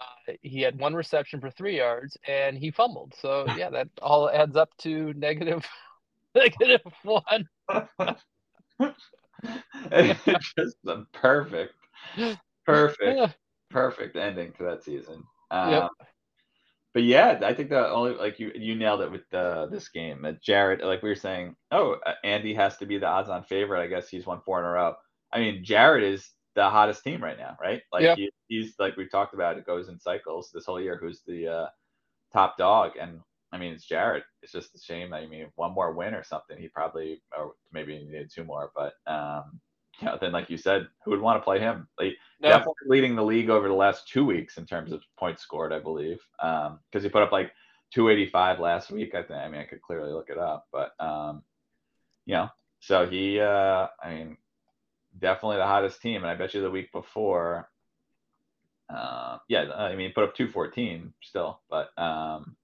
Uh, 0.00 0.32
he 0.40 0.62
had 0.62 0.78
one 0.78 0.94
reception 0.94 1.40
for 1.40 1.50
three 1.50 1.76
yards, 1.76 2.16
and 2.26 2.56
he 2.56 2.70
fumbled. 2.70 3.14
So 3.20 3.46
yeah, 3.56 3.70
that 3.70 3.88
all 4.00 4.30
adds 4.30 4.56
up 4.56 4.70
to 4.78 5.12
negative, 5.14 5.66
negative 6.34 6.80
one. 7.02 7.48
It's 9.92 10.54
just 10.54 10.76
a 10.86 11.04
perfect, 11.12 11.74
perfect, 12.64 13.36
perfect 13.70 14.16
ending 14.16 14.52
to 14.54 14.64
that 14.64 14.82
season. 14.82 15.22
Um, 15.50 15.70
yep 15.70 15.90
but 16.94 17.02
yeah, 17.02 17.40
I 17.42 17.52
think 17.52 17.70
the 17.70 17.90
only 17.90 18.14
like 18.14 18.38
you 18.38 18.52
you 18.54 18.76
nailed 18.76 19.00
it 19.00 19.10
with 19.10 19.28
the 19.30 19.66
this 19.70 19.88
game. 19.88 20.24
Jared, 20.40 20.80
like 20.80 21.02
we 21.02 21.08
were 21.08 21.16
saying, 21.16 21.56
oh, 21.72 21.96
uh, 22.06 22.14
Andy 22.22 22.54
has 22.54 22.76
to 22.78 22.86
be 22.86 22.98
the 22.98 23.06
odds-on 23.06 23.42
favorite. 23.42 23.82
I 23.82 23.88
guess 23.88 24.08
he's 24.08 24.26
won 24.26 24.40
four 24.44 24.60
in 24.60 24.64
a 24.64 24.70
row. 24.70 24.94
I 25.32 25.40
mean, 25.40 25.64
Jared 25.64 26.04
is 26.04 26.30
the 26.54 26.70
hottest 26.70 27.02
team 27.02 27.20
right 27.20 27.36
now, 27.36 27.56
right? 27.60 27.82
Like 27.92 28.04
yeah. 28.04 28.14
he, 28.14 28.30
he's 28.46 28.74
like 28.78 28.96
we've 28.96 29.10
talked 29.10 29.34
about. 29.34 29.58
It 29.58 29.66
goes 29.66 29.88
in 29.88 29.98
cycles 29.98 30.50
this 30.54 30.66
whole 30.66 30.80
year. 30.80 30.96
Who's 30.96 31.20
the 31.26 31.48
uh, 31.48 31.66
top 32.32 32.56
dog? 32.56 32.92
And 33.00 33.18
I 33.50 33.58
mean, 33.58 33.72
it's 33.72 33.86
Jared. 33.86 34.22
It's 34.42 34.52
just 34.52 34.76
a 34.76 34.78
shame. 34.78 35.12
I 35.12 35.26
mean, 35.26 35.46
one 35.56 35.74
more 35.74 35.92
win 35.92 36.14
or 36.14 36.22
something, 36.22 36.56
he 36.56 36.68
probably 36.68 37.20
or 37.36 37.54
maybe 37.72 37.98
he 37.98 38.04
needed 38.04 38.30
two 38.32 38.44
more. 38.44 38.70
But 38.76 38.92
um, 39.08 39.60
you 40.00 40.06
know, 40.06 40.18
then 40.20 40.32
like 40.32 40.50
you 40.50 40.56
said, 40.56 40.88
who 41.04 41.10
would 41.10 41.20
want 41.20 41.40
to 41.40 41.44
play 41.44 41.58
him? 41.58 41.88
Like, 41.98 42.14
no. 42.40 42.48
Definitely 42.48 42.74
leading 42.88 43.16
the 43.16 43.22
league 43.22 43.50
over 43.50 43.68
the 43.68 43.74
last 43.74 44.08
two 44.08 44.24
weeks 44.24 44.58
in 44.58 44.66
terms 44.66 44.92
of 44.92 45.02
points 45.18 45.42
scored, 45.42 45.72
I 45.72 45.78
believe, 45.78 46.20
because 46.36 46.68
um, 46.94 47.00
he 47.00 47.08
put 47.08 47.22
up 47.22 47.32
like 47.32 47.52
285 47.92 48.60
last 48.60 48.90
week. 48.90 49.14
I 49.14 49.22
think. 49.22 49.38
I 49.38 49.48
mean, 49.48 49.60
I 49.60 49.64
could 49.64 49.82
clearly 49.82 50.12
look 50.12 50.30
it 50.30 50.38
up, 50.38 50.66
but 50.72 50.92
um, 51.00 51.42
you 52.26 52.34
know, 52.34 52.48
so 52.80 53.06
he, 53.06 53.40
uh, 53.40 53.86
I 54.02 54.10
mean, 54.14 54.36
definitely 55.18 55.56
the 55.58 55.66
hottest 55.66 56.02
team, 56.02 56.22
and 56.22 56.30
I 56.30 56.34
bet 56.34 56.54
you 56.54 56.60
the 56.60 56.70
week 56.70 56.92
before, 56.92 57.70
uh, 58.90 59.38
yeah, 59.48 59.70
I 59.72 59.94
mean, 59.94 60.12
put 60.14 60.24
up 60.24 60.34
214 60.34 61.12
still, 61.22 61.60
but 61.70 61.96
um, 61.98 62.56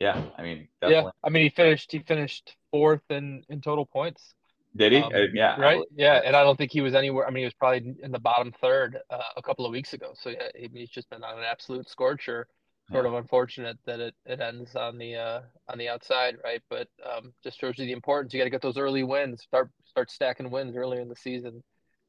yeah, 0.00 0.20
I 0.36 0.42
mean, 0.42 0.68
definitely. 0.80 1.04
yeah, 1.04 1.10
I 1.22 1.30
mean, 1.30 1.44
he 1.44 1.50
finished 1.50 1.92
he 1.92 2.00
finished 2.00 2.56
fourth 2.70 3.02
in 3.10 3.44
in 3.48 3.60
total 3.60 3.86
points 3.86 4.34
Did 4.76 4.92
he? 4.92 4.98
Um, 4.98 5.12
Uh, 5.14 5.26
yeah. 5.32 5.60
Right? 5.60 5.80
Yeah, 5.94 6.20
and 6.24 6.34
I 6.34 6.42
don't 6.42 6.56
think 6.56 6.72
he 6.72 6.80
was 6.80 6.94
anywhere. 6.94 7.26
I 7.26 7.30
mean, 7.30 7.42
he 7.42 7.44
was 7.44 7.54
probably 7.54 7.94
in 8.02 8.10
the 8.10 8.18
bottom 8.18 8.52
third 8.60 8.98
uh, 9.10 9.22
a 9.36 9.42
couple 9.42 9.64
of 9.64 9.72
weeks 9.72 9.92
ago. 9.92 10.12
So 10.14 10.30
yeah, 10.30 10.48
I 10.54 10.62
mean, 10.62 10.76
he's 10.76 10.90
just 10.90 11.08
been 11.10 11.22
on 11.22 11.38
an 11.38 11.44
absolute 11.44 11.88
scorcher. 11.88 12.48
Sort 12.92 13.06
Yeah. 13.06 13.12
of 13.12 13.14
unfortunate 13.14 13.78
that 13.86 13.98
it, 14.00 14.14
it 14.26 14.40
ends 14.40 14.76
on 14.76 14.98
the 14.98 15.14
uh, 15.16 15.40
on 15.68 15.78
the 15.78 15.88
outside, 15.88 16.36
right? 16.44 16.62
But 16.68 16.88
um, 17.02 17.32
just 17.42 17.58
shows 17.58 17.78
you 17.78 17.86
the 17.86 17.92
importance. 17.92 18.34
You 18.34 18.40
got 18.40 18.44
to 18.44 18.50
get 18.50 18.60
those 18.62 18.76
early 18.76 19.02
wins. 19.04 19.42
Start 19.42 19.70
start 19.86 20.10
stacking 20.10 20.50
wins 20.50 20.76
earlier 20.76 21.00
in 21.00 21.08
the 21.08 21.16
season, 21.16 21.62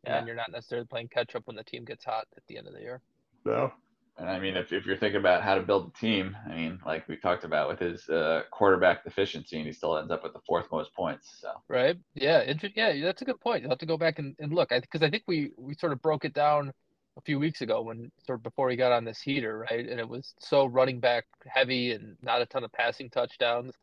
and 0.04 0.14
Yeah. 0.14 0.16
then 0.16 0.28
you're 0.28 0.36
not 0.36 0.52
necessarily 0.52 0.88
playing 0.88 1.10
catch 1.10 1.34
up 1.36 1.44
when 1.46 1.56
the 1.56 1.64
team 1.64 1.86
gets 1.86 2.04
hot 2.04 2.28
at 2.36 2.44
the 2.48 2.58
end 2.58 2.68
of 2.68 2.74
the 2.74 2.82
year. 2.82 3.02
So, 3.46 3.72
and 4.18 4.30
I 4.30 4.40
mean, 4.40 4.56
if, 4.56 4.72
if 4.72 4.86
you're 4.86 4.96
thinking 4.96 5.20
about 5.20 5.44
how 5.44 5.56
to 5.56 5.62
build 5.62 5.92
a 5.94 6.00
team, 6.00 6.38
I 6.50 6.56
mean, 6.56 6.80
like 6.86 7.08
we 7.10 7.18
talked 7.18 7.44
about 7.44 7.68
with 7.68 7.80
his 7.80 8.08
uh, 8.08 8.44
quarterback 8.50 9.04
deficiency, 9.04 9.58
and 9.58 9.66
he 9.66 9.74
still 9.74 9.98
ends 9.98 10.10
up 10.10 10.24
with 10.24 10.32
the 10.34 10.40
fourth 10.48 10.68
most 10.72 10.94
points. 10.94 11.38
So, 11.42 11.50
Right? 11.68 11.98
Yeah. 12.14 12.42
Inter- 12.42 12.70
yeah, 12.76 12.94
that's 13.04 13.22
a 13.22 13.26
good 13.26 13.42
point. 13.42 13.62
You'll 13.62 13.72
have 13.72 13.80
to 13.80 13.86
go 13.86 13.98
back 13.98 14.20
and, 14.20 14.34
and 14.40 14.54
look. 14.54 14.72
I 14.72 14.80
because 14.80 15.04
I 15.04 15.10
think 15.10 15.24
we 15.28 15.52
we 15.58 15.74
sort 15.76 15.92
of 15.92 16.02
broke 16.02 16.24
it 16.24 16.34
down 16.34 16.72
a 17.18 17.22
few 17.22 17.40
weeks 17.40 17.60
ago 17.60 17.82
when 17.82 18.10
sort 18.26 18.40
of 18.40 18.44
before 18.44 18.70
he 18.70 18.78
got 18.78 18.94
on 18.94 19.04
this 19.04 19.22
heater, 19.22 19.58
right? 19.70 19.88
And 19.88 20.00
it 20.00 20.08
was 20.08 20.34
so 20.40 20.66
running 20.66 21.02
back 21.02 21.26
heavy 21.46 21.92
and 21.92 22.16
not 22.22 22.42
a 22.42 22.46
ton 22.46 22.64
of 22.64 22.72
passing 22.72 23.10
touchdowns, 23.10 23.74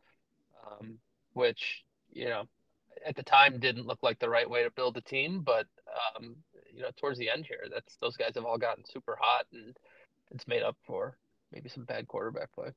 um, 0.66 0.98
which 1.34 1.84
you 2.10 2.26
know 2.30 2.44
at 3.04 3.16
the 3.16 3.22
time 3.22 3.60
didn't 3.60 3.86
look 3.86 3.98
like 4.02 4.18
the 4.18 4.30
right 4.30 4.48
way 4.48 4.62
to 4.62 4.70
build 4.70 4.96
a 4.96 5.02
team. 5.02 5.42
But 5.42 5.66
um, 6.16 6.36
you 6.72 6.80
know 6.80 6.90
towards 6.98 7.18
the 7.18 7.28
end 7.28 7.44
here, 7.46 7.66
that's 7.70 7.96
those 7.96 8.16
guys 8.16 8.32
have 8.36 8.46
all 8.46 8.56
gotten 8.56 8.84
super 8.86 9.18
hot 9.20 9.44
and 9.52 9.76
it's 10.32 10.48
made 10.48 10.62
up 10.62 10.76
for 10.84 11.16
maybe 11.52 11.68
some 11.68 11.84
bad 11.84 12.08
quarterback 12.08 12.52
play. 12.52 12.70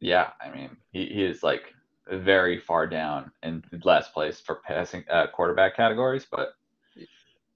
yeah, 0.00 0.30
I 0.40 0.54
mean, 0.54 0.76
he, 0.92 1.06
he 1.06 1.24
is 1.24 1.42
like 1.42 1.62
very 2.10 2.58
far 2.60 2.86
down 2.86 3.30
in 3.42 3.62
last 3.84 4.12
place 4.12 4.40
for 4.40 4.56
passing 4.56 5.04
uh, 5.10 5.26
quarterback 5.32 5.76
categories, 5.76 6.26
but 6.30 6.54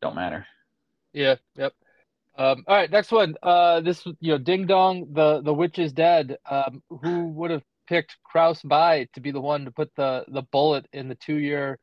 don't 0.00 0.14
matter. 0.14 0.46
Yeah, 1.12 1.36
yep. 1.56 1.74
Um, 2.36 2.64
all 2.68 2.76
right, 2.76 2.90
next 2.90 3.10
one. 3.10 3.34
Uh, 3.42 3.80
this 3.80 4.06
you 4.20 4.32
know, 4.32 4.38
Ding 4.38 4.66
Dong, 4.66 5.08
the 5.12 5.40
the 5.42 5.52
witch 5.52 5.78
is 5.78 5.92
dead. 5.92 6.38
Um, 6.48 6.82
who 7.02 7.28
would 7.28 7.50
have 7.50 7.64
picked 7.88 8.16
Kraus 8.22 8.62
by 8.62 9.08
to 9.14 9.20
be 9.20 9.32
the 9.32 9.40
one 9.40 9.64
to 9.64 9.70
put 9.70 9.90
the 9.96 10.24
the 10.28 10.42
bullet 10.42 10.86
in 10.92 11.08
the 11.08 11.16
two 11.16 11.36
year 11.36 11.78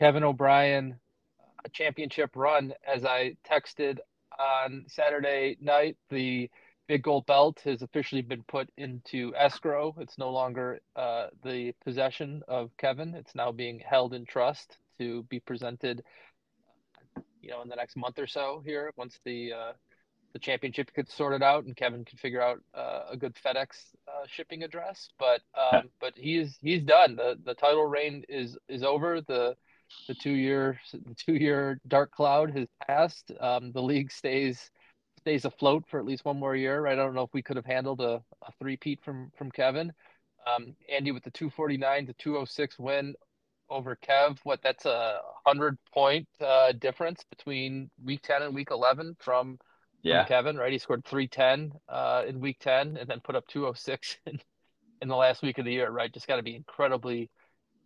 Kevin 0.00 0.24
O'Brien 0.24 0.98
uh, 1.40 1.68
championship 1.72 2.30
run? 2.34 2.74
As 2.86 3.04
I 3.04 3.36
texted 3.48 3.98
on 4.38 4.84
Saturday 4.88 5.56
night, 5.60 5.96
the 6.08 6.50
big 6.90 7.04
gold 7.04 7.24
belt 7.26 7.60
has 7.64 7.82
officially 7.82 8.20
been 8.20 8.42
put 8.48 8.68
into 8.76 9.32
escrow. 9.36 9.94
It's 10.00 10.18
no 10.18 10.30
longer 10.30 10.80
uh, 10.96 11.28
the 11.44 11.72
possession 11.84 12.42
of 12.48 12.76
Kevin. 12.78 13.14
It's 13.14 13.32
now 13.36 13.52
being 13.52 13.78
held 13.78 14.12
in 14.12 14.26
trust 14.26 14.76
to 14.98 15.22
be 15.30 15.38
presented 15.38 16.02
you 17.40 17.50
know, 17.50 17.62
in 17.62 17.68
the 17.68 17.76
next 17.76 17.96
month 17.96 18.18
or 18.18 18.26
so 18.26 18.60
here, 18.66 18.90
once 18.96 19.20
the 19.24 19.52
uh, 19.52 19.72
the 20.32 20.40
championship 20.40 20.92
gets 20.92 21.14
sorted 21.14 21.44
out 21.44 21.62
and 21.64 21.76
Kevin 21.76 22.04
can 22.04 22.18
figure 22.18 22.42
out 22.42 22.58
uh, 22.74 23.02
a 23.12 23.16
good 23.16 23.36
FedEx 23.36 23.68
uh, 24.08 24.26
shipping 24.26 24.64
address. 24.64 25.10
But 25.16 25.42
um, 25.54 25.90
but 26.00 26.14
he's 26.16 26.58
he's 26.60 26.82
done. 26.82 27.14
the 27.14 27.38
The 27.44 27.54
title 27.54 27.86
reign 27.86 28.24
is 28.28 28.58
is 28.68 28.82
over. 28.82 29.20
The 29.20 29.54
the 30.08 30.14
two 30.16 30.32
year 30.32 30.80
the 30.92 31.14
two 31.14 31.34
year 31.34 31.80
dark 31.86 32.10
cloud 32.10 32.50
has 32.58 32.66
passed. 32.84 33.30
Um, 33.38 33.70
the 33.70 33.82
league 33.82 34.10
stays 34.10 34.72
stays 35.20 35.44
afloat 35.44 35.84
for 35.88 35.98
at 35.98 36.06
least 36.06 36.24
one 36.24 36.38
more 36.38 36.56
year. 36.56 36.80
Right? 36.80 36.98
I 36.98 37.02
don't 37.02 37.14
know 37.14 37.22
if 37.22 37.34
we 37.34 37.42
could 37.42 37.56
have 37.56 37.66
handled 37.66 38.00
a, 38.00 38.22
a 38.46 38.52
three 38.58 38.76
peat 38.76 39.00
from 39.02 39.30
from 39.36 39.50
Kevin. 39.50 39.92
Um, 40.46 40.74
Andy 40.92 41.12
with 41.12 41.22
the 41.22 41.30
249 41.30 42.06
to 42.06 42.12
206 42.14 42.78
win 42.78 43.14
over 43.70 43.96
Kev. 43.96 44.38
What 44.42 44.60
that's 44.62 44.84
a 44.84 45.20
hundred 45.46 45.78
point 45.92 46.28
uh, 46.40 46.72
difference 46.72 47.24
between 47.30 47.90
week 48.04 48.22
10 48.22 48.42
and 48.42 48.54
week 48.54 48.68
11 48.70 49.16
from, 49.20 49.58
from 50.20 50.28
Kevin, 50.28 50.56
right? 50.56 50.72
He 50.72 50.78
scored 50.78 51.04
310 51.04 51.78
uh, 51.88 52.24
in 52.26 52.40
week 52.40 52.58
10 52.60 52.96
and 52.96 53.08
then 53.08 53.20
put 53.20 53.36
up 53.36 53.46
206 53.48 54.16
in, 54.26 54.40
in 55.02 55.08
the 55.08 55.16
last 55.16 55.42
week 55.42 55.58
of 55.58 55.64
the 55.64 55.72
year, 55.72 55.90
right? 55.90 56.12
Just 56.12 56.26
got 56.26 56.36
to 56.36 56.42
be 56.42 56.56
incredibly 56.56 57.30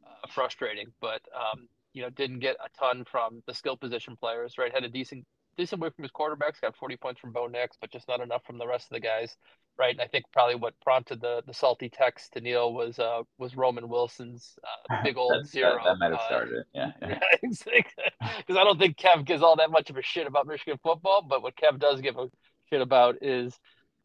uh, 0.06 0.26
frustrating. 0.28 0.88
But, 1.00 1.22
um, 1.34 1.68
you 1.92 2.02
know, 2.02 2.10
didn't 2.10 2.40
get 2.40 2.56
a 2.64 2.68
ton 2.78 3.04
from 3.04 3.42
the 3.46 3.54
skill 3.54 3.76
position 3.76 4.16
players, 4.16 4.58
right? 4.58 4.72
Had 4.72 4.84
a 4.84 4.88
decent 4.88 5.26
decent 5.56 5.80
way 5.80 5.90
from 5.90 6.02
his 6.02 6.12
quarterbacks, 6.12 6.60
got 6.60 6.76
40 6.76 6.96
points 6.96 7.20
from 7.20 7.32
Bo 7.32 7.46
Nix, 7.46 7.76
but 7.80 7.90
just 7.90 8.08
not 8.08 8.20
enough 8.20 8.44
from 8.44 8.58
the 8.58 8.66
rest 8.66 8.86
of 8.86 8.94
the 8.94 9.00
guys, 9.00 9.36
right? 9.78 9.92
And 9.92 10.00
I 10.00 10.06
think 10.06 10.24
probably 10.32 10.54
what 10.56 10.78
prompted 10.80 11.20
the 11.20 11.42
the 11.46 11.54
salty 11.54 11.88
text 11.88 12.32
to 12.34 12.40
Neil 12.40 12.72
was 12.72 12.98
uh 12.98 13.22
was 13.38 13.56
Roman 13.56 13.88
Wilson's 13.88 14.58
uh, 14.90 14.96
big 15.04 15.16
old 15.16 15.32
That's- 15.32 15.50
zero. 15.50 15.76
That, 15.84 15.84
that 15.84 15.98
might 15.98 16.10
have 16.12 16.20
uh, 16.20 16.26
started 16.26 16.54
it. 16.58 16.66
Yeah. 16.74 16.92
yeah. 17.02 17.18
yeah, 17.42 18.32
because 18.38 18.56
I 18.56 18.64
don't 18.64 18.78
think 18.78 18.96
Kev 18.96 19.24
gives 19.24 19.42
all 19.42 19.56
that 19.56 19.70
much 19.70 19.90
of 19.90 19.96
a 19.96 20.02
shit 20.02 20.26
about 20.26 20.46
Michigan 20.46 20.78
football. 20.82 21.22
But 21.28 21.42
what 21.42 21.56
Kev 21.56 21.78
does 21.78 22.00
give 22.00 22.16
a 22.18 22.28
shit 22.70 22.80
about 22.80 23.16
is 23.22 23.58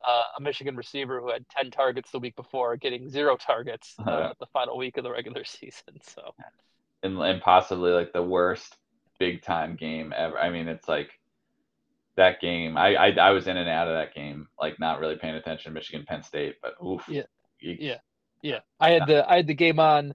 uh, 0.08 0.22
a 0.38 0.42
Michigan 0.42 0.76
receiver 0.78 1.20
who 1.20 1.30
had 1.30 1.46
10 1.50 1.72
targets 1.72 2.10
the 2.12 2.20
week 2.20 2.36
before 2.36 2.78
getting 2.78 3.10
zero 3.10 3.36
targets 3.36 3.96
uh, 4.00 4.04
Uh-huh. 4.10 4.34
the 4.40 4.46
final 4.54 4.78
week 4.78 4.98
of 4.98 5.04
the 5.04 5.12
regular 5.12 5.44
season. 5.44 6.00
So, 6.02 6.34
and, 7.04 7.18
and 7.20 7.42
possibly 7.42 7.92
like 7.92 8.14
the 8.14 8.24
worst 8.24 8.78
big 9.20 9.42
time 9.42 9.76
game 9.76 10.14
ever. 10.16 10.40
I 10.40 10.50
mean, 10.50 10.70
it's 10.70 10.88
like 10.88 11.10
that 12.20 12.42
game. 12.42 12.78
I, 12.78 12.96
I 12.96 13.10
I 13.12 13.32
was 13.32 13.48
in 13.48 13.58
and 13.58 13.70
out 13.70 13.88
of 13.88 13.96
that 13.96 14.14
game, 14.14 14.48
like 14.60 14.80
not 14.80 15.00
really 15.00 15.18
paying 15.18 15.36
attention 15.36 15.72
to 15.72 15.74
Michigan 15.74 16.06
Penn 16.08 16.24
State, 16.24 16.56
but 16.62 16.76
oof. 16.86 17.04
Yeah. 17.10 17.24
Yeah. 17.62 17.98
yeah, 18.42 18.60
I 18.80 18.92
had 18.92 19.08
the 19.08 19.30
I 19.30 19.38
had 19.38 19.48
the 19.48 19.54
game 19.54 19.80
on 19.80 20.14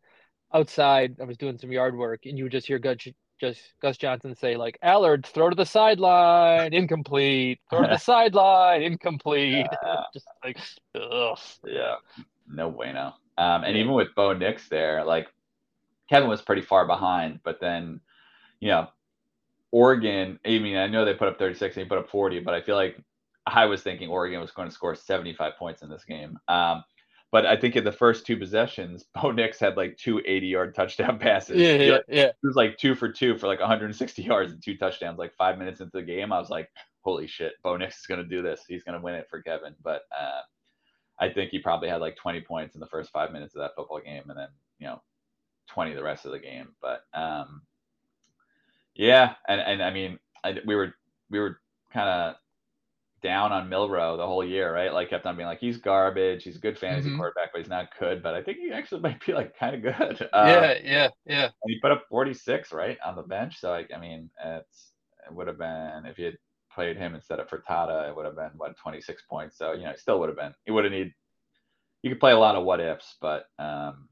outside. 0.52 1.16
I 1.20 1.24
was 1.24 1.36
doing 1.36 1.58
some 1.58 1.72
yard 1.72 1.96
work, 1.96 2.26
and 2.26 2.38
you 2.38 2.44
would 2.44 2.52
just 2.52 2.66
hear 2.66 2.78
Gus, 2.78 2.96
just 3.40 3.60
Gus 3.82 3.96
Johnson 3.98 4.34
say 4.34 4.56
like, 4.56 4.78
"Allar, 4.82 5.24
throw 5.24 5.50
to 5.50 5.56
the 5.56 5.66
sideline, 5.66 6.72
incomplete. 6.72 7.60
Throw 7.70 7.82
to 7.82 7.88
the 7.88 7.98
sideline, 7.98 8.82
incomplete." 8.82 9.66
just 10.14 10.26
like, 10.44 10.58
ugh. 10.94 11.38
Yeah, 11.66 11.96
no 12.48 12.70
bueno. 12.70 13.14
Um, 13.36 13.64
and 13.64 13.76
Yeah. 13.76 13.82
even 13.82 13.92
with 13.94 14.14
Bo 14.14 14.32
Nix 14.32 14.68
there, 14.68 15.04
like 15.04 15.28
Kevin 16.08 16.28
was 16.28 16.42
pretty 16.42 16.62
far 16.62 16.86
behind, 16.86 17.40
but 17.44 17.60
then, 17.60 18.00
you 18.60 18.68
know, 18.68 18.88
Oregon. 19.74 20.38
I 20.46 20.60
mean, 20.60 20.76
I 20.76 20.86
know 20.86 21.04
they 21.04 21.14
put 21.14 21.26
up 21.26 21.36
36 21.36 21.76
and 21.76 21.84
he 21.84 21.88
put 21.88 21.98
up 21.98 22.08
40, 22.08 22.38
but 22.40 22.54
I 22.54 22.62
feel 22.62 22.76
like 22.76 22.96
I 23.44 23.66
was 23.66 23.82
thinking 23.82 24.08
Oregon 24.08 24.40
was 24.40 24.52
going 24.52 24.68
to 24.68 24.74
score 24.74 24.94
75 24.94 25.56
points 25.58 25.82
in 25.82 25.90
this 25.90 26.04
game. 26.04 26.38
Um, 26.46 26.84
but 27.32 27.44
I 27.44 27.56
think 27.56 27.74
in 27.74 27.82
the 27.82 27.90
first 27.90 28.24
two 28.24 28.36
possessions, 28.36 29.04
Bo 29.20 29.32
Nix 29.32 29.58
had 29.58 29.76
like 29.76 29.96
two 29.96 30.22
80 30.24 30.46
yard 30.46 30.74
touchdown 30.76 31.18
passes. 31.18 31.60
Yeah, 31.60 31.74
yeah, 31.74 31.98
yeah. 32.08 32.30
He 32.40 32.46
was 32.46 32.54
like 32.54 32.78
two 32.78 32.94
for 32.94 33.08
two 33.08 33.36
for 33.36 33.48
like 33.48 33.58
160 33.58 34.22
yards 34.22 34.52
and 34.52 34.62
two 34.62 34.76
touchdowns. 34.76 35.18
Like 35.18 35.34
five 35.34 35.58
minutes 35.58 35.80
into 35.80 35.90
the 35.92 36.02
game, 36.02 36.32
I 36.32 36.38
was 36.38 36.50
like, 36.50 36.70
"Holy 37.00 37.26
shit, 37.26 37.54
Bo 37.64 37.76
Nix 37.76 37.98
is 37.98 38.06
going 38.06 38.22
to 38.22 38.28
do 38.28 38.42
this. 38.42 38.62
He's 38.68 38.84
going 38.84 38.96
to 38.96 39.04
win 39.04 39.16
it 39.16 39.26
for 39.28 39.42
Kevin." 39.42 39.74
But 39.82 40.02
uh, 40.16 40.42
I 41.18 41.28
think 41.30 41.50
he 41.50 41.58
probably 41.58 41.88
had 41.88 42.00
like 42.00 42.14
20 42.14 42.42
points 42.42 42.76
in 42.76 42.80
the 42.80 42.86
first 42.86 43.10
five 43.10 43.32
minutes 43.32 43.56
of 43.56 43.62
that 43.62 43.72
football 43.74 44.00
game, 44.00 44.22
and 44.28 44.38
then 44.38 44.48
you 44.78 44.86
know, 44.86 45.02
20 45.70 45.94
the 45.94 46.04
rest 46.04 46.26
of 46.26 46.30
the 46.30 46.38
game. 46.38 46.68
But 46.80 47.00
um, 47.12 47.62
yeah, 48.94 49.34
and 49.48 49.60
and 49.60 49.82
I 49.82 49.90
mean, 49.92 50.18
I, 50.44 50.56
we 50.66 50.74
were 50.76 50.94
we 51.30 51.38
were 51.40 51.60
kind 51.92 52.08
of 52.08 52.36
down 53.22 53.52
on 53.52 53.68
Milroe 53.70 54.16
the 54.16 54.26
whole 54.26 54.44
year, 54.44 54.72
right? 54.74 54.92
Like 54.92 55.10
kept 55.10 55.26
on 55.26 55.36
being 55.36 55.48
like 55.48 55.60
he's 55.60 55.78
garbage, 55.78 56.44
he's 56.44 56.56
a 56.56 56.60
good 56.60 56.78
fantasy 56.78 57.10
Mhm. 57.10 57.16
quarterback, 57.16 57.52
but 57.52 57.60
he's 57.60 57.70
not 57.70 57.88
good. 57.98 58.22
But 58.22 58.34
I 58.34 58.42
think 58.42 58.58
he 58.58 58.72
actually 58.72 59.00
might 59.06 59.24
be 59.24 59.32
like 59.34 59.56
kind 59.58 59.76
of 59.76 59.82
good. 59.98 60.28
Uh, 60.32 60.62
yeah, 60.62 60.74
yeah, 60.82 61.08
yeah. 61.26 61.50
he 61.66 61.80
put 61.80 61.92
up 61.92 62.04
46 62.08 62.72
right 62.72 62.98
on 63.04 63.16
the 63.16 63.22
bench. 63.22 63.58
So 63.60 63.72
I, 63.72 63.86
I 63.94 63.98
mean, 63.98 64.30
it's 64.44 64.92
it 65.26 65.34
would 65.34 65.46
have 65.48 65.58
been 65.58 66.04
if 66.06 66.18
you 66.18 66.26
had 66.26 66.38
played 66.72 66.96
him 66.96 67.14
instead 67.14 67.40
of 67.40 67.48
Furtada, 67.48 68.08
it 68.08 68.16
would 68.16 68.26
have 68.26 68.36
been 68.36 68.50
what 68.56 68.76
26 68.78 69.22
points. 69.28 69.56
So 69.58 69.72
you 69.72 69.84
know, 69.84 69.90
it 69.90 70.00
still 70.00 70.20
would 70.20 70.28
have 70.28 70.38
been. 70.38 70.54
He 70.64 70.72
would 70.72 70.84
have 70.84 70.92
need. 70.92 71.12
You 72.02 72.10
could 72.10 72.20
play 72.20 72.32
a 72.32 72.38
lot 72.38 72.56
of 72.56 72.64
what 72.64 72.80
ifs, 72.80 73.16
but 73.20 73.46
um, 73.58 74.08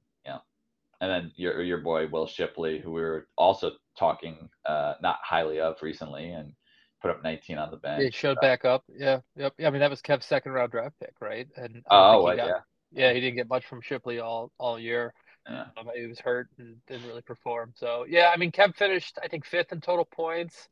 and 1.02 1.10
then 1.10 1.32
your 1.36 1.60
your 1.62 1.78
boy 1.78 2.06
Will 2.06 2.26
Shipley, 2.28 2.78
who 2.78 2.92
we 2.92 3.00
were 3.02 3.26
also 3.36 3.72
talking 3.98 4.48
uh 4.64 4.94
not 5.02 5.18
highly 5.22 5.60
of 5.60 5.76
recently, 5.82 6.30
and 6.30 6.54
put 7.02 7.10
up 7.10 7.22
19 7.24 7.58
on 7.58 7.70
the 7.72 7.76
bench. 7.76 8.02
He 8.04 8.10
showed 8.12 8.36
So- 8.36 8.40
back 8.40 8.64
up. 8.64 8.84
Yeah, 8.88 9.18
yep. 9.36 9.52
Yeah, 9.58 9.66
I 9.66 9.70
mean 9.70 9.80
that 9.80 9.90
was 9.90 10.00
Kev's 10.00 10.24
second 10.24 10.52
round 10.52 10.70
draft 10.70 10.94
pick, 11.00 11.14
right? 11.20 11.48
And 11.56 11.82
Oh, 11.90 12.30
he 12.30 12.36
got- 12.36 12.46
yeah. 12.46 12.60
yeah, 12.92 13.12
he 13.12 13.20
didn't 13.20 13.34
get 13.36 13.48
much 13.48 13.66
from 13.66 13.80
Shipley 13.82 14.20
all 14.20 14.52
all 14.58 14.78
year. 14.78 15.12
Yeah. 15.50 15.66
Um, 15.76 15.90
he 15.96 16.06
was 16.06 16.20
hurt 16.20 16.48
and 16.58 16.76
didn't 16.86 17.08
really 17.08 17.22
perform. 17.22 17.72
So 17.74 18.06
yeah, 18.08 18.30
I 18.32 18.36
mean 18.36 18.52
Kev 18.52 18.76
finished 18.76 19.18
I 19.20 19.26
think 19.26 19.44
fifth 19.44 19.72
in 19.72 19.80
total 19.80 20.04
points. 20.04 20.68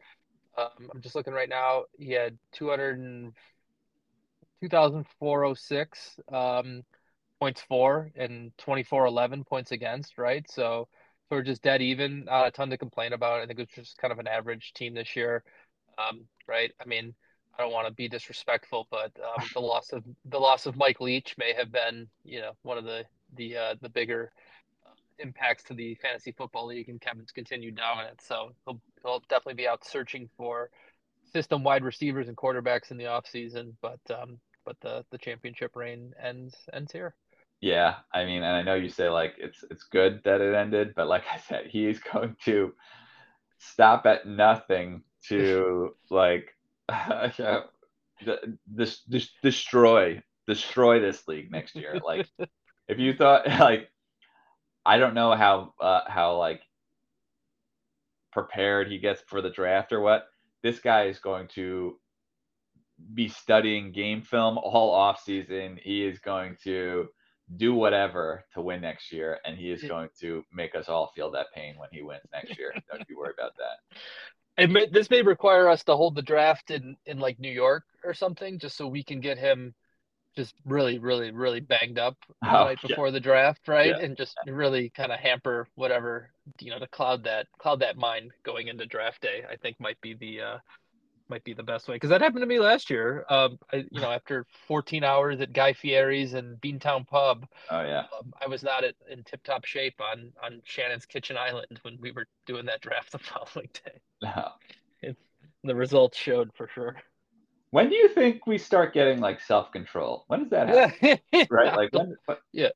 Um, 0.56 0.90
I'm 0.94 1.00
just 1.00 1.16
looking 1.16 1.32
right 1.32 1.48
now. 1.48 1.84
He 1.98 2.12
had 2.12 2.38
200 2.52 2.98
and 3.00 3.32
2,406 4.62 6.20
um, 6.32 6.82
points 7.40 7.62
for 7.62 8.10
and 8.16 8.52
2411 8.58 9.44
points 9.44 9.72
against, 9.72 10.18
right? 10.18 10.48
So 10.50 10.88
so 11.30 11.36
we're 11.36 11.42
just 11.42 11.62
dead 11.62 11.80
even. 11.80 12.24
Not 12.24 12.48
a 12.48 12.50
ton 12.50 12.70
to 12.70 12.76
complain 12.76 13.12
about. 13.12 13.40
I 13.40 13.46
think 13.46 13.60
it's 13.60 13.74
just 13.74 13.98
kind 13.98 14.10
of 14.10 14.18
an 14.18 14.26
average 14.26 14.72
team 14.74 14.94
this 14.94 15.14
year, 15.14 15.44
um, 15.96 16.22
right? 16.48 16.72
I 16.82 16.86
mean, 16.86 17.14
I 17.56 17.62
don't 17.62 17.72
want 17.72 17.86
to 17.86 17.94
be 17.94 18.08
disrespectful, 18.08 18.88
but 18.90 19.12
um, 19.20 19.46
the 19.54 19.60
loss 19.60 19.92
of 19.92 20.02
the 20.24 20.40
loss 20.40 20.66
of 20.66 20.76
Mike 20.76 21.00
Leach 21.00 21.36
may 21.38 21.54
have 21.56 21.70
been, 21.70 22.08
you 22.24 22.40
know, 22.40 22.52
one 22.62 22.78
of 22.78 22.84
the 22.84 23.04
the 23.36 23.56
uh, 23.56 23.74
the 23.80 23.88
bigger 23.88 24.32
uh, 24.84 24.90
impacts 25.20 25.62
to 25.64 25.74
the 25.74 25.94
fantasy 26.02 26.32
football 26.32 26.66
league 26.66 26.88
and 26.88 27.00
Kevin's 27.00 27.30
continued 27.30 27.76
dominance. 27.76 28.24
So 28.26 28.50
he'll 28.66 28.80
he'll 29.04 29.22
definitely 29.28 29.54
be 29.54 29.68
out 29.68 29.86
searching 29.86 30.28
for 30.36 30.70
system 31.32 31.62
wide 31.62 31.84
receivers 31.84 32.26
and 32.26 32.36
quarterbacks 32.36 32.90
in 32.90 32.96
the 32.96 33.04
offseason. 33.04 33.74
But 33.80 34.00
um, 34.10 34.38
but 34.64 34.76
the 34.80 35.04
the 35.12 35.18
championship 35.18 35.76
reign 35.76 36.12
ends 36.20 36.56
ends 36.72 36.90
here. 36.90 37.14
Yeah, 37.60 37.96
I 38.12 38.24
mean, 38.24 38.42
and 38.42 38.56
I 38.56 38.62
know 38.62 38.74
you 38.74 38.88
say 38.88 39.08
like 39.08 39.34
it's 39.38 39.62
it's 39.70 39.84
good 39.84 40.22
that 40.24 40.40
it 40.40 40.54
ended, 40.54 40.94
but 40.94 41.08
like 41.08 41.24
I 41.32 41.38
said, 41.38 41.66
he 41.66 41.86
is 41.86 42.00
going 42.00 42.36
to 42.44 42.74
stop 43.58 44.06
at 44.06 44.26
nothing 44.26 45.02
to 45.28 45.94
like 46.10 46.56
this, 48.66 49.02
this 49.06 49.30
destroy 49.42 50.22
destroy 50.46 51.00
this 51.00 51.28
league 51.28 51.50
next 51.50 51.76
year. 51.76 52.00
Like 52.04 52.26
if 52.88 52.98
you 52.98 53.14
thought 53.14 53.46
like 53.46 53.90
I 54.84 54.98
don't 54.98 55.14
know 55.14 55.34
how 55.34 55.74
uh, 55.80 56.00
how 56.06 56.36
like 56.38 56.62
prepared 58.32 58.88
he 58.88 58.98
gets 58.98 59.22
for 59.26 59.42
the 59.42 59.50
draft 59.50 59.92
or 59.92 60.00
what. 60.00 60.26
This 60.62 60.78
guy 60.78 61.04
is 61.04 61.18
going 61.18 61.48
to 61.54 61.98
be 63.14 63.28
studying 63.28 63.92
game 63.92 64.22
film 64.22 64.58
all 64.58 64.90
off 64.92 65.22
season. 65.22 65.78
He 65.82 66.04
is 66.04 66.18
going 66.18 66.56
to 66.64 67.08
do 67.56 67.74
whatever 67.74 68.44
to 68.54 68.60
win 68.60 68.80
next 68.80 69.12
year, 69.12 69.38
and 69.44 69.56
he 69.56 69.70
is 69.70 69.82
going 69.82 70.08
to 70.20 70.44
make 70.52 70.74
us 70.74 70.88
all 70.88 71.12
feel 71.14 71.30
that 71.32 71.46
pain 71.54 71.74
when 71.76 71.88
he 71.92 72.02
wins 72.02 72.22
next 72.32 72.58
year. 72.58 72.72
Don't 72.90 73.08
you 73.08 73.18
worry 73.18 73.32
about 73.36 73.52
that. 73.56 73.98
And 74.56 74.72
may, 74.72 74.86
this 74.86 75.10
may 75.10 75.22
require 75.22 75.68
us 75.68 75.84
to 75.84 75.96
hold 75.96 76.14
the 76.14 76.22
draft 76.22 76.70
in 76.70 76.96
in 77.06 77.18
like 77.18 77.38
New 77.38 77.50
York 77.50 77.84
or 78.04 78.14
something, 78.14 78.58
just 78.58 78.76
so 78.76 78.86
we 78.86 79.02
can 79.02 79.20
get 79.20 79.38
him 79.38 79.74
just 80.36 80.54
really, 80.64 80.98
really, 80.98 81.32
really 81.32 81.60
banged 81.60 81.98
up 81.98 82.16
oh, 82.44 82.66
right 82.66 82.78
yeah. 82.82 82.88
before 82.88 83.10
the 83.10 83.20
draft, 83.20 83.66
right? 83.68 83.94
Yeah. 83.96 84.04
And 84.04 84.16
just 84.16 84.36
really 84.46 84.90
kind 84.90 85.12
of 85.12 85.18
hamper 85.18 85.66
whatever 85.74 86.30
you 86.60 86.70
know 86.70 86.78
to 86.78 86.86
cloud 86.88 87.24
that 87.24 87.46
cloud 87.58 87.80
that 87.80 87.96
mind 87.96 88.32
going 88.44 88.68
into 88.68 88.86
draft 88.86 89.22
day. 89.22 89.44
I 89.50 89.56
think 89.56 89.78
might 89.80 90.00
be 90.00 90.14
the 90.14 90.40
uh, 90.40 90.58
might 91.30 91.44
be 91.44 91.54
the 91.54 91.62
best 91.62 91.88
way 91.88 91.94
because 91.94 92.10
that 92.10 92.20
happened 92.20 92.42
to 92.42 92.46
me 92.46 92.58
last 92.58 92.90
year. 92.90 93.24
Um, 93.30 93.58
I, 93.72 93.84
you 93.90 94.00
know, 94.00 94.10
after 94.10 94.44
14 94.66 95.04
hours 95.04 95.40
at 95.40 95.52
Guy 95.52 95.72
Fieri's 95.72 96.34
and 96.34 96.60
Beantown 96.60 97.06
Pub. 97.06 97.46
Oh 97.70 97.82
yeah. 97.82 98.04
Um, 98.18 98.34
I 98.40 98.48
was 98.48 98.62
not 98.62 98.84
at, 98.84 98.94
in 99.10 99.22
tip-top 99.24 99.64
shape 99.64 100.00
on 100.00 100.32
on 100.42 100.60
Shannon's 100.64 101.06
Kitchen 101.06 101.36
Island 101.36 101.78
when 101.82 101.96
we 102.00 102.10
were 102.12 102.26
doing 102.46 102.66
that 102.66 102.80
draft 102.80 103.12
the 103.12 103.18
following 103.18 103.68
day. 103.84 104.00
No. 104.22 105.14
the 105.64 105.74
results 105.74 106.18
showed 106.18 106.50
for 106.54 106.68
sure. 106.74 106.96
When 107.70 107.88
do 107.88 107.94
you 107.94 108.08
think 108.08 108.46
we 108.46 108.58
start 108.58 108.92
getting 108.92 109.20
like 109.20 109.40
self-control? 109.40 110.24
When 110.26 110.40
does 110.40 110.50
that 110.50 110.68
happen? 110.68 111.18
right? 111.50 111.76
Like 111.76 111.92
when, 111.92 112.16
yeah. 112.52 112.70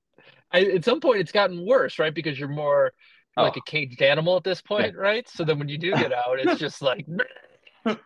I, 0.53 0.61
at 0.61 0.85
some 0.85 1.01
point, 1.01 1.19
it's 1.19 1.33
gotten 1.33 1.67
worse, 1.67 1.99
right? 1.99 2.15
Because 2.15 2.39
you're 2.39 2.49
more 2.49 2.93
like 3.37 3.55
oh. 3.57 3.61
a 3.61 3.71
caged 3.71 4.03
animal 4.03 4.37
at 4.37 4.45
this 4.45 4.63
point, 4.63 4.95
yeah. 4.95 5.01
right? 5.01 5.29
So 5.29 5.45
then 5.45 5.59
when 5.59 5.69
you 5.69 5.79
do 5.79 5.91
get 5.93 6.13
out, 6.13 6.39
it's 6.39 6.61
just 6.61 6.81
like. 6.81 7.07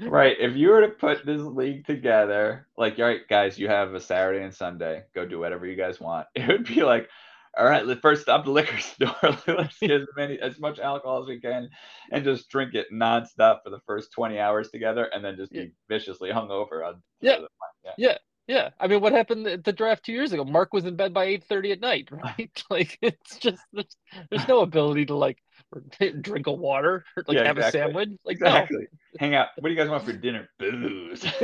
right. 0.00 0.36
If 0.38 0.56
you 0.56 0.70
were 0.70 0.80
to 0.82 0.88
put 0.88 1.24
this 1.26 1.40
league 1.42 1.86
together, 1.86 2.66
like, 2.76 2.98
all 2.98 3.04
right, 3.06 3.26
guys, 3.28 3.58
you 3.58 3.68
have 3.68 3.94
a 3.94 4.00
Saturday 4.00 4.44
and 4.44 4.54
Sunday, 4.54 5.04
go 5.14 5.24
do 5.26 5.38
whatever 5.38 5.66
you 5.66 5.76
guys 5.76 6.00
want. 6.00 6.26
It 6.34 6.48
would 6.48 6.66
be 6.66 6.82
like, 6.82 7.08
all 7.56 7.66
right, 7.66 7.86
let's 7.86 8.00
first 8.00 8.22
stop 8.22 8.44
the 8.44 8.50
liquor 8.50 8.78
store. 8.80 9.14
let's 9.46 9.78
get 9.78 9.90
as 9.92 10.08
many 10.16 10.38
as 10.40 10.58
much 10.58 10.78
alcohol 10.78 11.22
as 11.22 11.28
we 11.28 11.40
can 11.40 11.68
and 12.10 12.24
just 12.24 12.48
drink 12.48 12.74
it 12.74 12.86
nonstop 12.92 13.58
for 13.62 13.70
the 13.70 13.80
first 13.86 14.12
20 14.12 14.38
hours 14.38 14.70
together 14.70 15.04
and 15.12 15.24
then 15.24 15.36
just 15.36 15.52
be 15.52 15.70
viciously 15.88 16.30
hungover 16.30 16.86
on 16.86 17.02
yeah. 17.20 17.38
yeah. 17.84 17.92
Yeah. 17.96 18.18
Yeah, 18.46 18.70
I 18.78 18.88
mean, 18.88 19.00
what 19.00 19.12
happened 19.12 19.46
at 19.46 19.64
the 19.64 19.72
draft 19.72 20.04
two 20.04 20.12
years 20.12 20.32
ago? 20.32 20.44
Mark 20.44 20.74
was 20.74 20.84
in 20.84 20.96
bed 20.96 21.14
by 21.14 21.24
eight 21.24 21.44
thirty 21.44 21.72
at 21.72 21.80
night, 21.80 22.08
right? 22.10 22.62
like, 22.68 22.98
it's 23.00 23.38
just 23.38 23.62
there's, 23.72 23.96
there's 24.30 24.46
no 24.46 24.60
ability 24.60 25.06
to 25.06 25.14
like 25.14 25.38
drink 26.20 26.46
a 26.46 26.52
water, 26.52 27.04
or, 27.16 27.24
like 27.26 27.38
yeah, 27.38 27.44
have 27.44 27.56
exactly. 27.56 27.80
a 27.80 27.84
sandwich. 27.84 28.08
Like 28.24 28.34
exactly. 28.34 28.86
No. 28.92 28.98
Hang 29.18 29.34
out. 29.34 29.48
What 29.56 29.68
do 29.68 29.74
you 29.74 29.78
guys 29.78 29.88
want 29.88 30.04
for 30.04 30.12
dinner? 30.12 30.48
Booze. 30.58 31.24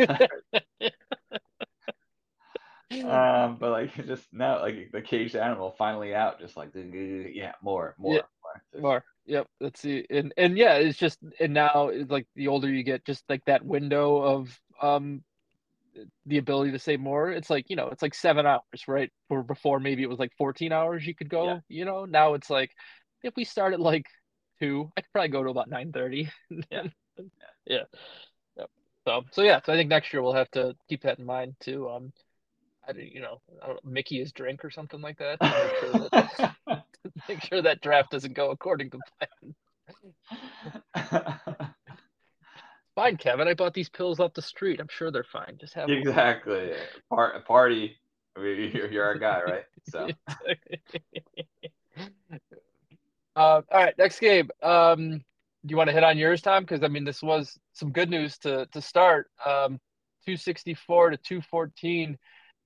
um, 3.05 3.57
but 3.59 3.71
like 3.71 3.95
just 4.07 4.27
now, 4.33 4.61
like 4.61 4.91
the 4.93 5.01
caged 5.01 5.37
animal 5.37 5.75
finally 5.79 6.15
out, 6.15 6.39
just 6.39 6.57
like 6.57 6.71
yeah, 6.75 7.53
more, 7.63 7.95
more, 7.99 8.15
yeah. 8.17 8.21
more. 8.75 8.83
more. 8.83 9.05
Yep. 9.25 9.47
Let's 9.59 9.81
see. 9.81 10.05
And 10.11 10.35
and 10.37 10.59
yeah, 10.59 10.75
it's 10.75 10.99
just 10.99 11.19
and 11.39 11.55
now 11.55 11.89
it's 11.89 12.11
like 12.11 12.27
the 12.37 12.49
older 12.49 12.69
you 12.69 12.83
get, 12.83 13.07
just 13.07 13.25
like 13.31 13.45
that 13.47 13.65
window 13.65 14.19
of 14.19 14.61
um 14.83 15.23
the 16.27 16.39
ability 16.39 16.73
to 16.73 16.79
say 16.79 16.97
more. 16.97 17.31
It's 17.31 17.51
like 17.51 17.67
you 17.69 17.77
know, 17.77 17.89
it's 17.89 18.03
like 18.03 18.15
seven 18.15 18.47
hours, 18.47 18.85
right? 18.87 19.11
Or 19.29 19.43
before 19.43 19.81
maybe 19.81 20.03
it 20.03 20.09
was 20.09 20.19
like 20.19 20.33
fourteen 20.39 20.73
hours 20.73 21.07
you 21.07 21.15
could 21.15 21.29
go. 21.29 21.47
Yeah. 21.47 21.59
You 21.69 21.85
know, 21.85 22.05
now 22.05 22.35
it's 22.35 22.51
like 22.51 22.71
if 23.23 23.35
we 23.37 23.45
start 23.45 23.73
at 23.73 23.81
like 23.81 24.07
two. 24.61 24.93
I 24.97 25.01
could 25.01 25.13
probably 25.13 25.29
go 25.29 25.43
to 25.43 25.51
about 25.51 25.69
nine 25.69 25.93
thirty. 25.93 26.31
yeah. 26.71 26.85
yeah. 27.67 27.85
So 29.07 29.23
so 29.33 29.43
yeah. 29.43 29.61
So 29.65 29.73
I 29.73 29.77
think 29.77 29.89
next 29.91 30.13
year 30.13 30.23
we'll 30.23 30.35
have 30.35 30.51
to 30.53 30.75
keep 30.89 31.03
that 31.03 31.19
in 31.19 31.27
mind 31.27 31.55
too. 31.61 31.89
Um, 31.89 32.13
I 32.87 32.93
you 32.93 33.21
know, 33.21 33.41
I 33.63 33.67
don't 33.67 33.85
know, 33.85 33.91
Mickey 33.91 34.21
is 34.21 34.33
drink 34.33 34.65
or 34.65 34.71
something 34.71 35.01
like 35.01 35.19
that. 35.19 35.41
Make 35.41 35.53
sure 35.81 36.09
that, 36.13 36.55
make 37.29 37.41
sure 37.43 37.63
that 37.63 37.81
draft 37.81 38.11
doesn't 38.11 38.35
go 38.35 38.51
according 38.51 38.91
to 38.91 38.99
plan. 40.95 41.67
Fine, 42.95 43.17
Kevin. 43.17 43.49
I 43.49 43.55
bought 43.55 43.75
these 43.75 43.89
pills 43.89 44.21
off 44.21 44.35
the 44.35 44.43
street. 44.43 44.81
I'm 44.81 44.89
sure 44.89 45.11
they're 45.11 45.25
fine. 45.25 45.57
Just 45.61 45.75
have 45.75 45.89
exactly 45.89 46.73
Part, 47.09 47.47
party. 47.47 47.97
You're, 48.37 48.91
you're 48.91 49.05
our 49.05 49.19
guy, 49.19 49.43
right? 49.43 49.65
So. 49.91 50.09
Uh, 53.37 53.63
all 53.71 53.85
right, 53.85 53.97
next 53.97 54.19
game. 54.19 54.51
Um, 54.63 55.11
do 55.65 55.73
you 55.73 55.77
want 55.77 55.89
to 55.89 55.95
hit 55.95 56.05
on 56.05 56.19
yours, 56.19 56.43
Tom? 56.43 56.65
Because 56.65 56.83
I 56.83 56.89
mean, 56.89 57.05
this 57.05 57.23
was 57.23 57.59
some 57.73 57.93
good 57.93 58.11
news 58.11 58.37
to 58.39 58.67
to 58.73 58.83
start. 58.83 59.31
Um, 59.47 59.79
264 60.27 61.11
to 61.11 61.17
214 61.17 62.19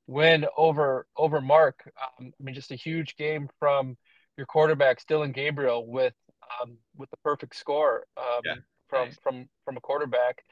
win 0.06 0.46
over 0.56 1.06
over 1.16 1.40
Mark. 1.40 1.90
Um, 2.18 2.32
I 2.38 2.42
mean, 2.42 2.54
just 2.54 2.72
a 2.72 2.76
huge 2.76 3.16
game 3.16 3.48
from 3.58 3.96
your 4.36 4.46
quarterback, 4.46 5.06
Dillon 5.06 5.32
Gabriel, 5.32 5.86
with 5.86 6.14
um, 6.60 6.78
with 6.96 7.10
the 7.10 7.18
perfect 7.18 7.56
score 7.56 8.06
um, 8.16 8.40
yeah, 8.44 8.54
from 8.88 9.08
nice. 9.08 9.18
from 9.22 9.48
from 9.64 9.76
a 9.76 9.80
quarterback. 9.80 10.44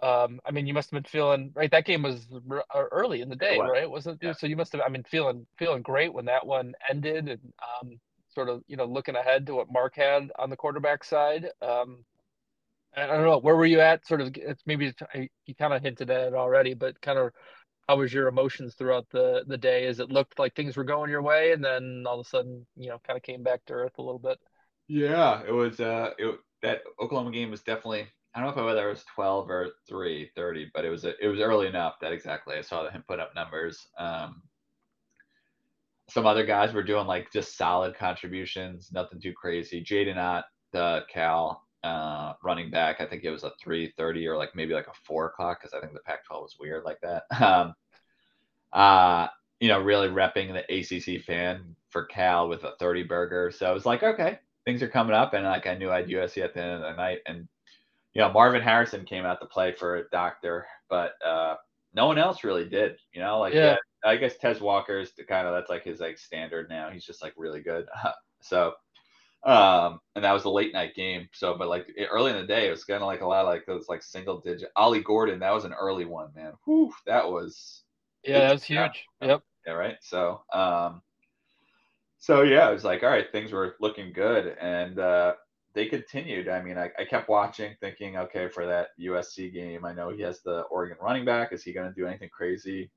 Um, 0.00 0.40
I 0.46 0.52
mean, 0.52 0.66
you 0.66 0.74
must 0.74 0.90
have 0.90 1.02
been 1.02 1.10
feeling 1.10 1.50
right. 1.54 1.70
That 1.70 1.84
game 1.84 2.02
was 2.02 2.26
r- 2.48 2.64
uh, 2.72 2.84
early 2.92 3.20
in 3.20 3.28
the 3.28 3.36
day, 3.36 3.58
right? 3.58 3.90
Wasn't 3.90 4.20
yeah. 4.22 4.32
so? 4.32 4.46
You 4.46 4.56
must 4.56 4.72
have. 4.72 4.82
I 4.84 4.88
mean, 4.88 5.02
feeling 5.10 5.46
feeling 5.58 5.82
great 5.82 6.12
when 6.12 6.26
that 6.26 6.46
one 6.46 6.74
ended, 6.88 7.28
and 7.28 7.40
um, 7.82 7.98
sort 8.28 8.48
of 8.48 8.62
you 8.68 8.76
know 8.76 8.84
looking 8.84 9.16
ahead 9.16 9.46
to 9.46 9.54
what 9.54 9.72
Mark 9.72 9.96
had 9.96 10.30
on 10.38 10.50
the 10.50 10.56
quarterback 10.56 11.02
side. 11.02 11.48
Um, 11.60 12.04
I 12.96 13.06
don't 13.06 13.22
know 13.22 13.38
where 13.38 13.56
were 13.56 13.66
you 13.66 13.80
at. 13.80 14.06
Sort 14.06 14.20
of, 14.20 14.32
it's 14.36 14.62
maybe 14.66 14.92
you 15.46 15.54
kind 15.56 15.72
of 15.72 15.82
hinted 15.82 16.10
at 16.10 16.28
it 16.28 16.34
already, 16.34 16.74
but 16.74 17.00
kind 17.00 17.18
of 17.18 17.32
how 17.88 17.96
was 17.96 18.12
your 18.12 18.28
emotions 18.28 18.74
throughout 18.74 19.06
the 19.10 19.42
the 19.46 19.58
day? 19.58 19.86
As 19.86 19.98
it 19.98 20.10
looked 20.10 20.38
like 20.38 20.54
things 20.54 20.76
were 20.76 20.84
going 20.84 21.10
your 21.10 21.22
way, 21.22 21.52
and 21.52 21.64
then 21.64 22.04
all 22.06 22.20
of 22.20 22.26
a 22.26 22.28
sudden, 22.28 22.66
you 22.76 22.90
know, 22.90 23.00
kind 23.04 23.16
of 23.16 23.22
came 23.24 23.42
back 23.42 23.64
to 23.66 23.72
earth 23.72 23.98
a 23.98 24.02
little 24.02 24.20
bit. 24.20 24.38
Yeah, 24.86 25.42
it 25.46 25.52
was. 25.52 25.80
Uh, 25.80 26.10
it 26.18 26.38
that 26.62 26.82
Oklahoma 27.00 27.30
game 27.32 27.50
was 27.50 27.62
definitely. 27.62 28.06
I 28.34 28.40
don't 28.40 28.54
know 28.54 28.62
if 28.62 28.66
whether 28.66 28.86
it 28.86 28.92
was 28.92 29.04
12 29.14 29.50
or 29.50 29.70
3 29.88 30.30
30, 30.36 30.70
but 30.74 30.84
it 30.84 30.90
was 30.90 31.04
it 31.04 31.26
was 31.26 31.40
early 31.40 31.66
enough 31.66 31.94
that 32.00 32.12
exactly 32.12 32.56
I 32.56 32.60
saw 32.60 32.88
him 32.88 33.04
put 33.06 33.20
up 33.20 33.34
numbers. 33.34 33.88
Um, 33.98 34.42
some 36.08 36.26
other 36.26 36.44
guys 36.44 36.72
were 36.72 36.82
doing 36.82 37.06
like 37.06 37.32
just 37.32 37.56
solid 37.56 37.94
contributions, 37.94 38.90
nothing 38.92 39.20
too 39.20 39.32
crazy. 39.32 39.82
Jaydn 39.82 40.16
Ott, 40.16 40.44
the 40.72 41.04
Cal 41.12 41.64
uh, 41.84 42.34
running 42.42 42.70
back, 42.70 43.00
I 43.00 43.06
think 43.06 43.24
it 43.24 43.30
was 43.30 43.44
a 43.44 43.52
3:30 43.62 44.26
or 44.26 44.36
like 44.36 44.54
maybe 44.54 44.74
like 44.74 44.88
a 44.88 44.92
four 45.04 45.26
o'clock 45.26 45.60
because 45.60 45.74
I 45.74 45.80
think 45.80 45.92
the 45.92 46.00
Pac-12 46.00 46.42
was 46.42 46.56
weird 46.58 46.84
like 46.84 47.00
that. 47.02 47.24
Um, 47.40 47.74
uh, 48.72 49.28
you 49.60 49.68
know, 49.68 49.80
really 49.80 50.08
repping 50.08 50.52
the 50.52 50.64
ACC 50.68 51.22
fan 51.24 51.74
for 51.90 52.04
Cal 52.04 52.48
with 52.48 52.64
a 52.64 52.74
30 52.78 53.04
burger. 53.04 53.50
So 53.50 53.66
I 53.66 53.72
was 53.72 53.86
like, 53.86 54.02
okay, 54.02 54.38
things 54.68 54.82
are 54.82 54.88
coming 54.88 55.14
up, 55.14 55.32
and 55.32 55.46
like 55.46 55.66
I 55.66 55.76
knew 55.76 55.90
I 55.90 56.02
had 56.02 56.10
USC 56.10 56.44
at 56.44 56.52
the 56.52 56.60
end 56.60 56.72
of 56.72 56.80
the 56.82 56.92
night, 56.92 57.20
and 57.24 57.48
you 58.12 58.20
know, 58.20 58.30
Marvin 58.30 58.60
Harrison 58.60 59.06
came 59.06 59.24
out 59.24 59.40
to 59.40 59.46
play 59.46 59.72
for 59.72 59.96
a 59.96 60.08
doctor, 60.10 60.66
but 60.90 61.12
uh, 61.24 61.54
no 61.94 62.06
one 62.06 62.18
else 62.18 62.44
really 62.44 62.68
did. 62.68 62.98
You 63.14 63.22
know, 63.22 63.38
like 63.40 63.54
yeah. 63.54 63.76
I 64.04 64.16
guess 64.16 64.36
Tez 64.36 64.60
Walker's 64.60 65.12
the 65.12 65.24
kind 65.24 65.46
of 65.46 65.54
that's 65.54 65.70
like 65.70 65.84
his 65.84 66.00
like 66.00 66.18
standard 66.18 66.68
now. 66.68 66.90
He's 66.90 67.06
just 67.06 67.22
like 67.22 67.32
really 67.38 67.62
good. 67.62 67.86
so, 68.42 68.74
um, 69.46 70.00
and 70.14 70.22
that 70.22 70.32
was 70.32 70.44
a 70.44 70.50
late 70.50 70.74
night 70.74 70.94
game. 70.94 71.30
So, 71.32 71.56
but 71.56 71.68
like 71.68 71.86
early 72.10 72.30
in 72.32 72.36
the 72.36 72.46
day, 72.46 72.68
it 72.68 72.70
was 72.70 72.84
kind 72.84 73.00
of 73.02 73.06
like 73.06 73.22
a 73.22 73.26
lot 73.26 73.46
of 73.46 73.48
like 73.48 73.64
those 73.64 73.88
like 73.88 74.02
single 74.02 74.38
digit. 74.38 74.68
Ollie 74.76 75.02
Gordon, 75.02 75.38
that 75.38 75.54
was 75.54 75.64
an 75.64 75.72
early 75.72 76.04
one, 76.04 76.28
man. 76.36 76.52
Whew, 76.66 76.92
that 77.06 77.26
was. 77.26 77.84
Yeah, 78.22 78.40
that 78.40 78.52
was 78.52 78.64
huge. 78.64 79.06
Yep. 79.22 79.42
Yeah. 79.66 79.72
Right. 79.72 79.96
So, 80.02 80.42
um, 80.52 81.00
so 82.28 82.42
yeah, 82.42 82.68
it 82.68 82.74
was 82.74 82.84
like 82.84 83.02
all 83.02 83.08
right, 83.08 83.32
things 83.32 83.52
were 83.52 83.76
looking 83.80 84.12
good, 84.12 84.54
and 84.60 84.98
uh, 84.98 85.32
they 85.72 85.86
continued. 85.86 86.46
I 86.46 86.60
mean, 86.60 86.76
I, 86.76 86.90
I 86.98 87.06
kept 87.06 87.30
watching, 87.30 87.74
thinking, 87.80 88.18
okay, 88.18 88.48
for 88.48 88.66
that 88.66 88.88
USC 89.00 89.50
game, 89.50 89.86
I 89.86 89.94
know 89.94 90.10
he 90.10 90.20
has 90.24 90.42
the 90.42 90.60
Oregon 90.64 90.98
running 91.00 91.24
back. 91.24 91.54
Is 91.54 91.64
he 91.64 91.72
going 91.72 91.88
to 91.88 91.94
do 91.94 92.06
anything 92.06 92.28
crazy? 92.30 92.90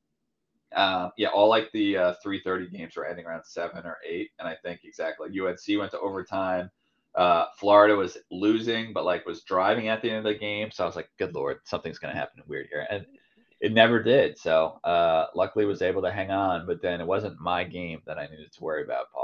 Uh, 0.75 1.11
yeah, 1.17 1.29
all 1.29 1.47
like 1.47 1.71
the 1.71 1.95
uh, 1.97 2.13
3:30 2.25 2.73
games 2.73 2.97
were 2.97 3.05
ending 3.07 3.25
around 3.25 3.45
seven 3.45 3.85
or 3.85 3.99
eight, 4.05 4.31
and 4.37 4.49
I 4.49 4.57
think 4.63 4.81
exactly 4.83 5.29
UNC 5.39 5.79
went 5.79 5.91
to 5.91 5.99
overtime. 6.01 6.69
Uh, 7.15 7.45
Florida 7.57 7.95
was 7.95 8.17
losing, 8.31 8.91
but 8.91 9.05
like 9.05 9.25
was 9.25 9.43
driving 9.43 9.87
at 9.87 10.01
the 10.01 10.09
end 10.09 10.19
of 10.27 10.33
the 10.33 10.37
game, 10.37 10.71
so 10.71 10.83
I 10.83 10.87
was 10.87 10.97
like, 10.97 11.09
"Good 11.17 11.33
lord, 11.33 11.59
something's 11.63 11.99
gonna 11.99 12.15
happen 12.15 12.43
weird 12.47 12.67
here," 12.69 12.85
and 12.91 13.05
it 13.61 13.73
never 13.73 14.01
did. 14.03 14.37
So 14.37 14.79
uh, 14.83 15.27
luckily, 15.35 15.65
was 15.65 15.81
able 15.83 16.01
to 16.01 16.11
hang 16.11 16.31
on, 16.31 16.65
but 16.65 16.81
then 16.81 16.99
it 16.99 17.07
wasn't 17.07 17.39
my 17.39 17.63
game 17.63 18.01
that 18.07 18.17
I 18.17 18.23
needed 18.27 18.51
to 18.51 18.63
worry 18.63 18.83
about, 18.83 19.11
Paul. 19.13 19.20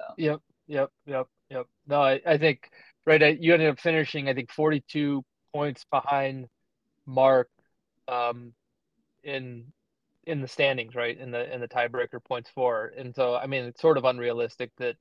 So 0.00 0.14
yep, 0.16 0.40
yep, 0.66 0.90
yep, 1.06 1.26
yep. 1.50 1.66
No, 1.86 2.00
I, 2.02 2.20
I 2.26 2.38
think 2.38 2.70
right. 3.06 3.38
You 3.40 3.52
ended 3.54 3.68
up 3.68 3.80
finishing, 3.80 4.28
I 4.28 4.34
think, 4.34 4.50
42 4.50 5.22
points 5.52 5.84
behind 5.90 6.46
Mark 7.06 7.48
um, 8.08 8.52
in 9.22 9.64
in 10.26 10.40
the 10.40 10.48
standings, 10.48 10.94
right? 10.94 11.18
In 11.18 11.30
the 11.30 11.52
in 11.52 11.60
the 11.60 11.68
tiebreaker 11.68 12.22
points 12.24 12.50
for. 12.54 12.92
And 12.96 13.14
so 13.14 13.34
I 13.34 13.46
mean 13.46 13.64
it's 13.64 13.80
sort 13.80 13.98
of 13.98 14.04
unrealistic 14.04 14.70
that 14.78 14.96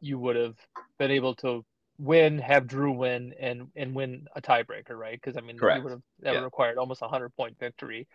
you 0.00 0.18
would 0.18 0.36
have 0.36 0.56
been 0.98 1.10
able 1.10 1.34
to 1.36 1.64
win, 1.98 2.38
have 2.38 2.66
Drew 2.66 2.92
win 2.92 3.34
and 3.40 3.68
and 3.76 3.94
win 3.94 4.26
a 4.36 4.42
tiebreaker, 4.42 4.96
right? 4.96 5.18
Because 5.20 5.36
I 5.36 5.40
mean 5.40 5.56
Correct. 5.56 5.78
you 5.78 5.82
would 5.84 5.92
have 5.92 6.02
that 6.20 6.34
Yeah. 6.34 6.44
required 6.44 6.78
almost 6.78 7.02
a 7.02 7.08
hundred 7.08 7.34
point 7.36 7.58
victory 7.58 8.06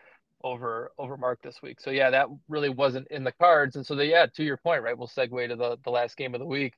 over 0.44 0.92
over 0.98 1.18
Mark 1.18 1.42
this 1.42 1.62
week. 1.62 1.80
So 1.80 1.92
yeah, 1.92 2.10
that 2.10 2.28
really 2.50 2.70
wasn't 2.70 3.08
in 3.10 3.24
the 3.24 3.32
cards. 3.32 3.76
And 3.76 3.86
so 3.86 3.96
the, 3.96 4.06
yeah, 4.06 4.26
to 4.36 4.44
your 4.44 4.58
point, 4.58 4.84
right? 4.84 4.98
We'll 4.98 5.08
segue 5.08 5.48
to 5.48 5.56
the 5.56 5.78
the 5.84 5.92
last 5.92 6.18
game 6.18 6.34
of 6.34 6.40
the 6.40 6.46
week. 6.46 6.74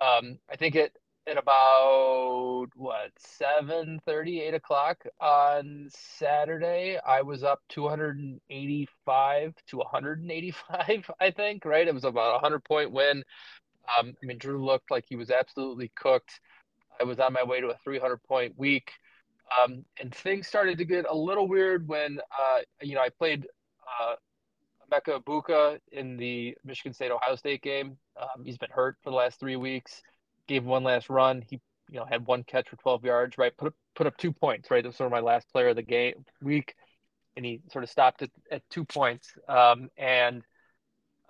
Um, 0.00 0.38
I 0.50 0.56
think 0.56 0.74
it 0.74 0.96
at 1.28 1.38
about 1.38 2.68
what 2.76 3.10
7 3.18 4.00
8 4.06 4.54
o'clock 4.54 5.04
on 5.20 5.88
saturday 5.90 6.98
i 7.04 7.20
was 7.20 7.42
up 7.42 7.60
285 7.68 9.54
to 9.66 9.76
185 9.78 11.10
i 11.20 11.30
think 11.32 11.64
right 11.64 11.88
it 11.88 11.94
was 11.94 12.04
about 12.04 12.30
a 12.30 12.42
100 12.42 12.62
point 12.64 12.92
win 12.92 13.24
um, 13.98 14.14
i 14.22 14.26
mean 14.26 14.38
drew 14.38 14.64
looked 14.64 14.90
like 14.90 15.04
he 15.08 15.16
was 15.16 15.30
absolutely 15.30 15.90
cooked 15.96 16.40
i 17.00 17.04
was 17.04 17.18
on 17.18 17.32
my 17.32 17.42
way 17.42 17.60
to 17.60 17.68
a 17.68 17.78
300 17.82 18.22
point 18.22 18.56
week 18.56 18.92
um, 19.62 19.84
and 20.00 20.14
things 20.14 20.46
started 20.46 20.78
to 20.78 20.84
get 20.84 21.06
a 21.08 21.14
little 21.14 21.48
weird 21.48 21.86
when 21.88 22.18
uh, 22.18 22.60
you 22.82 22.94
know 22.94 23.00
i 23.00 23.08
played 23.08 23.46
uh, 24.00 24.14
Emeka 24.90 25.20
Egbuka 25.20 25.78
in 25.92 26.16
the 26.16 26.56
Michigan 26.64 26.92
State 26.92 27.10
Ohio 27.10 27.34
State 27.34 27.60
game. 27.62 27.96
Um, 28.20 28.44
he's 28.44 28.56
been 28.58 28.70
hurt 28.70 28.96
for 29.02 29.10
the 29.10 29.16
last 29.16 29.40
three 29.40 29.56
weeks 29.56 30.02
gave 30.46 30.64
one 30.64 30.84
last 30.84 31.10
run. 31.10 31.42
He, 31.42 31.60
you 31.90 31.98
know, 31.98 32.04
had 32.04 32.26
one 32.26 32.42
catch 32.44 32.68
for 32.68 32.76
12 32.76 33.04
yards, 33.04 33.38
right? 33.38 33.56
Put 33.56 33.68
up, 33.68 33.74
put 33.94 34.06
up 34.06 34.16
two 34.16 34.32
points, 34.32 34.70
right? 34.70 34.82
That 34.82 34.88
was 34.88 34.96
sort 34.96 35.06
of 35.06 35.12
my 35.12 35.20
last 35.20 35.50
player 35.50 35.68
of 35.68 35.76
the 35.76 35.82
game 35.82 36.24
week, 36.42 36.74
and 37.36 37.44
he 37.44 37.60
sort 37.70 37.84
of 37.84 37.90
stopped 37.90 38.22
at, 38.22 38.30
at 38.50 38.62
two 38.70 38.84
points. 38.84 39.32
Um, 39.48 39.88
and 39.96 40.42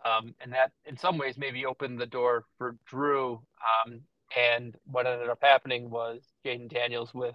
um, 0.05 0.35
and 0.41 0.53
that 0.53 0.71
in 0.85 0.97
some 0.97 1.19
ways 1.19 1.37
maybe 1.37 1.67
opened 1.67 2.01
the 2.01 2.07
door 2.07 2.45
for 2.59 2.77
Drew. 2.87 3.43
Um, 3.87 4.01
and 4.37 4.77
what 4.85 5.07
ended 5.07 5.29
up 5.29 5.39
happening 5.41 5.91
was 5.91 6.23
Jayden 6.45 6.69
Daniels 6.69 7.13
with, 7.13 7.35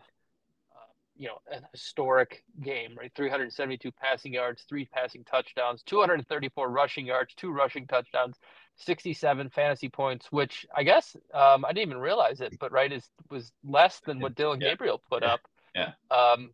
you 1.21 1.27
know, 1.27 1.37
an 1.51 1.61
historic 1.71 2.43
game, 2.63 2.95
right? 2.97 3.11
372 3.15 3.91
passing 3.91 4.33
yards, 4.33 4.63
three 4.67 4.85
passing 4.85 5.23
touchdowns, 5.23 5.83
234 5.83 6.67
rushing 6.71 7.05
yards, 7.05 7.35
two 7.35 7.51
rushing 7.51 7.85
touchdowns. 7.85 8.37
67 8.77 9.49
fantasy 9.51 9.87
points, 9.87 10.31
which 10.31 10.65
I 10.75 10.81
guess 10.81 11.15
um, 11.35 11.63
I 11.63 11.73
didn't 11.73 11.89
even 11.89 12.01
realize 12.01 12.41
it, 12.41 12.55
but 12.59 12.71
right 12.71 12.91
is 12.91 13.07
was 13.29 13.51
less 13.63 13.99
than 13.99 14.19
what 14.19 14.33
Dylan 14.33 14.59
Yeah. 14.59 14.69
Gabriel 14.71 15.03
put 15.07 15.21
Yeah. 15.21 15.29
up. 15.33 15.41
Yeah. 15.75 15.93
Um, 16.09 16.49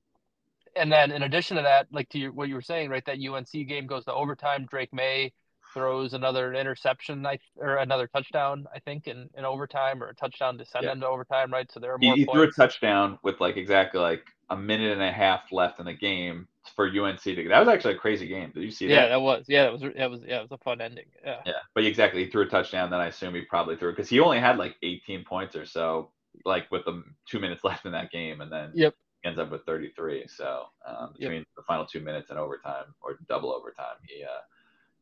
and 0.75 0.91
then 0.91 1.11
in 1.11 1.23
addition 1.23 1.55
to 1.57 1.63
that, 1.63 1.87
like 1.91 2.09
to 2.09 2.19
your, 2.19 2.33
what 2.33 2.49
you 2.49 2.55
were 2.55 2.61
saying, 2.61 2.89
right, 2.89 3.05
that 3.05 3.19
UNC 3.19 3.63
game 3.63 3.87
goes 3.87 4.03
to 4.05 4.13
overtime. 4.13 4.67
Drake 4.69 4.93
Maye 4.93 5.31
throws 5.73 6.13
another 6.13 6.53
interception, 6.53 7.25
I 7.25 7.39
or 7.55 7.77
another 7.77 8.07
touchdown, 8.07 8.65
I 8.75 8.79
think, 8.79 9.07
in, 9.07 9.29
in 9.37 9.45
overtime, 9.45 10.03
or 10.03 10.09
a 10.09 10.15
touchdown 10.15 10.57
to 10.57 10.65
send 10.65 10.83
Yeah. 10.83 10.91
them 10.91 11.01
to 11.01 11.07
overtime, 11.07 11.53
right? 11.53 11.71
So 11.71 11.79
there 11.79 11.93
are 11.93 11.97
more 11.97 12.15
he 12.15 12.25
threw 12.25 12.43
a 12.43 12.51
touchdown 12.51 13.17
with 13.23 13.39
like 13.39 13.57
exactly 13.57 13.99
like 13.99 14.25
a 14.49 14.57
minute 14.57 14.91
and 14.93 15.01
a 15.01 15.11
half 15.11 15.51
left 15.51 15.79
in 15.79 15.85
the 15.85 15.93
game 15.93 16.47
for 16.75 16.87
UNC 16.87 17.21
to. 17.21 17.47
That 17.49 17.59
was 17.59 17.67
actually 17.67 17.95
a 17.95 17.97
crazy 17.97 18.27
game. 18.27 18.51
Did 18.53 18.63
you 18.63 18.71
see 18.71 18.87
yeah, 18.87 18.95
that? 19.01 19.09
that 19.09 19.21
was 19.21 19.45
yeah, 19.47 19.63
that 19.63 19.73
was 19.73 19.81
that 19.81 20.11
was 20.11 20.21
yeah, 20.25 20.39
it 20.39 20.41
was 20.43 20.51
a 20.51 20.57
fun 20.63 20.81
ending. 20.81 21.05
Yeah. 21.23 21.41
Yeah, 21.45 21.53
but 21.73 21.85
exactly, 21.85 22.25
he 22.25 22.29
threw 22.29 22.43
a 22.43 22.47
touchdown. 22.47 22.89
Then 22.89 22.99
I 22.99 23.07
assume 23.07 23.33
he 23.35 23.41
probably 23.41 23.77
threw 23.77 23.91
because 23.91 24.09
he 24.09 24.19
only 24.19 24.39
had 24.39 24.57
like 24.57 24.75
18 24.83 25.23
points 25.23 25.55
or 25.55 25.65
so, 25.65 26.11
like 26.45 26.69
with 26.71 26.85
the 26.85 27.03
two 27.29 27.39
minutes 27.39 27.63
left 27.65 27.85
in 27.85 27.91
that 27.93 28.11
game, 28.11 28.41
and 28.41 28.51
then 28.51 28.75
Yep. 28.75 28.95
ends 29.23 29.39
up 29.39 29.51
with 29.51 29.63
33. 29.65 30.25
So 30.27 30.65
um, 30.85 31.13
Yep. 31.17 31.29
between 31.29 31.45
the 31.55 31.63
final 31.63 31.85
two 31.85 32.01
minutes 32.01 32.29
and 32.29 32.39
overtime 32.39 32.85
or 33.01 33.17
double 33.29 33.53
overtime, 33.53 33.95
he 34.07 34.23
uh, 34.23 34.41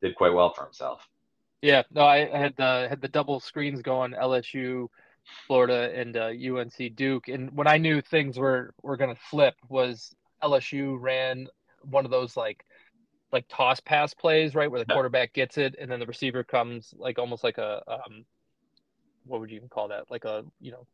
did 0.01 0.15
quite 0.15 0.33
well 0.33 0.53
for 0.53 0.63
himself. 0.63 1.07
Yeah, 1.61 1.83
no, 1.91 2.01
I 2.01 2.31
I 2.33 2.37
had 2.37 2.55
the 2.57 2.87
had 2.89 3.01
the 3.01 3.07
double 3.07 3.39
screens 3.39 3.81
going 3.81 4.13
LSU, 4.13 4.89
Florida, 5.47 5.91
and 5.95 6.17
uh, 6.17 6.27
UNC 6.27 6.89
Duke, 6.89 7.27
and 7.27 7.51
when 7.55 7.67
I 7.67 7.77
knew 7.77 8.01
things 8.01 8.37
were 8.39 8.73
were 8.83 8.97
gonna 8.97 9.15
flip 9.15 9.55
was 9.69 10.15
LSU 10.43 10.97
ran 10.97 11.47
one 11.83 12.05
of 12.05 12.11
those 12.11 12.35
like 12.37 12.65
like 13.31 13.45
toss 13.49 13.79
pass 13.79 14.13
plays, 14.13 14.55
right, 14.55 14.69
where 14.71 14.79
the 14.79 14.85
Yeah. 14.87 14.93
quarterback 14.93 15.33
gets 15.33 15.57
it 15.57 15.75
and 15.79 15.91
then 15.91 15.99
the 15.99 16.05
receiver 16.07 16.43
comes 16.43 16.93
like 16.97 17.19
almost 17.19 17.43
like 17.43 17.57
a 17.57 17.83
um, 17.87 18.25
what 19.25 19.39
would 19.39 19.49
you 19.49 19.57
even 19.57 19.69
call 19.69 19.89
that? 19.89 20.09
Like 20.09 20.25
a 20.25 20.43
you 20.59 20.71
know, 20.71 20.85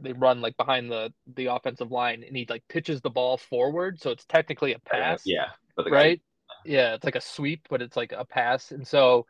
they 0.00 0.12
run 0.12 0.40
like 0.40 0.56
behind 0.56 0.90
the 0.90 1.12
the 1.36 1.46
offensive 1.46 1.90
line 1.90 2.22
and 2.26 2.36
he 2.36 2.46
like 2.48 2.64
pitches 2.68 3.00
the 3.00 3.10
ball 3.10 3.38
forward, 3.38 4.00
so 4.00 4.10
it's 4.10 4.24
technically 4.26 4.72
a 4.74 4.78
pass 4.80 5.24
Yeah, 5.26 5.48
but 5.76 5.84
the 5.84 5.90
guy- 5.90 6.02
right? 6.02 6.20
Yeah, 6.64 6.94
it's 6.94 7.04
like 7.04 7.14
a 7.16 7.20
sweep, 7.20 7.66
but 7.70 7.80
it's 7.82 7.96
like 7.96 8.12
a 8.12 8.24
pass. 8.24 8.72
And 8.72 8.86
so 8.86 9.26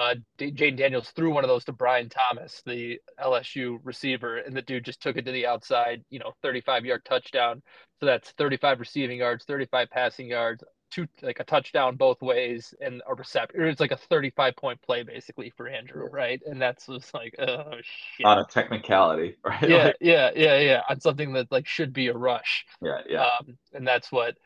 uh, 0.00 0.14
D- 0.38 0.50
Jane 0.52 0.76
Daniels 0.76 1.10
threw 1.10 1.30
one 1.32 1.44
of 1.44 1.48
those 1.48 1.64
to 1.66 1.72
Brian 1.72 2.08
Thomas, 2.08 2.62
the 2.64 2.98
LSU 3.22 3.78
receiver, 3.84 4.38
and 4.38 4.56
the 4.56 4.62
dude 4.62 4.86
just 4.86 5.02
took 5.02 5.18
it 5.18 5.26
to 5.26 5.32
the 5.32 5.46
outside, 5.46 6.02
you 6.08 6.18
know, 6.18 6.32
35 6.42 6.86
yard 6.86 7.04
touchdown. 7.04 7.62
So 8.00 8.06
that's 8.06 8.30
35 8.32 8.80
receiving 8.80 9.18
yards, 9.18 9.44
35 9.44 9.90
passing 9.90 10.28
yards, 10.28 10.64
two 10.90 11.06
like 11.20 11.38
a 11.40 11.44
touchdown 11.44 11.96
both 11.96 12.22
ways, 12.22 12.72
and 12.80 13.02
a 13.06 13.14
reception. 13.14 13.62
It's 13.64 13.80
like 13.80 13.92
a 13.92 13.96
35 13.98 14.56
point 14.56 14.80
play 14.80 15.02
basically 15.02 15.52
for 15.54 15.68
Andrew, 15.68 16.08
right? 16.10 16.40
And 16.46 16.60
that's 16.62 16.86
just 16.86 17.12
like, 17.12 17.34
oh 17.38 17.74
shit. 17.82 18.24
on 18.24 18.38
a 18.38 18.46
technicality, 18.46 19.36
right? 19.44 19.62
yeah, 19.68 19.84
Like, 19.84 19.96
yeah, 20.00 20.30
yeah, 20.34 20.58
yeah. 20.60 20.80
On 20.88 20.98
something 20.98 21.34
that 21.34 21.52
like 21.52 21.66
should 21.66 21.92
be 21.92 22.08
a 22.08 22.16
rush 22.16 22.64
yeah, 22.82 23.00
yeah. 23.06 23.24
um, 23.24 23.58
and 23.74 23.86
that's 23.86 24.10
what 24.10 24.36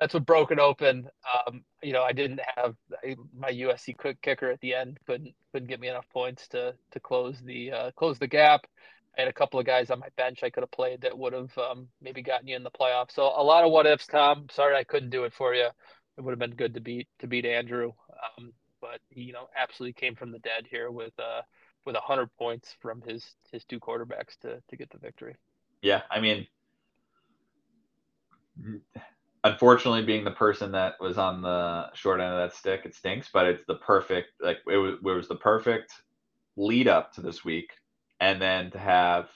that's 0.00 0.14
what 0.14 0.26
broke 0.26 0.50
it 0.50 0.58
open. 0.58 1.08
Um, 1.46 1.64
you 1.82 1.92
know, 1.92 2.02
I 2.02 2.12
didn't 2.12 2.40
have 2.56 2.74
my 3.36 3.50
USC 3.50 3.96
quick 3.96 4.20
kicker 4.22 4.50
at 4.50 4.60
the 4.60 4.74
end 4.74 4.98
couldn't 5.06 5.34
couldn't 5.52 5.68
get 5.68 5.80
me 5.80 5.88
enough 5.88 6.08
points 6.12 6.48
to 6.48 6.74
to 6.90 7.00
close 7.00 7.40
the 7.40 7.72
uh, 7.72 7.90
close 7.92 8.18
the 8.18 8.26
gap. 8.26 8.66
I 9.16 9.20
had 9.22 9.28
a 9.28 9.32
couple 9.32 9.60
of 9.60 9.66
guys 9.66 9.90
on 9.90 10.00
my 10.00 10.08
bench 10.16 10.42
I 10.42 10.50
could 10.50 10.62
have 10.62 10.72
played 10.72 11.02
that 11.02 11.16
would 11.16 11.32
have 11.32 11.56
um, 11.56 11.86
maybe 12.02 12.20
gotten 12.20 12.48
you 12.48 12.56
in 12.56 12.64
the 12.64 12.70
playoffs. 12.70 13.12
So 13.12 13.22
a 13.22 13.42
lot 13.42 13.64
of 13.64 13.70
what 13.70 13.86
ifs, 13.86 14.08
Tom. 14.08 14.46
Sorry 14.50 14.74
I 14.76 14.82
couldn't 14.82 15.10
do 15.10 15.24
it 15.24 15.32
for 15.32 15.54
you. 15.54 15.68
It 16.16 16.20
would 16.20 16.32
have 16.32 16.38
been 16.38 16.56
good 16.56 16.74
to 16.74 16.80
beat 16.80 17.08
to 17.20 17.26
beat 17.26 17.44
Andrew, 17.46 17.92
um, 18.38 18.52
but 18.80 19.00
you 19.10 19.32
know 19.32 19.48
absolutely 19.56 19.94
came 19.94 20.16
from 20.16 20.32
the 20.32 20.38
dead 20.40 20.66
here 20.68 20.90
with 20.90 21.12
uh, 21.18 21.42
with 21.84 21.96
hundred 21.96 22.30
points 22.36 22.74
from 22.80 23.00
his 23.02 23.24
his 23.52 23.64
two 23.64 23.78
quarterbacks 23.78 24.38
to 24.42 24.60
to 24.68 24.76
get 24.76 24.90
the 24.90 24.98
victory. 24.98 25.36
Yeah, 25.82 26.02
I 26.10 26.20
mean, 26.20 26.46
unfortunately, 29.44 30.04
being 30.04 30.24
the 30.24 30.30
person 30.32 30.72
that 30.72 30.94
was 31.00 31.18
on 31.18 31.42
the 31.42 31.92
short 31.94 32.20
end 32.20 32.32
of 32.32 32.38
that 32.38 32.56
stick, 32.56 32.82
it 32.84 32.94
stinks. 32.94 33.30
But 33.32 33.46
it's 33.46 33.64
the 33.66 33.76
perfect, 33.76 34.32
like 34.40 34.58
it 34.68 34.76
was, 34.78 34.94
it 34.94 35.02
was 35.04 35.28
the 35.28 35.36
perfect 35.36 35.92
lead 36.56 36.88
up 36.88 37.12
to 37.14 37.20
this 37.22 37.44
week, 37.44 37.70
and 38.20 38.40
then 38.42 38.70
to 38.72 38.78
have 38.78 39.30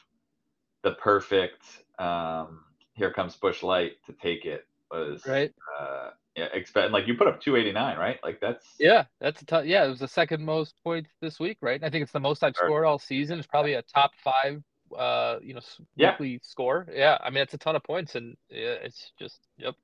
the 0.83 0.93
perfect 0.95 1.65
um, 1.99 2.65
here 2.95 3.13
comes 3.13 3.37
Busch 3.37 3.63
Light 3.63 3.93
to 4.07 4.13
take 4.13 4.45
it 4.45 4.67
was 4.91 5.25
Right. 5.27 5.53
Uh, 5.79 6.11
yeah, 6.37 6.47
expect 6.53 6.93
like 6.93 7.07
you 7.07 7.15
put 7.17 7.27
up 7.29 7.41
289, 7.41 7.99
right? 7.99 8.19
Like 8.23 8.41
that's 8.41 8.77
Yeah, 8.79 9.07
that's 9.21 9.43
a 9.43 9.47
tough. 9.47 9.67
Yeah, 9.67 9.85
it 9.85 9.89
was 9.89 9.99
the 10.01 10.09
second 10.09 10.45
most 10.45 10.77
points 10.85 11.11
this 11.21 11.41
week, 11.41 11.59
right? 11.61 11.75
And 11.77 11.85
I 11.85 11.91
think 11.91 12.03
it's 12.03 12.13
the 12.13 12.21
most 12.21 12.45
I've 12.45 12.57
scored 12.57 12.85
all 12.87 12.99
season. 12.99 13.39
It's 13.39 13.47
probably 13.49 13.75
a 13.75 13.83
top 13.83 14.13
five, 14.23 14.63
uh, 14.97 15.39
you 15.43 15.55
know, 15.55 15.61
Yeah. 15.97 16.19
weekly 16.19 16.41
score. 16.43 16.87
Yeah, 16.93 17.19
I 17.21 17.31
mean 17.31 17.43
it's 17.43 17.55
a 17.55 17.59
ton 17.59 17.77
of 17.77 17.83
points, 17.83 18.15
and 18.15 18.37
yeah, 18.49 18.75
it's 18.83 19.13
just 19.19 19.41
yep, 19.57 19.75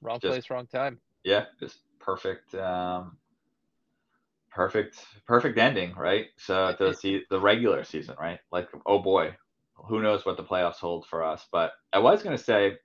wrong 0.00 0.18
Just- 0.20 0.32
place, 0.32 0.50
wrong 0.50 0.66
time. 0.66 1.00
yeah, 1.24 1.46
just 1.58 1.80
perfect, 1.98 2.54
um, 2.54 3.16
perfect, 4.50 5.04
perfect 5.26 5.58
ending, 5.58 5.94
right? 5.94 6.26
So 6.38 6.74
the 6.78 6.92
se- 6.92 7.26
the 7.30 7.40
regular 7.40 7.84
season, 7.84 8.16
right? 8.18 8.40
Like, 8.50 8.68
oh 8.86 8.98
boy, 9.00 9.36
who 9.74 10.02
knows 10.02 10.26
what 10.26 10.36
the 10.36 10.44
playoffs 10.44 10.76
hold 10.78 11.06
for 11.06 11.22
us? 11.22 11.46
But 11.52 11.72
I 11.92 11.98
was 11.98 12.22
gonna 12.22 12.38
say, 12.38 12.78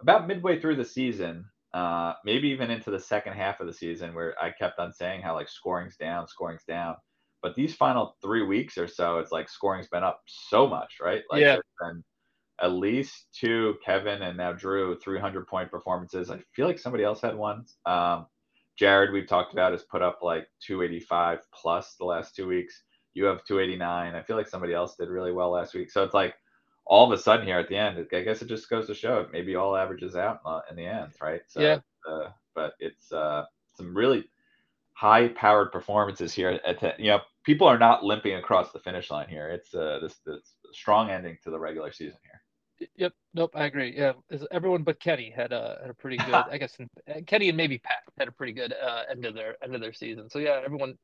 about 0.00 0.26
midway 0.26 0.60
through 0.60 0.76
the 0.76 0.84
season, 0.84 1.44
uh, 1.74 2.14
maybe 2.24 2.48
even 2.48 2.70
into 2.70 2.90
the 2.90 2.98
second 3.00 3.34
half 3.34 3.60
of 3.60 3.66
the 3.66 3.72
season, 3.72 4.14
where 4.14 4.40
I 4.42 4.50
kept 4.50 4.78
on 4.78 4.92
saying 4.92 5.22
how 5.22 5.34
like 5.34 5.48
scoring's 5.48 5.96
down, 5.96 6.26
scoring's 6.28 6.64
down. 6.64 6.96
But 7.42 7.54
these 7.54 7.74
final 7.74 8.16
three 8.22 8.42
weeks 8.42 8.76
or 8.76 8.86
so, 8.86 9.18
it's 9.18 9.32
like 9.32 9.48
scoring's 9.48 9.88
been 9.88 10.04
up 10.04 10.20
so 10.26 10.66
much, 10.66 10.96
right? 11.00 11.22
Like 11.30 11.40
Yeah. 11.40 11.54
there's 11.54 11.92
been 11.92 12.04
at 12.60 12.72
least 12.72 13.26
two 13.32 13.76
Kevin 13.84 14.22
and 14.22 14.36
now 14.36 14.52
Drew 14.52 14.98
300 14.98 15.46
point 15.46 15.70
performances. 15.70 16.30
I 16.30 16.38
feel 16.52 16.66
like 16.66 16.78
somebody 16.78 17.04
else 17.04 17.20
had 17.20 17.36
one. 17.36 17.64
Um, 17.86 18.26
Jared, 18.76 19.12
we've 19.12 19.26
talked 19.26 19.52
about, 19.52 19.72
has 19.72 19.82
put 19.82 20.02
up 20.02 20.20
like 20.22 20.48
285 20.66 21.40
plus 21.52 21.96
the 21.98 22.04
last 22.04 22.34
two 22.34 22.46
weeks. 22.46 22.82
You 23.14 23.24
have 23.24 23.44
289. 23.44 24.14
I 24.14 24.22
feel 24.22 24.36
like 24.36 24.48
somebody 24.48 24.72
else 24.72 24.96
did 24.96 25.08
really 25.08 25.32
well 25.32 25.50
last 25.50 25.74
week. 25.74 25.90
So 25.90 26.04
it's 26.04 26.14
like 26.14 26.34
all 26.86 27.10
of 27.10 27.18
a 27.18 27.22
sudden 27.22 27.46
here 27.46 27.58
at 27.58 27.68
the 27.68 27.76
end, 27.76 28.04
I 28.12 28.22
guess 28.22 28.42
it 28.42 28.48
just 28.48 28.70
goes 28.70 28.86
to 28.86 28.94
show 28.94 29.20
it 29.20 29.28
maybe 29.32 29.54
all 29.54 29.76
averages 29.76 30.16
out 30.16 30.40
in 30.70 30.76
the 30.76 30.86
end, 30.86 31.12
right? 31.20 31.42
So, 31.46 31.60
yeah. 31.60 31.78
Uh, 32.08 32.30
but 32.54 32.72
it's 32.80 33.12
uh, 33.12 33.44
some 33.76 33.96
really 33.96 34.24
high 34.92 35.28
powered 35.28 35.72
performances 35.72 36.32
here. 36.32 36.60
At, 36.66 36.82
at, 36.82 37.00
you 37.00 37.10
know, 37.10 37.20
people 37.44 37.66
are 37.66 37.78
not 37.78 38.04
limping 38.04 38.34
across 38.34 38.72
the 38.72 38.80
finish 38.80 39.10
line 39.10 39.28
here. 39.28 39.48
It's 39.48 39.74
uh, 39.74 39.98
this, 40.02 40.18
this 40.26 40.54
strong 40.72 41.10
ending 41.10 41.38
to 41.44 41.50
the 41.50 41.58
regular 41.58 41.92
season 41.92 42.18
here. 42.22 42.39
Yep. 42.96 43.12
Nope. 43.34 43.52
I 43.54 43.64
agree. 43.66 43.94
Yeah. 43.96 44.12
Everyone 44.50 44.82
but 44.82 45.00
Kenny 45.00 45.30
had 45.34 45.52
a 45.52 45.78
had 45.80 45.90
a 45.90 45.94
pretty 45.94 46.16
good. 46.26 46.34
I 46.34 46.58
guess 46.58 46.76
Kenny 47.26 47.48
and 47.48 47.56
maybe 47.56 47.78
Pat 47.78 47.98
had 48.18 48.28
a 48.28 48.32
pretty 48.32 48.52
good 48.52 48.72
uh, 48.72 49.02
end 49.10 49.24
of 49.24 49.34
their 49.34 49.56
end 49.62 49.74
of 49.74 49.80
their 49.80 49.92
season. 49.92 50.28
So 50.30 50.38
yeah, 50.38 50.60
everyone 50.64 50.94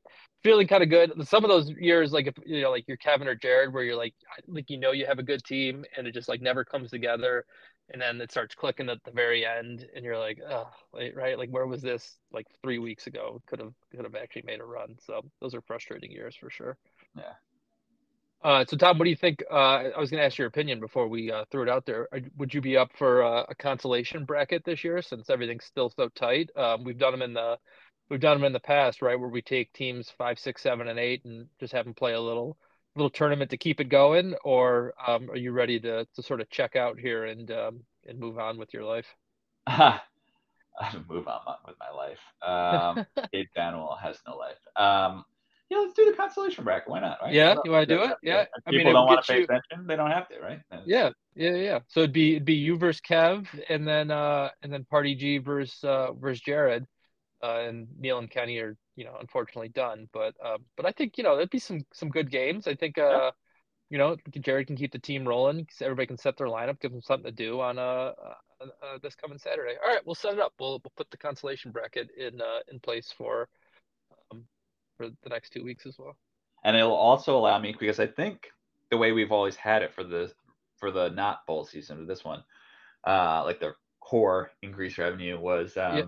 feeling 0.43 0.67
kind 0.67 0.83
of 0.83 0.89
good. 0.89 1.11
Some 1.27 1.43
of 1.43 1.49
those 1.49 1.69
years, 1.69 2.11
like 2.11 2.27
if 2.27 2.35
you 2.45 2.61
know, 2.61 2.71
like 2.71 2.85
you're 2.87 2.97
Kevin 2.97 3.27
or 3.27 3.35
Jared, 3.35 3.73
where 3.73 3.83
you're 3.83 3.95
like, 3.95 4.15
like 4.47 4.69
you 4.69 4.77
know, 4.77 4.91
you 4.91 5.05
have 5.05 5.19
a 5.19 5.23
good 5.23 5.43
team, 5.43 5.85
and 5.97 6.07
it 6.07 6.13
just 6.13 6.29
like 6.29 6.41
never 6.41 6.65
comes 6.65 6.89
together, 6.89 7.45
and 7.91 8.01
then 8.01 8.19
it 8.21 8.31
starts 8.31 8.55
clicking 8.55 8.89
at 8.89 9.03
the 9.03 9.11
very 9.11 9.45
end, 9.45 9.85
and 9.95 10.03
you're 10.03 10.19
like, 10.19 10.39
oh, 10.49 10.69
right, 10.93 11.37
like 11.37 11.49
where 11.49 11.67
was 11.67 11.81
this 11.81 12.17
like 12.31 12.47
three 12.63 12.79
weeks 12.79 13.07
ago? 13.07 13.41
Could 13.47 13.59
have 13.59 13.73
could 13.91 14.03
have 14.03 14.15
actually 14.15 14.43
made 14.45 14.59
a 14.59 14.65
run. 14.65 14.95
So 15.05 15.21
those 15.41 15.53
are 15.53 15.61
frustrating 15.61 16.11
years 16.11 16.35
for 16.35 16.49
sure. 16.49 16.77
Yeah. 17.15 17.33
Uh, 18.43 18.63
so 18.67 18.77
Tom, 18.77 18.97
what 18.97 19.05
do 19.05 19.09
you 19.09 19.15
think? 19.15 19.43
Uh, 19.51 19.89
I 19.95 19.99
was 19.99 20.11
going 20.11 20.21
to 20.21 20.25
ask 20.25 20.37
your 20.37 20.47
opinion 20.47 20.79
before 20.79 21.07
we 21.07 21.31
uh, 21.31 21.45
threw 21.51 21.63
it 21.63 21.69
out 21.69 21.85
there. 21.85 22.07
Would 22.37 22.53
you 22.53 22.61
be 22.61 22.77
up 22.77 22.91
for 22.97 23.21
a 23.21 23.55
consolation 23.57 24.25
bracket 24.25 24.63
this 24.63 24.83
year 24.83 25.01
since 25.01 25.29
everything's 25.29 25.65
still 25.65 25.89
so 25.89 26.09
tight? 26.09 26.49
Um, 26.55 26.83
we've 26.83 26.97
done 26.97 27.11
them 27.11 27.23
in 27.23 27.33
the 27.33 27.57
we've 28.09 28.19
done 28.19 28.37
them 28.37 28.45
in 28.45 28.53
the 28.53 28.59
past, 28.59 29.01
right? 29.01 29.19
Where 29.19 29.29
we 29.29 29.41
take 29.41 29.73
teams 29.73 30.11
five, 30.17 30.39
six, 30.39 30.61
seven, 30.61 30.87
and 30.87 30.99
eight, 30.99 31.25
and 31.25 31.47
just 31.59 31.73
have 31.73 31.85
them 31.85 31.93
play 31.93 32.13
a 32.13 32.21
little 32.21 32.57
little 32.95 33.09
tournament 33.09 33.51
to 33.51 33.57
keep 33.57 33.79
it 33.79 33.89
going. 33.89 34.35
Or 34.43 34.93
um, 35.05 35.29
are 35.29 35.37
you 35.37 35.51
ready 35.51 35.79
to 35.79 36.05
to 36.05 36.23
sort 36.23 36.41
of 36.41 36.49
check 36.49 36.75
out 36.75 36.99
here 36.99 37.25
and 37.25 37.49
um, 37.51 37.79
and 38.07 38.19
move 38.19 38.37
on 38.37 38.57
with 38.57 38.73
your 38.73 38.83
life? 38.83 39.07
move 41.09 41.27
on 41.27 41.41
with 41.65 41.75
my 41.79 41.91
life. 41.91 42.19
Um, 42.41 43.05
Kate 43.31 43.49
Banwell 43.55 43.97
has 44.01 44.17
no 44.27 44.37
life. 44.37 44.57
Um, 44.75 45.25
yeah, 45.69 45.79
let's 45.79 45.93
do 45.93 46.05
the 46.09 46.15
consolation 46.15 46.63
bracket. 46.63 46.89
Why 46.89 47.01
not? 47.01 47.17
Right? 47.21 47.33
Yeah, 47.33 47.55
you 47.65 47.71
want 47.71 47.89
to 47.89 47.95
do 47.95 48.03
it? 48.03 48.17
Yeah. 48.23 48.45
I 48.65 48.71
people 48.71 48.85
mean, 48.85 48.93
don't 48.93 49.05
want 49.05 49.25
to 49.25 49.31
pay 49.31 49.39
you... 49.39 49.43
attention. 49.43 49.85
They 49.85 49.97
don't 49.97 50.11
have 50.11 50.29
to, 50.29 50.39
right? 50.39 50.61
Yeah, 50.85 51.09
yeah, 51.35 51.55
yeah. 51.55 51.79
So 51.89 52.01
it'd 52.01 52.13
be 52.13 52.35
it'd 52.35 52.45
be 52.45 52.53
you 52.53 52.77
versus 52.77 53.01
Kev, 53.01 53.47
and 53.67 53.85
then 53.85 54.09
uh 54.09 54.49
and 54.61 54.71
then 54.71 54.85
Party 54.85 55.15
G 55.15 55.39
versus 55.39 55.83
uh 55.83 56.13
versus 56.13 56.41
Jared, 56.41 56.85
uh, 57.43 57.59
and 57.67 57.87
Neil 57.99 58.19
and 58.19 58.31
Kenny 58.31 58.59
are 58.59 58.77
you 58.95 59.03
know 59.03 59.17
unfortunately 59.19 59.69
done. 59.69 60.07
But 60.13 60.35
uh, 60.43 60.57
but 60.77 60.85
I 60.85 60.91
think 60.91 61.17
you 61.17 61.23
know 61.25 61.35
there'd 61.35 61.49
be 61.49 61.59
some 61.59 61.81
some 61.93 62.09
good 62.09 62.31
games. 62.31 62.67
I 62.67 62.75
think 62.75 62.97
uh. 62.97 63.09
Yeah. 63.09 63.29
You 63.89 63.97
know, 63.97 64.17
Jared 64.41 64.67
can 64.67 64.75
keep 64.75 64.91
the 64.91 64.99
team 64.99 65.25
rolling. 65.25 65.65
Everybody 65.81 66.07
can 66.07 66.17
set 66.17 66.35
their 66.35 66.47
lineup, 66.47 66.81
give 66.81 66.91
them 66.91 67.01
something 67.01 67.31
to 67.31 67.31
do 67.31 67.61
on 67.61 67.79
uh, 67.79 68.11
uh, 68.61 68.65
uh 68.83 68.97
this 69.01 69.15
coming 69.15 69.37
Saturday. 69.37 69.75
All 69.81 69.89
right, 69.89 70.05
we'll 70.05 70.13
set 70.13 70.33
it 70.33 70.41
up. 70.41 70.51
We'll 70.59 70.81
we'll 70.83 70.91
put 70.97 71.09
the 71.09 71.15
consolation 71.15 71.71
bracket 71.71 72.09
in 72.17 72.41
uh, 72.41 72.59
in 72.69 72.81
place 72.81 73.13
for 73.17 73.47
for 74.97 75.07
the 75.07 75.29
next 75.29 75.51
two 75.51 75.63
weeks 75.63 75.85
as 75.85 75.97
well. 75.97 76.17
And 76.63 76.75
it'll 76.75 76.91
also 76.91 77.37
allow 77.37 77.59
me 77.59 77.75
because 77.79 77.99
I 77.99 78.07
think 78.07 78.47
the 78.91 78.97
way 78.97 79.11
we've 79.11 79.31
always 79.31 79.55
had 79.55 79.83
it 79.83 79.93
for 79.93 80.03
the 80.03 80.31
for 80.77 80.91
the 80.91 81.09
not 81.09 81.45
bowl 81.47 81.65
season 81.65 81.99
of 81.99 82.07
this 82.07 82.23
one, 82.23 82.43
uh, 83.05 83.43
like 83.45 83.59
the 83.59 83.73
core 84.01 84.51
increased 84.61 84.97
revenue 84.97 85.39
was 85.39 85.75
um, 85.77 85.97
yeah. 85.97 86.03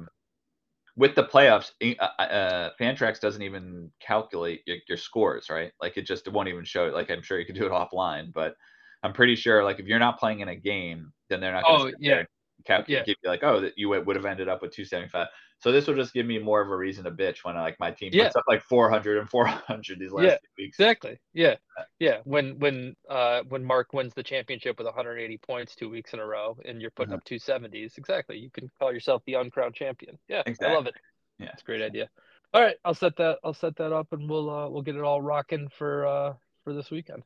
with 0.95 1.15
the 1.15 1.23
playoffs. 1.23 1.71
Uh, 1.81 2.21
uh, 2.21 2.69
Fantrax 2.79 3.19
doesn't 3.19 3.41
even 3.41 3.91
calculate 3.99 4.61
your, 4.65 4.77
your, 4.87 4.97
scores, 4.97 5.49
right? 5.49 5.71
Like 5.81 5.97
it 5.97 6.05
just 6.05 6.27
it 6.27 6.33
won't 6.33 6.49
even 6.49 6.65
show 6.65 6.87
it. 6.87 6.93
Like 6.93 7.09
I'm 7.09 7.21
sure 7.21 7.39
you 7.39 7.45
could 7.45 7.55
do 7.55 7.65
it 7.65 7.71
offline, 7.93 8.33
but 8.33 8.55
I'm 9.03 9.13
pretty 9.13 9.35
sure 9.35 9.63
like 9.63 9.79
if 9.79 9.85
you're 9.85 9.99
not 9.99 10.19
playing 10.19 10.41
in 10.41 10.49
a 10.49 10.55
game, 10.55 11.11
then 11.29 11.39
they're 11.39 11.53
not. 11.53 11.63
Gonna 11.63 11.83
oh 11.85 11.91
yeah. 11.99 12.23
Cap- 12.65 12.89
yeah. 12.89 13.03
give 13.05 13.15
you 13.23 13.29
like, 13.29 13.43
oh, 13.43 13.61
that 13.61 13.77
you 13.77 13.87
would 13.89 14.15
have 14.17 14.25
ended 14.25 14.49
up 14.49 14.61
with 14.61 14.71
275. 14.71 15.27
So 15.61 15.73
this 15.73 15.87
will 15.87 15.95
just 15.95 16.13
give 16.13 16.25
me 16.25 16.39
more 16.39 16.61
of 16.61 16.69
a 16.69 16.75
reason 16.75 17.03
to 17.03 17.11
bitch 17.11 17.43
when 17.43 17.55
like 17.55 17.77
my 17.81 17.91
team 17.91 18.13
puts 18.13 18.35
up 18.35 18.45
like 18.47 18.63
400 18.63 19.17
and 19.17 19.29
400 19.29 19.99
these 19.99 20.11
last 20.11 20.23
yeah, 20.25 20.37
weeks. 20.57 20.79
Exactly. 20.79 21.19
Yeah. 21.33 21.55
Yeah. 21.99 22.19
When 22.23 22.57
when 22.59 22.95
uh 23.09 23.41
when 23.49 23.65
Mark 23.65 23.91
wins 23.91 24.13
the 24.13 24.23
championship 24.23 24.77
with 24.77 24.85
180 24.85 25.37
points 25.39 25.75
two 25.75 25.89
weeks 25.89 26.13
in 26.13 26.19
a 26.19 26.25
row 26.25 26.57
and 26.63 26.81
you're 26.81 26.91
putting 26.91 27.13
mm-hmm. 27.13 27.17
up 27.17 27.71
270s, 27.71 27.97
exactly. 27.97 28.37
You 28.37 28.49
can 28.49 28.71
call 28.79 28.93
yourself 28.93 29.21
the 29.25 29.33
uncrowned 29.33 29.75
champion. 29.75 30.17
Yeah. 30.29 30.43
Exactly. 30.45 30.73
I 30.73 30.75
love 30.75 30.87
it. 30.87 30.95
Yeah. 31.39 31.49
It's 31.51 31.61
a 31.61 31.65
great 31.65 31.81
idea. 31.81 32.09
All 32.53 32.61
right, 32.61 32.77
I'll 32.83 32.95
set 32.95 33.15
that 33.17 33.39
I'll 33.43 33.53
set 33.53 33.75
that 33.75 33.91
up 33.91 34.07
and 34.13 34.29
we'll 34.29 34.49
uh 34.49 34.69
we'll 34.69 34.81
get 34.81 34.95
it 34.95 35.03
all 35.03 35.21
rocking 35.21 35.67
for 35.77 36.07
uh 36.07 36.33
for 36.63 36.73
this 36.73 36.89
weekend. 36.89 37.23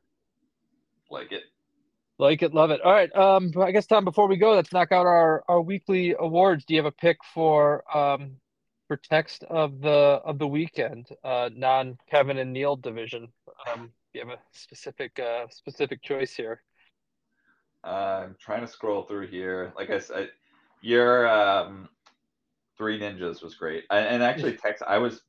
Like 1.11 1.31
it. 1.31 1.43
Like 2.19 2.43
it, 2.43 2.53
love 2.53 2.71
it. 2.71 2.81
All 2.81 2.91
right. 2.91 3.13
Um, 3.15 3.51
I 3.59 3.71
guess 3.71 3.87
Tom, 3.87 4.05
before 4.05 4.27
we 4.27 4.37
go, 4.37 4.53
let's 4.53 4.71
knock 4.71 4.91
out 4.91 5.05
our 5.05 5.43
our 5.47 5.61
weekly 5.61 6.15
awards. 6.17 6.63
Do 6.65 6.73
you 6.73 6.79
have 6.79 6.85
a 6.85 6.91
pick 6.91 7.17
for 7.33 7.83
um 7.95 8.37
for 8.87 8.97
text 8.97 9.43
of 9.45 9.81
the 9.81 10.21
of 10.23 10.37
the 10.39 10.47
weekend, 10.47 11.07
uh, 11.23 11.49
non 11.55 11.97
Kevin 12.09 12.37
and 12.37 12.53
Neil 12.53 12.75
division. 12.75 13.27
Um, 13.71 13.91
you 14.13 14.21
have 14.21 14.29
a 14.29 14.39
specific 14.51 15.19
uh, 15.19 15.47
specific 15.49 16.01
choice 16.03 16.35
here. 16.35 16.61
Uh, 17.83 18.25
I'm 18.25 18.35
trying 18.39 18.61
to 18.61 18.67
scroll 18.67 19.03
through 19.03 19.27
here. 19.27 19.73
Like 19.75 19.89
I 19.89 19.99
said, 19.99 20.29
your 20.81 21.27
um, 21.27 21.89
three 22.77 22.99
ninjas 22.99 23.41
was 23.41 23.55
great, 23.55 23.85
I, 23.89 23.99
and 23.99 24.21
actually 24.21 24.57
text. 24.63 24.83
I 24.85 24.97
was 24.97 25.21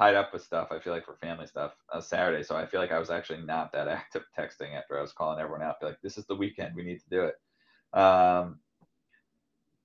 tied 0.00 0.14
up 0.14 0.32
with 0.32 0.42
stuff. 0.42 0.68
I 0.70 0.78
feel 0.78 0.94
like 0.94 1.04
for 1.04 1.16
family 1.16 1.46
stuff 1.46 1.72
on 1.92 2.00
Saturday, 2.00 2.42
so 2.42 2.56
I 2.56 2.64
feel 2.64 2.80
like 2.80 2.90
I 2.92 2.98
was 2.98 3.10
actually 3.10 3.42
not 3.42 3.70
that 3.72 3.86
active 3.88 4.24
texting 4.36 4.74
after 4.74 4.98
I 4.98 5.02
was 5.02 5.12
calling 5.12 5.38
everyone 5.38 5.62
out. 5.62 5.78
Be 5.78 5.86
like, 5.86 6.00
this 6.02 6.16
is 6.16 6.24
the 6.24 6.34
weekend. 6.34 6.74
We 6.74 6.84
need 6.84 7.00
to 7.00 7.10
do 7.10 7.24
it. 7.24 7.98
Um, 7.98 8.60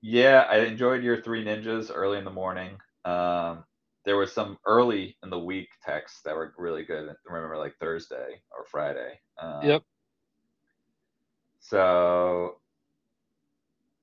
yeah, 0.02 0.46
I 0.50 0.60
enjoyed 0.60 1.04
your 1.04 1.22
three 1.22 1.44
ninjas 1.44 1.92
early 1.94 2.18
in 2.18 2.24
the 2.24 2.32
morning. 2.32 2.78
Um, 3.04 3.66
there 4.06 4.16
was 4.16 4.32
some 4.32 4.58
early 4.66 5.18
in 5.22 5.30
the 5.30 5.40
week 5.40 5.68
texts 5.84 6.22
that 6.24 6.36
were 6.36 6.54
really 6.58 6.84
good. 6.84 7.10
I 7.10 7.34
remember 7.34 7.58
like 7.58 7.76
Thursday 7.80 8.42
or 8.58 8.66
Friday. 8.72 9.20
Um, 9.38 9.64
yep. 9.64 9.84
So, 11.60 12.58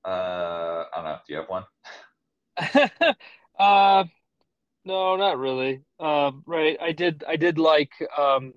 uh, 0.05 0.83
I 0.93 0.95
don't 0.95 1.05
know. 1.05 1.17
Do 1.25 1.33
you 1.33 1.39
have 1.39 1.49
one? 1.49 1.63
uh, 3.57 4.03
no, 4.85 5.15
not 5.15 5.37
really. 5.37 5.81
Um, 5.99 6.43
right. 6.45 6.77
I 6.81 6.91
did. 6.91 7.23
I 7.27 7.35
did 7.35 7.57
like 7.57 7.91
um, 8.17 8.53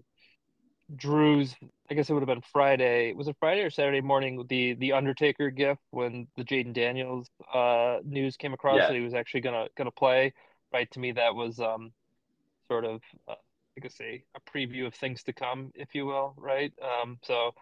Drew's. 0.95 1.55
I 1.89 1.95
guess 1.95 2.11
it 2.11 2.15
would 2.15 2.23
have 2.23 2.29
been 2.29 2.43
Friday. 2.53 3.13
Was 3.13 3.29
it 3.29 3.37
Friday 3.39 3.63
or 3.63 3.71
Saturday 3.71 4.01
morning? 4.01 4.45
The 4.49 4.75
the 4.75 4.93
Undertaker 4.93 5.51
gift 5.51 5.81
when 5.91 6.27
the 6.37 6.45
Jayden 6.45 6.73
Daniels 6.73 7.29
uh, 7.53 7.99
news 8.05 8.37
came 8.37 8.53
across 8.53 8.79
yeah. 8.79 8.89
that 8.89 8.95
he 8.95 9.03
was 9.03 9.15
actually 9.15 9.43
gonna 9.43 9.69
gonna 9.77 9.91
play. 9.91 10.33
Right 10.73 10.91
to 10.93 11.01
me, 11.01 11.13
that 11.13 11.35
was 11.35 11.61
um, 11.61 11.93
sort 12.69 12.85
of 12.85 13.01
uh, 13.29 13.35
I 13.77 13.81
could 13.81 13.93
say 13.93 14.25
a 14.35 14.41
preview 14.41 14.87
of 14.87 14.95
things 14.95 15.23
to 15.25 15.33
come, 15.33 15.71
if 15.75 15.95
you 15.95 16.07
will. 16.07 16.35
Right. 16.37 16.73
Um, 16.83 17.19
so 17.23 17.53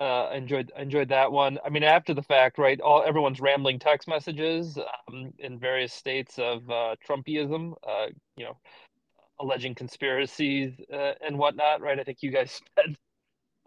uh, 0.00 0.30
enjoyed 0.34 0.72
enjoyed 0.76 1.10
that 1.10 1.30
one. 1.30 1.58
I 1.64 1.68
mean, 1.68 1.82
after 1.82 2.14
the 2.14 2.22
fact, 2.22 2.58
right? 2.58 2.80
All 2.80 3.02
everyone's 3.02 3.40
rambling 3.40 3.78
text 3.78 4.08
messages 4.08 4.78
um, 5.08 5.32
in 5.38 5.58
various 5.58 5.92
states 5.92 6.38
of 6.38 6.68
uh, 6.70 6.96
Trumpism. 7.06 7.74
Uh, 7.86 8.06
you 8.36 8.46
know, 8.46 8.56
alleging 9.38 9.74
conspiracies 9.74 10.72
uh, 10.92 11.12
and 11.24 11.38
whatnot, 11.38 11.80
right? 11.80 12.00
I 12.00 12.04
think 12.04 12.18
you 12.22 12.30
guys 12.30 12.50
spent 12.78 12.96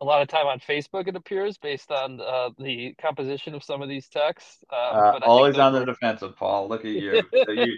a 0.02 0.06
lot 0.06 0.22
of 0.22 0.28
time 0.28 0.48
on 0.48 0.60
Facebook, 0.60 1.08
it 1.08 1.16
appears, 1.16 1.58
based 1.58 1.92
on 1.92 2.20
uh, 2.20 2.50
the 2.58 2.96
composition 3.00 3.54
of 3.54 3.64
some 3.64 3.82
of 3.82 3.88
these 3.88 4.10
texts. 4.10 4.64
Uh, 4.70 5.20
always 5.24 5.58
on 5.58 5.74
were... 5.74 5.80
the 5.80 5.86
defensive, 5.86 6.36
Paul. 6.36 6.68
Look 6.68 6.82
at 6.82 6.92
you. 6.92 7.22
you 7.48 7.78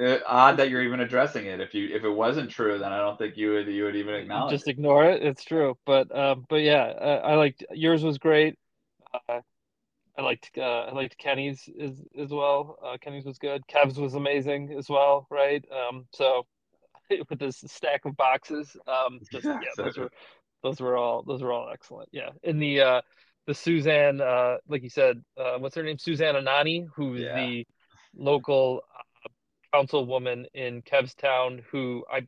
uh, 0.00 0.18
odd 0.26 0.56
that 0.58 0.70
you're 0.70 0.82
even 0.82 1.00
addressing 1.00 1.46
it. 1.46 1.60
If 1.60 1.74
you 1.74 1.94
if 1.94 2.04
it 2.04 2.10
wasn't 2.10 2.50
true, 2.50 2.78
then 2.78 2.92
I 2.92 2.98
don't 2.98 3.18
think 3.18 3.36
you 3.36 3.52
would 3.52 3.66
you 3.68 3.84
would 3.84 3.96
even 3.96 4.14
acknowledge. 4.14 4.52
Just 4.52 4.68
it. 4.68 4.72
ignore 4.72 5.04
it. 5.04 5.22
It's 5.22 5.44
true, 5.44 5.76
but 5.86 6.14
um, 6.16 6.44
but 6.48 6.62
yeah, 6.62 6.84
I 7.24 7.34
liked 7.34 7.64
yours 7.72 8.02
was 8.02 8.18
great. 8.18 8.58
I 10.16 10.22
liked 10.22 10.50
uh, 10.56 10.60
I 10.60 10.92
liked 10.92 11.18
Kenny's 11.18 11.68
as 11.80 12.02
as 12.18 12.30
well. 12.30 12.78
Uh, 12.84 12.96
Kenny's 13.00 13.24
was 13.24 13.38
good. 13.38 13.66
Kev's 13.66 13.98
was 13.98 14.14
amazing 14.14 14.74
as 14.78 14.88
well, 14.88 15.26
right? 15.30 15.64
Um, 15.72 16.06
so 16.12 16.46
with 17.28 17.38
this 17.38 17.64
stack 17.66 18.04
of 18.04 18.16
boxes. 18.16 18.76
Um, 18.86 19.20
just 19.32 19.44
yeah, 19.44 19.58
those 19.76 19.96
were 19.96 20.10
those 20.62 20.80
were 20.80 20.96
all 20.96 21.22
those 21.22 21.42
were 21.42 21.52
all 21.52 21.70
excellent. 21.72 22.08
Yeah, 22.12 22.30
in 22.42 22.58
the 22.58 22.80
uh, 22.80 23.00
the 23.46 23.54
Suzanne, 23.54 24.20
uh, 24.20 24.56
like 24.68 24.82
you 24.82 24.90
said, 24.90 25.22
uh, 25.36 25.58
what's 25.58 25.74
her 25.74 25.82
name? 25.82 25.98
Suzanne 25.98 26.34
Anani, 26.34 26.86
who's 26.94 27.20
yeah. 27.20 27.36
the 27.36 27.66
local 28.16 28.82
uh, 28.96 29.02
councilwoman 29.74 30.46
in 30.54 30.82
Kev's 30.82 31.14
town, 31.14 31.62
who 31.70 32.04
I 32.10 32.26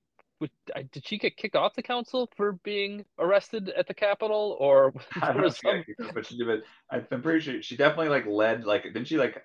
did 0.93 1.07
she 1.07 1.19
get 1.19 1.37
kicked 1.37 1.57
off 1.57 1.75
the 1.75 1.83
council 1.83 2.31
for 2.37 2.53
being 2.53 3.05
arrested 3.19 3.71
at 3.71 3.87
the 3.87 3.95
Capitol, 3.95 4.57
or 4.61 4.93
I 5.23 5.33
don't 5.33 5.43
know, 5.43 5.49
some... 5.49 5.85
but 6.15 6.27
she 6.27 6.37
did. 6.37 6.63
I'm 6.91 7.23
pretty 7.23 7.41
sure 7.41 7.63
she 7.63 7.77
definitely 7.77 8.09
like 8.09 8.27
led 8.27 8.65
like 8.65 8.83
didn't 8.85 9.07
she 9.07 9.17
like 9.17 9.43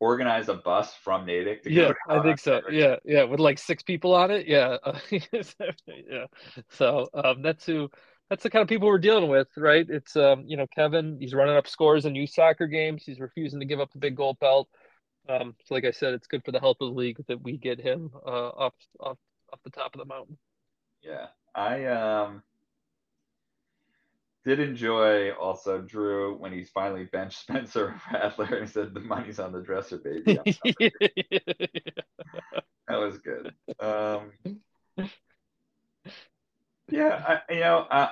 organize 0.00 0.48
a 0.48 0.54
bus 0.54 0.94
from 0.94 1.26
Natick 1.26 1.62
to 1.62 1.72
yeah, 1.72 1.92
I 2.08 2.20
think 2.22 2.40
so. 2.40 2.60
Yeah, 2.70 2.96
yeah, 3.04 3.22
with 3.22 3.40
like 3.40 3.58
six 3.58 3.82
people 3.82 4.14
on 4.14 4.30
it. 4.30 4.46
Yeah, 4.48 4.78
yeah. 5.10 6.26
So 6.70 7.08
um, 7.14 7.42
that's 7.42 7.64
who. 7.64 7.90
That's 8.30 8.44
the 8.44 8.50
kind 8.50 8.62
of 8.62 8.68
people 8.68 8.88
we're 8.88 8.98
dealing 8.98 9.28
with, 9.28 9.48
right? 9.58 9.84
It's 9.86 10.16
um, 10.16 10.44
you 10.46 10.56
know, 10.56 10.66
Kevin. 10.74 11.18
He's 11.20 11.34
running 11.34 11.54
up 11.54 11.68
scores 11.68 12.06
in 12.06 12.14
youth 12.14 12.30
soccer 12.30 12.66
games. 12.66 13.02
He's 13.04 13.20
refusing 13.20 13.60
to 13.60 13.66
give 13.66 13.78
up 13.78 13.92
the 13.92 13.98
big 13.98 14.16
gold 14.16 14.38
belt. 14.40 14.68
Um, 15.28 15.54
so 15.64 15.74
like 15.74 15.84
I 15.84 15.90
said, 15.90 16.14
it's 16.14 16.26
good 16.26 16.44
for 16.44 16.52
the 16.52 16.60
health 16.60 16.78
of 16.80 16.92
the 16.92 16.98
league 16.98 17.18
that 17.28 17.42
we 17.42 17.56
get 17.56 17.80
him 17.80 18.10
uh, 18.26 18.48
off 18.48 18.74
off 19.00 19.18
off 19.52 19.60
the 19.64 19.70
top 19.70 19.94
of 19.94 20.00
the 20.00 20.04
mountain. 20.04 20.36
Yeah, 21.02 21.26
I 21.54 21.84
um 21.86 22.42
did 24.44 24.58
enjoy 24.58 25.30
also 25.32 25.80
Drew 25.80 26.36
when 26.36 26.52
he's 26.52 26.70
finally 26.70 27.04
benched 27.04 27.38
Spencer 27.42 27.94
Rattler 28.12 28.56
and 28.56 28.68
said 28.68 28.94
the 28.94 29.00
money's 29.00 29.38
on 29.38 29.52
the 29.52 29.60
dresser, 29.60 29.98
baby. 29.98 30.38
I'm 30.38 30.52
sorry." 30.52 30.92
that 32.88 32.98
was 32.98 33.18
good. 33.18 33.54
Um, 33.78 34.32
yeah, 36.90 37.40
I, 37.48 37.54
you 37.54 37.60
know, 37.60 37.86
I, 37.90 38.10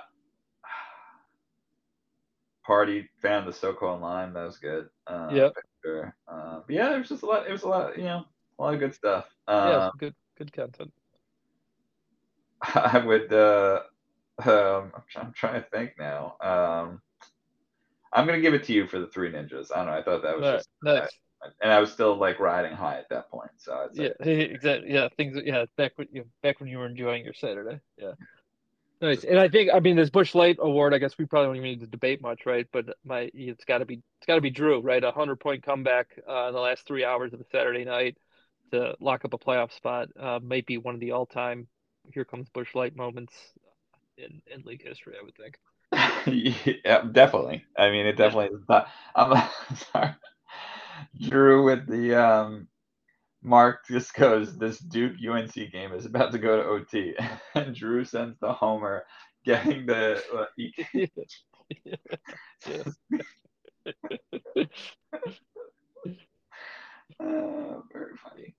party 2.65 3.09
found 3.21 3.49
the 3.49 3.53
SoCo 3.53 4.01
line. 4.01 4.33
That 4.33 4.45
was 4.45 4.59
good. 4.59 4.89
Um, 5.07 5.35
Yep. 5.35 5.55
Sure. 5.85 6.15
Yeah, 6.71 6.95
it 6.95 6.99
was 6.99 7.09
just 7.09 7.23
a 7.23 7.27
lot. 7.27 7.47
It 7.47 7.53
was 7.53 7.63
a 7.63 7.69
lot. 7.69 7.97
You 7.97 8.05
know, 8.05 8.25
a 8.59 8.63
lot 8.63 8.75
of 8.75 8.81
good 8.81 8.95
stuff. 8.95 9.27
yeah, 9.49 9.87
Um, 9.87 9.91
good 9.99 10.15
good 10.37 10.53
content. 10.53 10.93
I 12.63 12.99
would. 12.99 13.33
Uh, 13.33 13.81
um, 14.45 14.93
I'm, 14.95 15.03
I'm 15.17 15.33
trying 15.33 15.63
to 15.63 15.69
think 15.71 15.95
now. 15.99 16.37
Um, 16.41 17.01
I'm 18.13 18.27
gonna 18.27 18.41
give 18.41 18.55
it 18.55 18.65
to 18.65 18.73
you 18.73 18.87
for 18.87 18.99
the 18.99 19.07
Three 19.07 19.31
Ninjas. 19.31 19.71
I 19.73 19.77
don't 19.77 19.87
know. 19.87 19.93
I 19.93 20.03
thought 20.03 20.23
that 20.23 20.37
was 20.37 20.47
right, 20.47 20.57
just, 20.57 20.69
nice. 20.83 21.11
and 21.63 21.73
I 21.73 21.79
was 21.81 21.93
still 21.93 22.17
like 22.17 22.41
riding 22.41 22.73
high 22.73 22.99
at 22.99 23.09
that 23.11 23.31
point. 23.31 23.51
So 23.57 23.89
Yeah, 23.93 24.09
exactly. 24.21 24.93
Yeah, 24.93 25.09
things. 25.17 25.39
Yeah, 25.45 25.65
back 25.77 25.93
when 25.97 26.09
you 26.11 26.25
back 26.43 26.61
when 26.61 26.69
you 26.69 26.79
were 26.79 26.87
enjoying 26.87 27.25
your 27.25 27.35
Saturday. 27.35 27.81
Yeah, 27.97 28.13
nice. 29.01 29.25
And 29.25 29.39
I 29.39 29.49
think 29.49 29.71
I 29.73 29.81
mean 29.81 29.97
this 29.97 30.11
Busch 30.11 30.35
Light 30.35 30.57
Award. 30.61 30.95
I 30.95 30.99
guess 30.99 31.17
we 31.19 31.27
probably 31.27 31.49
don't 31.49 31.57
even 31.57 31.69
need 31.71 31.81
to 31.81 31.87
debate 31.87 32.23
much, 32.23 32.47
right? 32.47 32.67
But 32.73 32.97
my 33.05 33.31
it's 33.35 33.65
got 33.65 33.79
to 33.79 33.85
be 33.85 34.03
it's 34.19 34.27
got 34.27 34.37
to 34.37 34.41
be 34.41 34.51
Drew, 34.51 34.81
right? 34.81 35.03
A 35.03 35.11
hundred 35.11 35.41
point 35.41 35.63
comeback 35.63 36.09
uh, 36.29 36.49
in 36.49 36.55
the 36.55 36.61
last 36.61 36.87
three 36.87 37.05
hours 37.05 37.33
of 37.33 37.41
a 37.41 37.45
Saturday 37.51 37.85
night 37.85 38.17
to 38.73 38.95
lock 39.01 39.25
up 39.25 39.35
a 39.35 39.39
playoff 39.39 39.73
spot. 39.73 40.09
Uh, 40.19 40.39
might 40.43 40.67
be 40.67 40.79
one 40.79 40.95
of 40.95 41.01
the 41.01 41.13
all 41.13 41.27
time 41.27 41.67
here 42.13 42.25
comes 42.25 42.49
Busch 42.49 42.75
Light 42.75 42.97
moments 42.97 43.35
in 44.17 44.43
in 44.53 44.63
league 44.63 44.83
history. 44.83 45.15
I 45.21 45.25
would 45.25 45.37
think. 45.37 45.59
yeah, 46.85 47.03
definitely. 47.03 47.65
I 47.77 47.91
mean, 47.91 48.07
it 48.07 48.17
definitely 48.17 48.57
is. 48.57 48.65
But 48.67 48.89
I'm 49.15 49.49
sorry. 49.93 50.15
Drew 51.19 51.65
with 51.65 51.87
the 51.87 52.15
um, 52.15 52.69
Mark 53.43 53.87
just 53.89 54.15
goes, 54.15 54.57
this 54.57 54.79
Duke 54.79 55.17
UNC 55.27 55.55
game 55.73 55.93
is 55.93 56.07
about 56.07 56.31
to 56.33 56.39
go 56.39 56.57
to 56.57 56.69
OT. 56.69 57.15
And 57.55 57.75
Drew 57.75 58.05
sends 58.05 58.39
the 58.39 58.53
homer, 58.53 59.05
getting 59.45 59.87
the. 59.87 60.23
Uh, 60.33 60.47
Uh, 67.19 67.81
very 67.93 68.17
funny. 68.17 68.55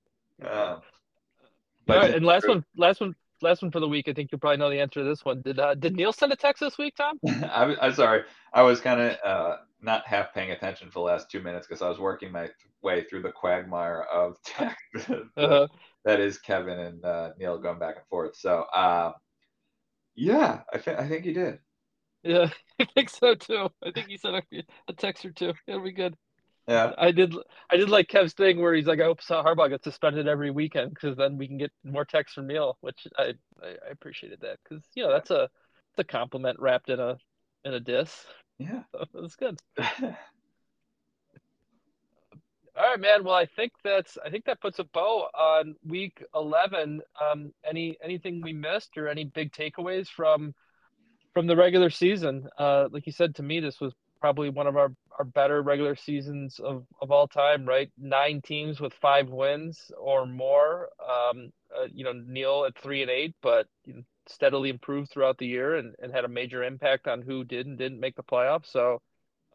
But 1.87 1.87
right, 1.87 2.13
and 2.13 2.25
last 2.25 2.47
one, 2.47 2.63
last 2.77 3.01
one, 3.01 3.15
last 3.41 3.61
one 3.61 3.71
for 3.71 3.79
the 3.79 3.87
week. 3.87 4.07
I 4.07 4.13
think 4.13 4.31
you'll 4.31 4.39
probably 4.39 4.57
know 4.57 4.69
the 4.69 4.79
answer 4.79 5.01
to 5.01 5.05
this 5.05 5.23
one. 5.25 5.41
Did 5.41 5.59
uh, 5.59 5.75
did 5.75 5.95
Neil 5.95 6.13
send 6.13 6.31
a 6.31 6.35
text 6.35 6.61
this 6.61 6.77
week, 6.77 6.95
Tom? 6.95 7.19
I, 7.27 7.75
I'm 7.81 7.93
sorry. 7.93 8.23
I 8.53 8.61
was 8.61 8.81
kind 8.81 8.99
of 8.99 9.17
uh, 9.23 9.57
not 9.81 10.05
half 10.05 10.33
paying 10.33 10.51
attention 10.51 10.89
for 10.89 10.99
the 10.99 11.11
last 11.13 11.29
two 11.29 11.41
minutes 11.41 11.67
because 11.67 11.81
I 11.81 11.89
was 11.89 11.99
working 11.99 12.31
my 12.31 12.49
way 12.81 13.03
through 13.03 13.21
the 13.23 13.31
quagmire 13.31 14.03
of 14.11 14.37
text. 14.45 14.77
Uh-huh. 15.37 15.67
that 16.05 16.19
is 16.19 16.37
Kevin 16.37 16.79
and 16.79 17.05
uh, 17.05 17.31
Neil 17.39 17.57
going 17.57 17.79
back 17.79 17.95
and 17.95 18.05
forth. 18.07 18.35
So, 18.35 18.63
uh, 18.73 19.13
yeah, 20.15 20.61
I, 20.73 20.77
th- 20.77 20.97
I 20.97 21.07
think 21.07 21.25
he 21.25 21.33
did. 21.33 21.59
Yeah, 22.23 22.49
I 22.79 22.85
think 22.85 23.09
so 23.09 23.33
too. 23.35 23.69
I 23.83 23.91
think 23.91 24.07
he 24.07 24.17
sent 24.17 24.35
a, 24.35 24.43
a 24.87 24.93
text 24.93 25.25
or 25.25 25.31
two. 25.31 25.53
It'll 25.67 25.83
be 25.83 25.91
good. 25.91 26.15
Yeah, 26.67 26.93
I 26.97 27.11
did. 27.11 27.35
I 27.69 27.77
did 27.77 27.89
like 27.89 28.07
Kev's 28.07 28.33
thing 28.33 28.61
where 28.61 28.73
he's 28.73 28.85
like, 28.85 29.01
"I 29.01 29.05
hope 29.05 29.21
Harbaugh 29.21 29.69
gets 29.69 29.83
suspended 29.83 30.27
every 30.27 30.51
weekend 30.51 30.93
because 30.93 31.17
then 31.17 31.37
we 31.37 31.47
can 31.47 31.57
get 31.57 31.71
more 31.83 32.05
texts 32.05 32.35
from 32.35 32.47
Neil," 32.47 32.77
which 32.81 33.07
I 33.17 33.33
I, 33.61 33.67
I 33.69 33.91
appreciated 33.91 34.41
that 34.41 34.59
because 34.63 34.83
you 34.95 35.03
know 35.03 35.11
that's 35.11 35.31
a 35.31 35.49
it's 35.91 35.99
a 35.99 36.03
compliment 36.03 36.59
wrapped 36.59 36.89
in 36.89 36.99
a 36.99 37.17
in 37.65 37.73
a 37.73 37.79
diss. 37.79 38.25
yeah. 38.59 38.83
So 38.93 39.05
that's 39.21 39.35
good. 39.35 39.59
All 42.77 42.89
right, 42.89 42.99
man. 42.99 43.23
Well, 43.23 43.35
I 43.35 43.45
think 43.45 43.73
that's 43.83 44.17
I 44.23 44.29
think 44.29 44.45
that 44.45 44.61
puts 44.61 44.79
a 44.79 44.85
bow 44.85 45.27
on 45.37 45.75
week 45.85 46.23
eleven. 46.33 47.01
Um, 47.19 47.53
any 47.69 47.97
anything 48.03 48.41
we 48.41 48.53
missed 48.53 48.97
or 48.97 49.07
any 49.07 49.25
big 49.25 49.51
takeaways 49.51 50.07
from 50.07 50.53
from 51.33 51.47
the 51.47 51.55
regular 51.55 51.89
season? 51.89 52.47
Uh, 52.57 52.87
like 52.91 53.05
you 53.05 53.11
said 53.11 53.35
to 53.35 53.43
me, 53.43 53.59
this 53.59 53.79
was 53.81 53.93
probably 54.21 54.49
one 54.49 54.67
of 54.67 54.77
our, 54.77 54.93
our 55.17 55.25
better 55.25 55.61
regular 55.61 55.95
seasons 55.95 56.59
of, 56.59 56.85
of 57.01 57.11
all 57.11 57.27
time, 57.27 57.65
right? 57.65 57.91
Nine 57.97 58.41
teams 58.41 58.79
with 58.79 58.93
five 58.93 59.29
wins 59.29 59.91
or 59.97 60.25
more. 60.25 60.89
Um, 61.01 61.51
uh, 61.75 61.87
you 61.91 62.03
know, 62.03 62.13
Neil 62.13 62.65
at 62.65 62.77
three 62.77 63.01
and 63.01 63.11
eight, 63.11 63.35
but 63.41 63.67
steadily 64.27 64.69
improved 64.69 65.09
throughout 65.11 65.37
the 65.39 65.47
year 65.47 65.75
and, 65.75 65.95
and 66.01 66.13
had 66.13 66.23
a 66.23 66.29
major 66.29 66.63
impact 66.63 67.07
on 67.07 67.21
who 67.21 67.43
did 67.43 67.65
and 67.65 67.77
didn't 67.77 67.99
make 67.99 68.15
the 68.15 68.23
playoffs. 68.23 68.67
So 68.67 69.01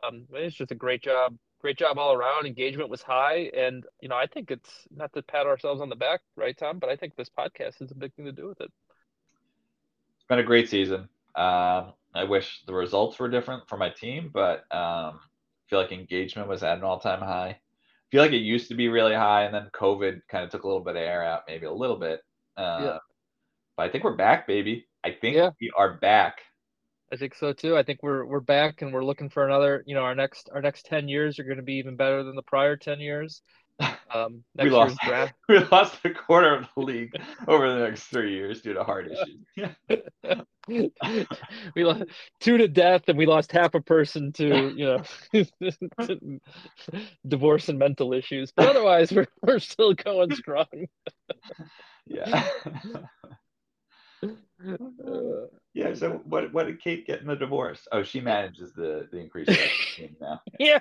um, 0.06 0.26
it's 0.32 0.56
just 0.56 0.72
a 0.72 0.74
great 0.76 1.02
job. 1.02 1.36
Great 1.60 1.78
job 1.78 1.98
all 1.98 2.12
around. 2.12 2.46
Engagement 2.46 2.90
was 2.90 3.02
high. 3.02 3.50
And, 3.56 3.84
you 4.00 4.08
know, 4.08 4.16
I 4.16 4.26
think 4.26 4.50
it's 4.50 4.70
not 4.94 5.12
to 5.14 5.22
pat 5.22 5.46
ourselves 5.46 5.80
on 5.80 5.88
the 5.88 5.96
back, 5.96 6.20
right, 6.36 6.56
Tom? 6.56 6.78
But 6.78 6.90
I 6.90 6.96
think 6.96 7.14
this 7.16 7.30
podcast 7.30 7.80
is 7.80 7.90
a 7.92 7.94
big 7.94 8.12
thing 8.14 8.26
to 8.26 8.32
do 8.32 8.48
with 8.48 8.60
it. 8.60 8.70
it's 10.16 10.26
been 10.28 10.38
a 10.38 10.42
great 10.42 10.68
season. 10.68 11.08
Um, 11.34 11.92
I 12.16 12.24
wish 12.24 12.62
the 12.66 12.74
results 12.74 13.18
were 13.18 13.28
different 13.28 13.68
for 13.68 13.76
my 13.76 13.90
team, 13.90 14.30
but 14.32 14.60
um, 14.74 15.20
I 15.20 15.64
feel 15.68 15.80
like 15.80 15.92
engagement 15.92 16.48
was 16.48 16.62
at 16.62 16.78
an 16.78 16.84
all-time 16.84 17.20
high. 17.20 17.48
I 17.50 17.58
feel 18.10 18.22
like 18.22 18.32
it 18.32 18.38
used 18.38 18.68
to 18.68 18.74
be 18.74 18.88
really 18.88 19.14
high, 19.14 19.44
and 19.44 19.54
then 19.54 19.68
COVID 19.74 20.20
kind 20.28 20.44
of 20.44 20.50
took 20.50 20.62
a 20.64 20.66
little 20.66 20.84
bit 20.84 20.96
of 20.96 21.02
air 21.02 21.24
out, 21.24 21.42
maybe 21.48 21.66
a 21.66 21.72
little 21.72 21.96
bit. 21.96 22.20
Uh, 22.56 22.78
Yeah. 22.82 22.98
But 23.76 23.84
I 23.84 23.88
think 23.90 24.04
we're 24.04 24.16
back, 24.16 24.46
baby. 24.46 24.86
I 25.04 25.10
think 25.12 25.36
Yeah. 25.36 25.50
we 25.60 25.70
are 25.76 25.94
back. 25.98 26.40
I 27.12 27.16
think 27.16 27.34
so 27.34 27.52
too. 27.52 27.76
I 27.76 27.82
think 27.82 28.02
we're 28.02 28.24
we're 28.24 28.40
back 28.40 28.82
and 28.82 28.92
we're 28.92 29.04
looking 29.04 29.28
for 29.30 29.44
another. 29.46 29.82
You 29.86 29.94
know, 29.94 30.02
our 30.02 30.14
next 30.14 30.48
our 30.52 30.60
next 30.60 30.86
ten 30.86 31.08
years 31.08 31.38
are 31.38 31.44
going 31.44 31.56
to 31.58 31.62
be 31.62 31.74
even 31.74 31.96
better 31.96 32.22
than 32.24 32.34
the 32.36 32.42
prior 32.42 32.76
ten 32.76 33.00
years. 33.00 33.42
Um, 33.80 34.44
We 34.62 34.70
lost. 34.70 34.98
draft. 35.04 35.34
we 35.48 35.58
lost 35.58 35.96
a 36.04 36.10
quarter 36.10 36.54
of 36.54 36.66
the 36.76 36.82
league 36.82 37.12
over 37.46 37.72
the 37.72 37.80
next 37.80 38.04
three 38.04 38.32
years 38.34 38.62
due 38.62 38.72
to 38.74 38.84
heart 38.84 39.08
issues. 39.10 39.70
we 41.74 41.84
lost 41.84 42.04
two 42.40 42.56
to 42.56 42.68
death, 42.68 43.02
and 43.08 43.18
we 43.18 43.26
lost 43.26 43.52
half 43.52 43.74
a 43.74 43.80
person 43.80 44.32
to 44.32 44.72
you 44.74 44.84
know 44.86 45.02
to 45.32 46.40
divorce 47.26 47.68
and 47.68 47.78
mental 47.78 48.12
issues. 48.12 48.52
But 48.52 48.68
otherwise, 48.68 49.12
we're 49.12 49.26
we're 49.42 49.58
still 49.58 49.94
going 49.94 50.34
strong. 50.34 50.86
yeah. 52.06 52.48
Uh, 54.22 55.46
yeah. 55.74 55.94
So 55.94 56.22
what 56.24 56.52
what 56.52 56.66
did 56.66 56.80
Kate 56.80 57.06
get 57.06 57.20
in 57.20 57.26
the 57.26 57.36
divorce? 57.36 57.86
Oh, 57.92 58.02
she 58.02 58.20
manages 58.20 58.72
the 58.72 59.06
the 59.12 59.18
increase 59.18 59.48
team 59.94 60.16
now. 60.20 60.40
yeah. 60.58 60.80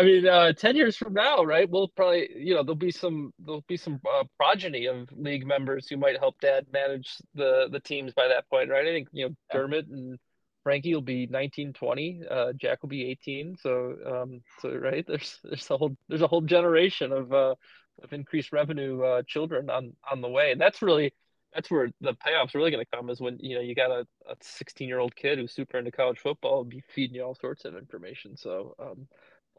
I 0.00 0.02
mean, 0.02 0.26
uh, 0.26 0.54
ten 0.54 0.76
years 0.76 0.96
from 0.96 1.12
now, 1.12 1.44
right? 1.44 1.68
We'll 1.68 1.88
probably, 1.88 2.30
you 2.34 2.54
know, 2.54 2.62
there'll 2.62 2.74
be 2.74 2.90
some 2.90 3.34
there'll 3.38 3.64
be 3.68 3.76
some 3.76 4.00
uh, 4.10 4.24
progeny 4.38 4.86
of 4.86 5.10
league 5.12 5.46
members 5.46 5.88
who 5.88 5.98
might 5.98 6.18
help 6.18 6.40
Dad 6.40 6.64
manage 6.72 7.16
the 7.34 7.68
the 7.70 7.80
teams 7.80 8.14
by 8.14 8.28
that 8.28 8.48
point, 8.48 8.70
right? 8.70 8.86
I 8.86 8.90
think 8.92 9.08
you 9.12 9.28
know 9.28 9.34
Dermot 9.52 9.88
and 9.88 10.18
Frankie 10.62 10.94
will 10.94 11.02
be 11.02 11.26
19, 11.26 11.74
20. 11.74 12.22
Uh, 12.30 12.52
Jack 12.54 12.82
will 12.82 12.88
be 12.88 13.10
18. 13.10 13.56
So, 13.60 13.96
um, 14.06 14.40
so 14.60 14.70
right 14.70 15.04
there's 15.08 15.38
there's 15.44 15.70
a 15.70 15.76
whole 15.76 15.94
there's 16.08 16.22
a 16.22 16.28
whole 16.28 16.40
generation 16.40 17.12
of 17.12 17.30
uh, 17.34 17.54
of 18.02 18.12
increased 18.14 18.52
revenue 18.52 19.02
uh, 19.02 19.22
children 19.26 19.68
on 19.68 19.92
on 20.10 20.22
the 20.22 20.30
way, 20.30 20.52
and 20.52 20.60
that's 20.60 20.80
really 20.80 21.12
that's 21.54 21.70
where 21.70 21.90
the 22.00 22.14
payoff's 22.14 22.54
really 22.54 22.70
going 22.70 22.84
to 22.84 22.96
come 22.96 23.10
is 23.10 23.20
when 23.20 23.36
you 23.40 23.56
know 23.56 23.60
you 23.60 23.74
got 23.74 23.90
a, 23.90 24.06
a 24.30 24.36
16 24.40 24.88
year 24.88 24.98
old 24.98 25.14
kid 25.14 25.38
who's 25.38 25.52
super 25.52 25.76
into 25.76 25.90
college 25.90 26.18
football 26.18 26.62
and 26.62 26.70
be 26.70 26.82
feeding 26.94 27.16
you 27.16 27.22
all 27.22 27.34
sorts 27.34 27.66
of 27.66 27.76
information. 27.76 28.36
So, 28.36 28.74
um, 28.78 29.06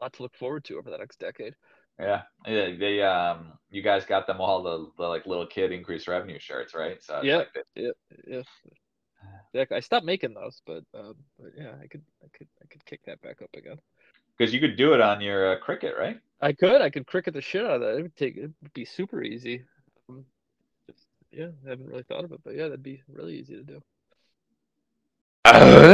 lot 0.02 0.12
to 0.14 0.22
look 0.22 0.34
forward 0.36 0.64
to 0.64 0.78
over 0.78 0.90
the 0.90 0.98
next 0.98 1.18
decade. 1.20 1.54
Yeah. 2.00 2.22
Yeah. 2.46 2.70
They 2.78 3.02
um 3.02 3.52
you 3.70 3.82
guys 3.82 4.04
got 4.04 4.26
them 4.26 4.40
all 4.40 4.62
the, 4.62 4.90
the 4.98 5.06
like 5.08 5.26
little 5.26 5.46
kid 5.46 5.72
increased 5.72 6.08
revenue 6.08 6.38
shirts, 6.40 6.74
right? 6.74 7.02
So 7.02 7.22
Yeah. 7.22 7.36
like 7.38 7.48
they- 7.54 7.82
Yeah, 7.82 8.42
yeah. 9.54 9.66
I 9.70 9.80
stopped 9.80 10.04
making 10.06 10.34
those, 10.34 10.60
but, 10.66 10.82
um, 10.94 11.14
but 11.38 11.52
yeah, 11.56 11.72
I 11.82 11.86
could, 11.86 12.02
I 12.24 12.28
could, 12.36 12.48
I 12.62 12.66
could 12.66 12.84
kick 12.86 13.00
that 13.06 13.20
back 13.22 13.42
up 13.42 13.50
again. 13.54 13.78
because 14.36 14.52
you 14.52 14.60
could 14.60 14.76
do 14.76 14.94
it 14.94 15.00
on 15.00 15.20
your 15.20 15.52
uh, 15.52 15.60
Cricut, 15.60 15.96
right? 15.96 16.18
I 16.40 16.52
could, 16.52 16.80
I 16.80 16.90
could 16.90 17.06
Cricut 17.06 17.34
the 17.34 17.40
shit 17.42 17.64
out 17.64 17.76
of 17.76 17.80
that. 17.82 17.96
It 17.98 18.02
would 18.02 18.16
take, 18.16 18.36
it 18.36 18.50
would 18.62 18.72
be 18.72 18.84
super 18.84 19.22
easy. 19.22 19.62
Um, 20.08 20.24
just, 20.90 21.06
yeah, 21.30 21.48
I 21.66 21.70
haven't 21.70 21.86
really 21.86 22.02
thought 22.02 22.24
of 22.24 22.32
it, 22.32 22.40
but 22.42 22.54
yeah, 22.56 22.64
that'd 22.64 22.82
be 22.82 23.02
really 23.08 23.38
easy 23.38 23.54
to 23.56 23.62
do. 23.62 23.82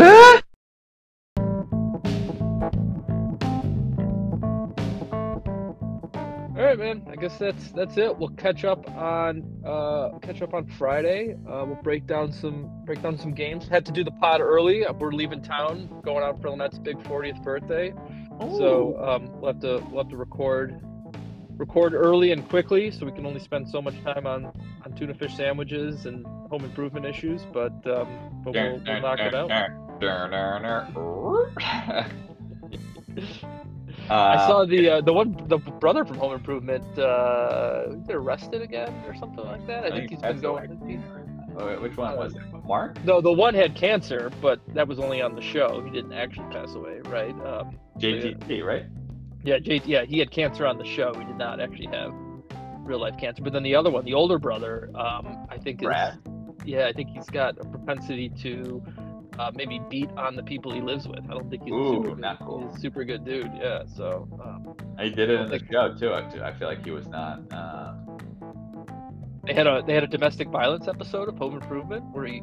guess 7.16 7.38
that's 7.38 7.70
that's 7.72 7.96
it. 7.96 8.16
We'll 8.16 8.30
catch 8.30 8.64
up 8.64 8.88
on 8.90 9.42
uh, 9.64 10.18
catch 10.20 10.42
up 10.42 10.54
on 10.54 10.66
Friday. 10.66 11.34
Uh, 11.48 11.64
we'll 11.66 11.80
break 11.82 12.06
down 12.06 12.32
some 12.32 12.70
break 12.84 13.02
down 13.02 13.18
some 13.18 13.32
games. 13.32 13.68
Had 13.68 13.86
to 13.86 13.92
do 13.92 14.04
the 14.04 14.10
pod 14.12 14.40
early. 14.40 14.84
We're 14.98 15.12
leaving 15.12 15.42
town, 15.42 16.00
going 16.04 16.22
out 16.22 16.40
for 16.40 16.50
Lynette's 16.50 16.78
big 16.78 16.98
40th 16.98 17.42
birthday. 17.42 17.92
So 18.40 18.96
um, 19.02 19.40
we'll 19.40 19.52
have 19.52 19.60
to 19.62 19.84
we'll 19.90 20.04
have 20.04 20.10
to 20.10 20.16
record 20.16 20.80
record 21.56 21.92
early 21.92 22.32
and 22.32 22.48
quickly, 22.48 22.90
so 22.90 23.04
we 23.04 23.12
can 23.12 23.26
only 23.26 23.40
spend 23.40 23.68
so 23.68 23.82
much 23.82 24.00
time 24.02 24.26
on 24.26 24.46
on 24.84 24.92
tuna 24.96 25.14
fish 25.14 25.36
sandwiches 25.36 26.06
and 26.06 26.24
home 26.50 26.64
improvement 26.64 27.04
issues. 27.04 27.42
But 27.52 27.72
um, 27.86 28.40
but 28.44 28.54
we'll, 28.54 28.80
we'll 28.84 29.00
knock 29.00 29.18
it 29.18 29.34
out. 29.34 29.48
I 34.10 34.34
Uh, 34.36 34.46
saw 34.46 34.64
the 34.64 34.88
uh, 34.90 35.00
the 35.02 35.12
one 35.12 35.36
the 35.48 35.58
brother 35.58 36.04
from 36.04 36.16
Home 36.18 36.32
Improvement 36.32 36.84
uh, 36.98 37.88
get 38.06 38.16
arrested 38.16 38.62
again 38.62 38.92
or 39.06 39.14
something 39.14 39.44
like 39.44 39.66
that. 39.66 39.84
I, 39.84 39.86
I 39.88 39.90
think 39.90 40.08
think 40.10 40.10
he's 40.10 40.20
been 40.22 40.40
going. 40.40 41.02
Wait, 41.56 41.82
Which 41.82 41.96
one 41.96 42.16
was 42.16 42.34
it? 42.36 42.42
Mark? 42.64 43.02
No, 43.04 43.20
the 43.20 43.32
one 43.32 43.52
had 43.52 43.74
cancer, 43.74 44.30
but 44.40 44.60
that 44.74 44.86
was 44.86 44.98
only 45.00 45.20
on 45.20 45.34
the 45.34 45.42
show. 45.42 45.82
He 45.84 45.90
didn't 45.90 46.12
actually 46.12 46.46
pass 46.52 46.74
away, 46.74 47.00
right? 47.06 47.34
Um, 47.44 47.76
JTT, 47.98 48.64
right? 48.64 48.84
yeah, 49.44 49.58
J- 49.58 49.82
yeah, 49.84 50.04
he 50.04 50.18
had 50.20 50.30
cancer 50.30 50.64
on 50.66 50.78
the 50.78 50.84
show. 50.84 51.12
He 51.14 51.24
did 51.24 51.36
not 51.36 51.58
actually 51.60 51.86
have 51.86 52.12
real 52.84 53.00
life 53.00 53.18
cancer. 53.18 53.42
But 53.42 53.52
then 53.52 53.64
the 53.64 53.74
other 53.74 53.90
one, 53.90 54.04
the 54.04 54.14
older 54.14 54.38
brother, 54.38 54.88
um, 54.94 55.46
I 55.50 55.58
think 55.58 55.82
is 55.82 55.86
Brad? 55.86 56.18
yeah, 56.64 56.86
I 56.86 56.92
think 56.92 57.08
he's 57.10 57.26
got 57.28 57.58
a 57.58 57.64
propensity 57.64 58.28
to 58.42 58.80
uh, 59.38 59.50
maybe 59.54 59.80
beat 59.90 60.10
on 60.16 60.36
the 60.36 60.42
people 60.42 60.72
he 60.72 60.80
lives 60.80 61.06
with. 61.08 61.20
I 61.30 61.34
don't 61.34 61.48
think 61.50 61.62
he's 61.64 61.72
a 61.72 61.76
Ooh, 61.76 61.94
super 62.04 62.14
good, 62.16 62.36
cool. 62.42 62.66
he's 62.68 62.76
a 62.76 62.80
super 62.80 63.04
good 63.04 63.24
dude. 63.24 63.50
Yeah, 63.54 63.82
so 63.96 64.28
um, 64.42 64.74
He 65.02 65.10
did 65.10 65.30
it 65.30 65.40
in 65.40 65.48
the 65.50 65.60
show 65.70 65.94
too. 65.98 66.10
I, 66.10 66.48
I 66.48 66.58
feel 66.58 66.68
like 66.68 66.84
he 66.84 66.90
was 66.90 67.06
not. 67.08 67.40
Uh, 67.52 67.94
they 69.44 69.54
had 69.54 69.66
a 69.66 69.82
they 69.86 69.94
had 69.94 70.04
a 70.04 70.08
domestic 70.08 70.48
violence 70.48 70.88
episode 70.88 71.28
of 71.28 71.38
Home 71.38 71.54
Improvement 71.54 72.04
where 72.12 72.26
he 72.26 72.42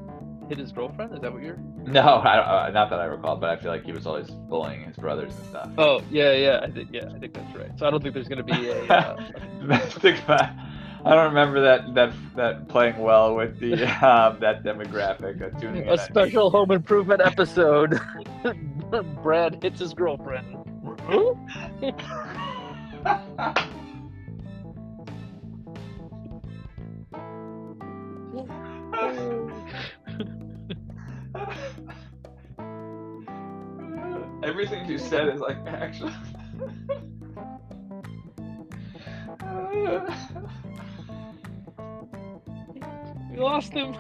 hit 0.50 0.58
his 0.58 0.72
girlfriend. 0.72 1.14
Is 1.14 1.22
that 1.22 1.32
what 1.34 1.43
you're? 1.43 1.58
no, 1.86 2.02
I, 2.02 2.36
don't- 2.36 2.76
uh, 2.76 2.88
that 2.89 3.00
I 3.00 3.06
recall, 3.06 3.36
but 3.36 3.50
I 3.50 3.62
feel 3.62 3.72
like 3.72 3.84
he 3.86 3.91
was 3.91 4.08
always 4.08 4.30
bullying 4.32 4.84
his 4.86 4.96
brothers 4.98 5.36
and 5.36 5.46
stuff. 5.48 5.70
Oh 5.78 6.02
yeah, 6.10 6.32
yeah, 6.34 6.60
I 6.64 6.72
think 6.72 6.89
yeah, 6.91 7.06
I 7.14 7.20
think 7.20 7.34
that's 7.34 7.56
right. 7.56 7.70
So 7.78 7.86
I 7.86 7.91
don't 7.91 8.02
think 8.02 8.14
there's 8.16 8.28
going 8.28 8.43
to 8.43 8.43
be 8.43 8.70
a. 8.70 8.84
Uh, 8.86 9.18
Domestic 9.60 10.18
vi- 10.20 10.56
I 11.06 11.14
don't 11.14 11.26
remember 11.28 11.62
that 11.62 11.93
that 11.93 12.14
that 12.36 12.68
playing 12.68 12.97
well 12.97 13.36
with 13.36 13.60
the 13.60 13.74
um, 14.06 14.39
that 14.39 14.64
demographic. 14.64 15.39
Uh, 15.39 15.60
tuning 15.60 15.84
in 15.84 15.88
a 15.88 15.91
on 15.91 15.97
special 15.99 16.49
home 16.49 16.72
improvement 16.72 17.22
episode. 17.22 17.99
Brad 19.24 19.62
hits 19.62 19.80
his 19.80 19.93
girlfriend. 19.93 20.47
Everything 34.43 34.89
you 34.89 34.97
said 34.97 35.30
is 35.30 35.39
like 35.39 35.58
actually. 35.68 36.14
Lost 43.56 43.72
him. 43.72 43.95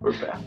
We're 0.00 0.12
back. 0.12 0.40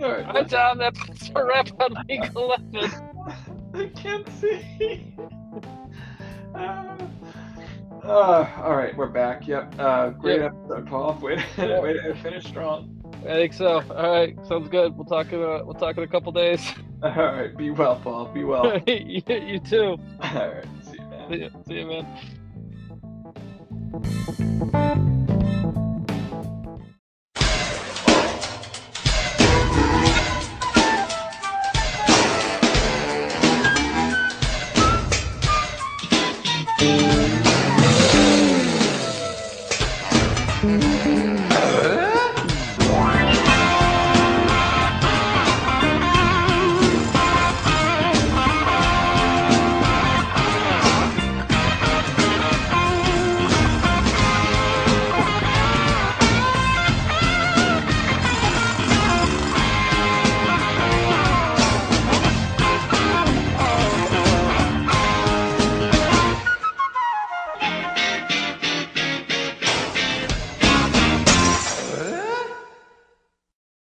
All 0.00 0.12
right. 0.12 0.24
Hi 0.24 0.42
Tom, 0.44 0.78
that 0.78 0.94
puts 0.94 1.30
a 1.34 1.44
wrap 1.44 1.68
on 1.80 1.96
League 2.08 2.30
11. 2.36 2.90
I 3.74 3.86
can't 3.96 4.28
see. 4.40 5.07
Uh, 8.08 8.48
all 8.64 8.76
right, 8.76 8.96
we're 8.96 9.06
back. 9.08 9.46
Yep. 9.46 9.74
Uh, 9.78 10.10
great 10.10 10.40
Yep. 10.40 10.52
episode, 10.54 10.86
Paul. 10.86 11.18
Way 11.22 11.36
to, 11.36 11.42
Yep. 11.58 11.82
way 11.82 11.92
to 11.94 12.14
finish 12.16 12.44
strong. 12.44 12.94
I 13.22 13.32
think 13.34 13.52
so. 13.52 13.82
All 13.90 14.10
right, 14.12 14.36
sounds 14.46 14.68
good. 14.68 14.96
We'll 14.96 15.04
talk 15.06 15.32
in 15.32 15.40
a, 15.40 15.64
we'll 15.64 15.74
talk 15.74 15.96
in 15.96 16.04
a 16.04 16.08
couple 16.08 16.30
days. 16.32 16.72
All 17.02 17.10
right, 17.10 17.56
be 17.56 17.70
well, 17.70 17.96
Paul. 17.96 18.26
Be 18.26 18.44
well. 18.44 18.80
you, 18.86 19.22
you 19.28 19.58
too. 19.60 19.98
all 20.20 20.48
right, 20.48 20.64
see 20.82 20.98
you, 20.98 21.06
man. 21.08 21.28
See 21.30 21.38
you, 21.38 21.50
see 21.66 21.74
you 21.74 21.86
man. 24.72 25.14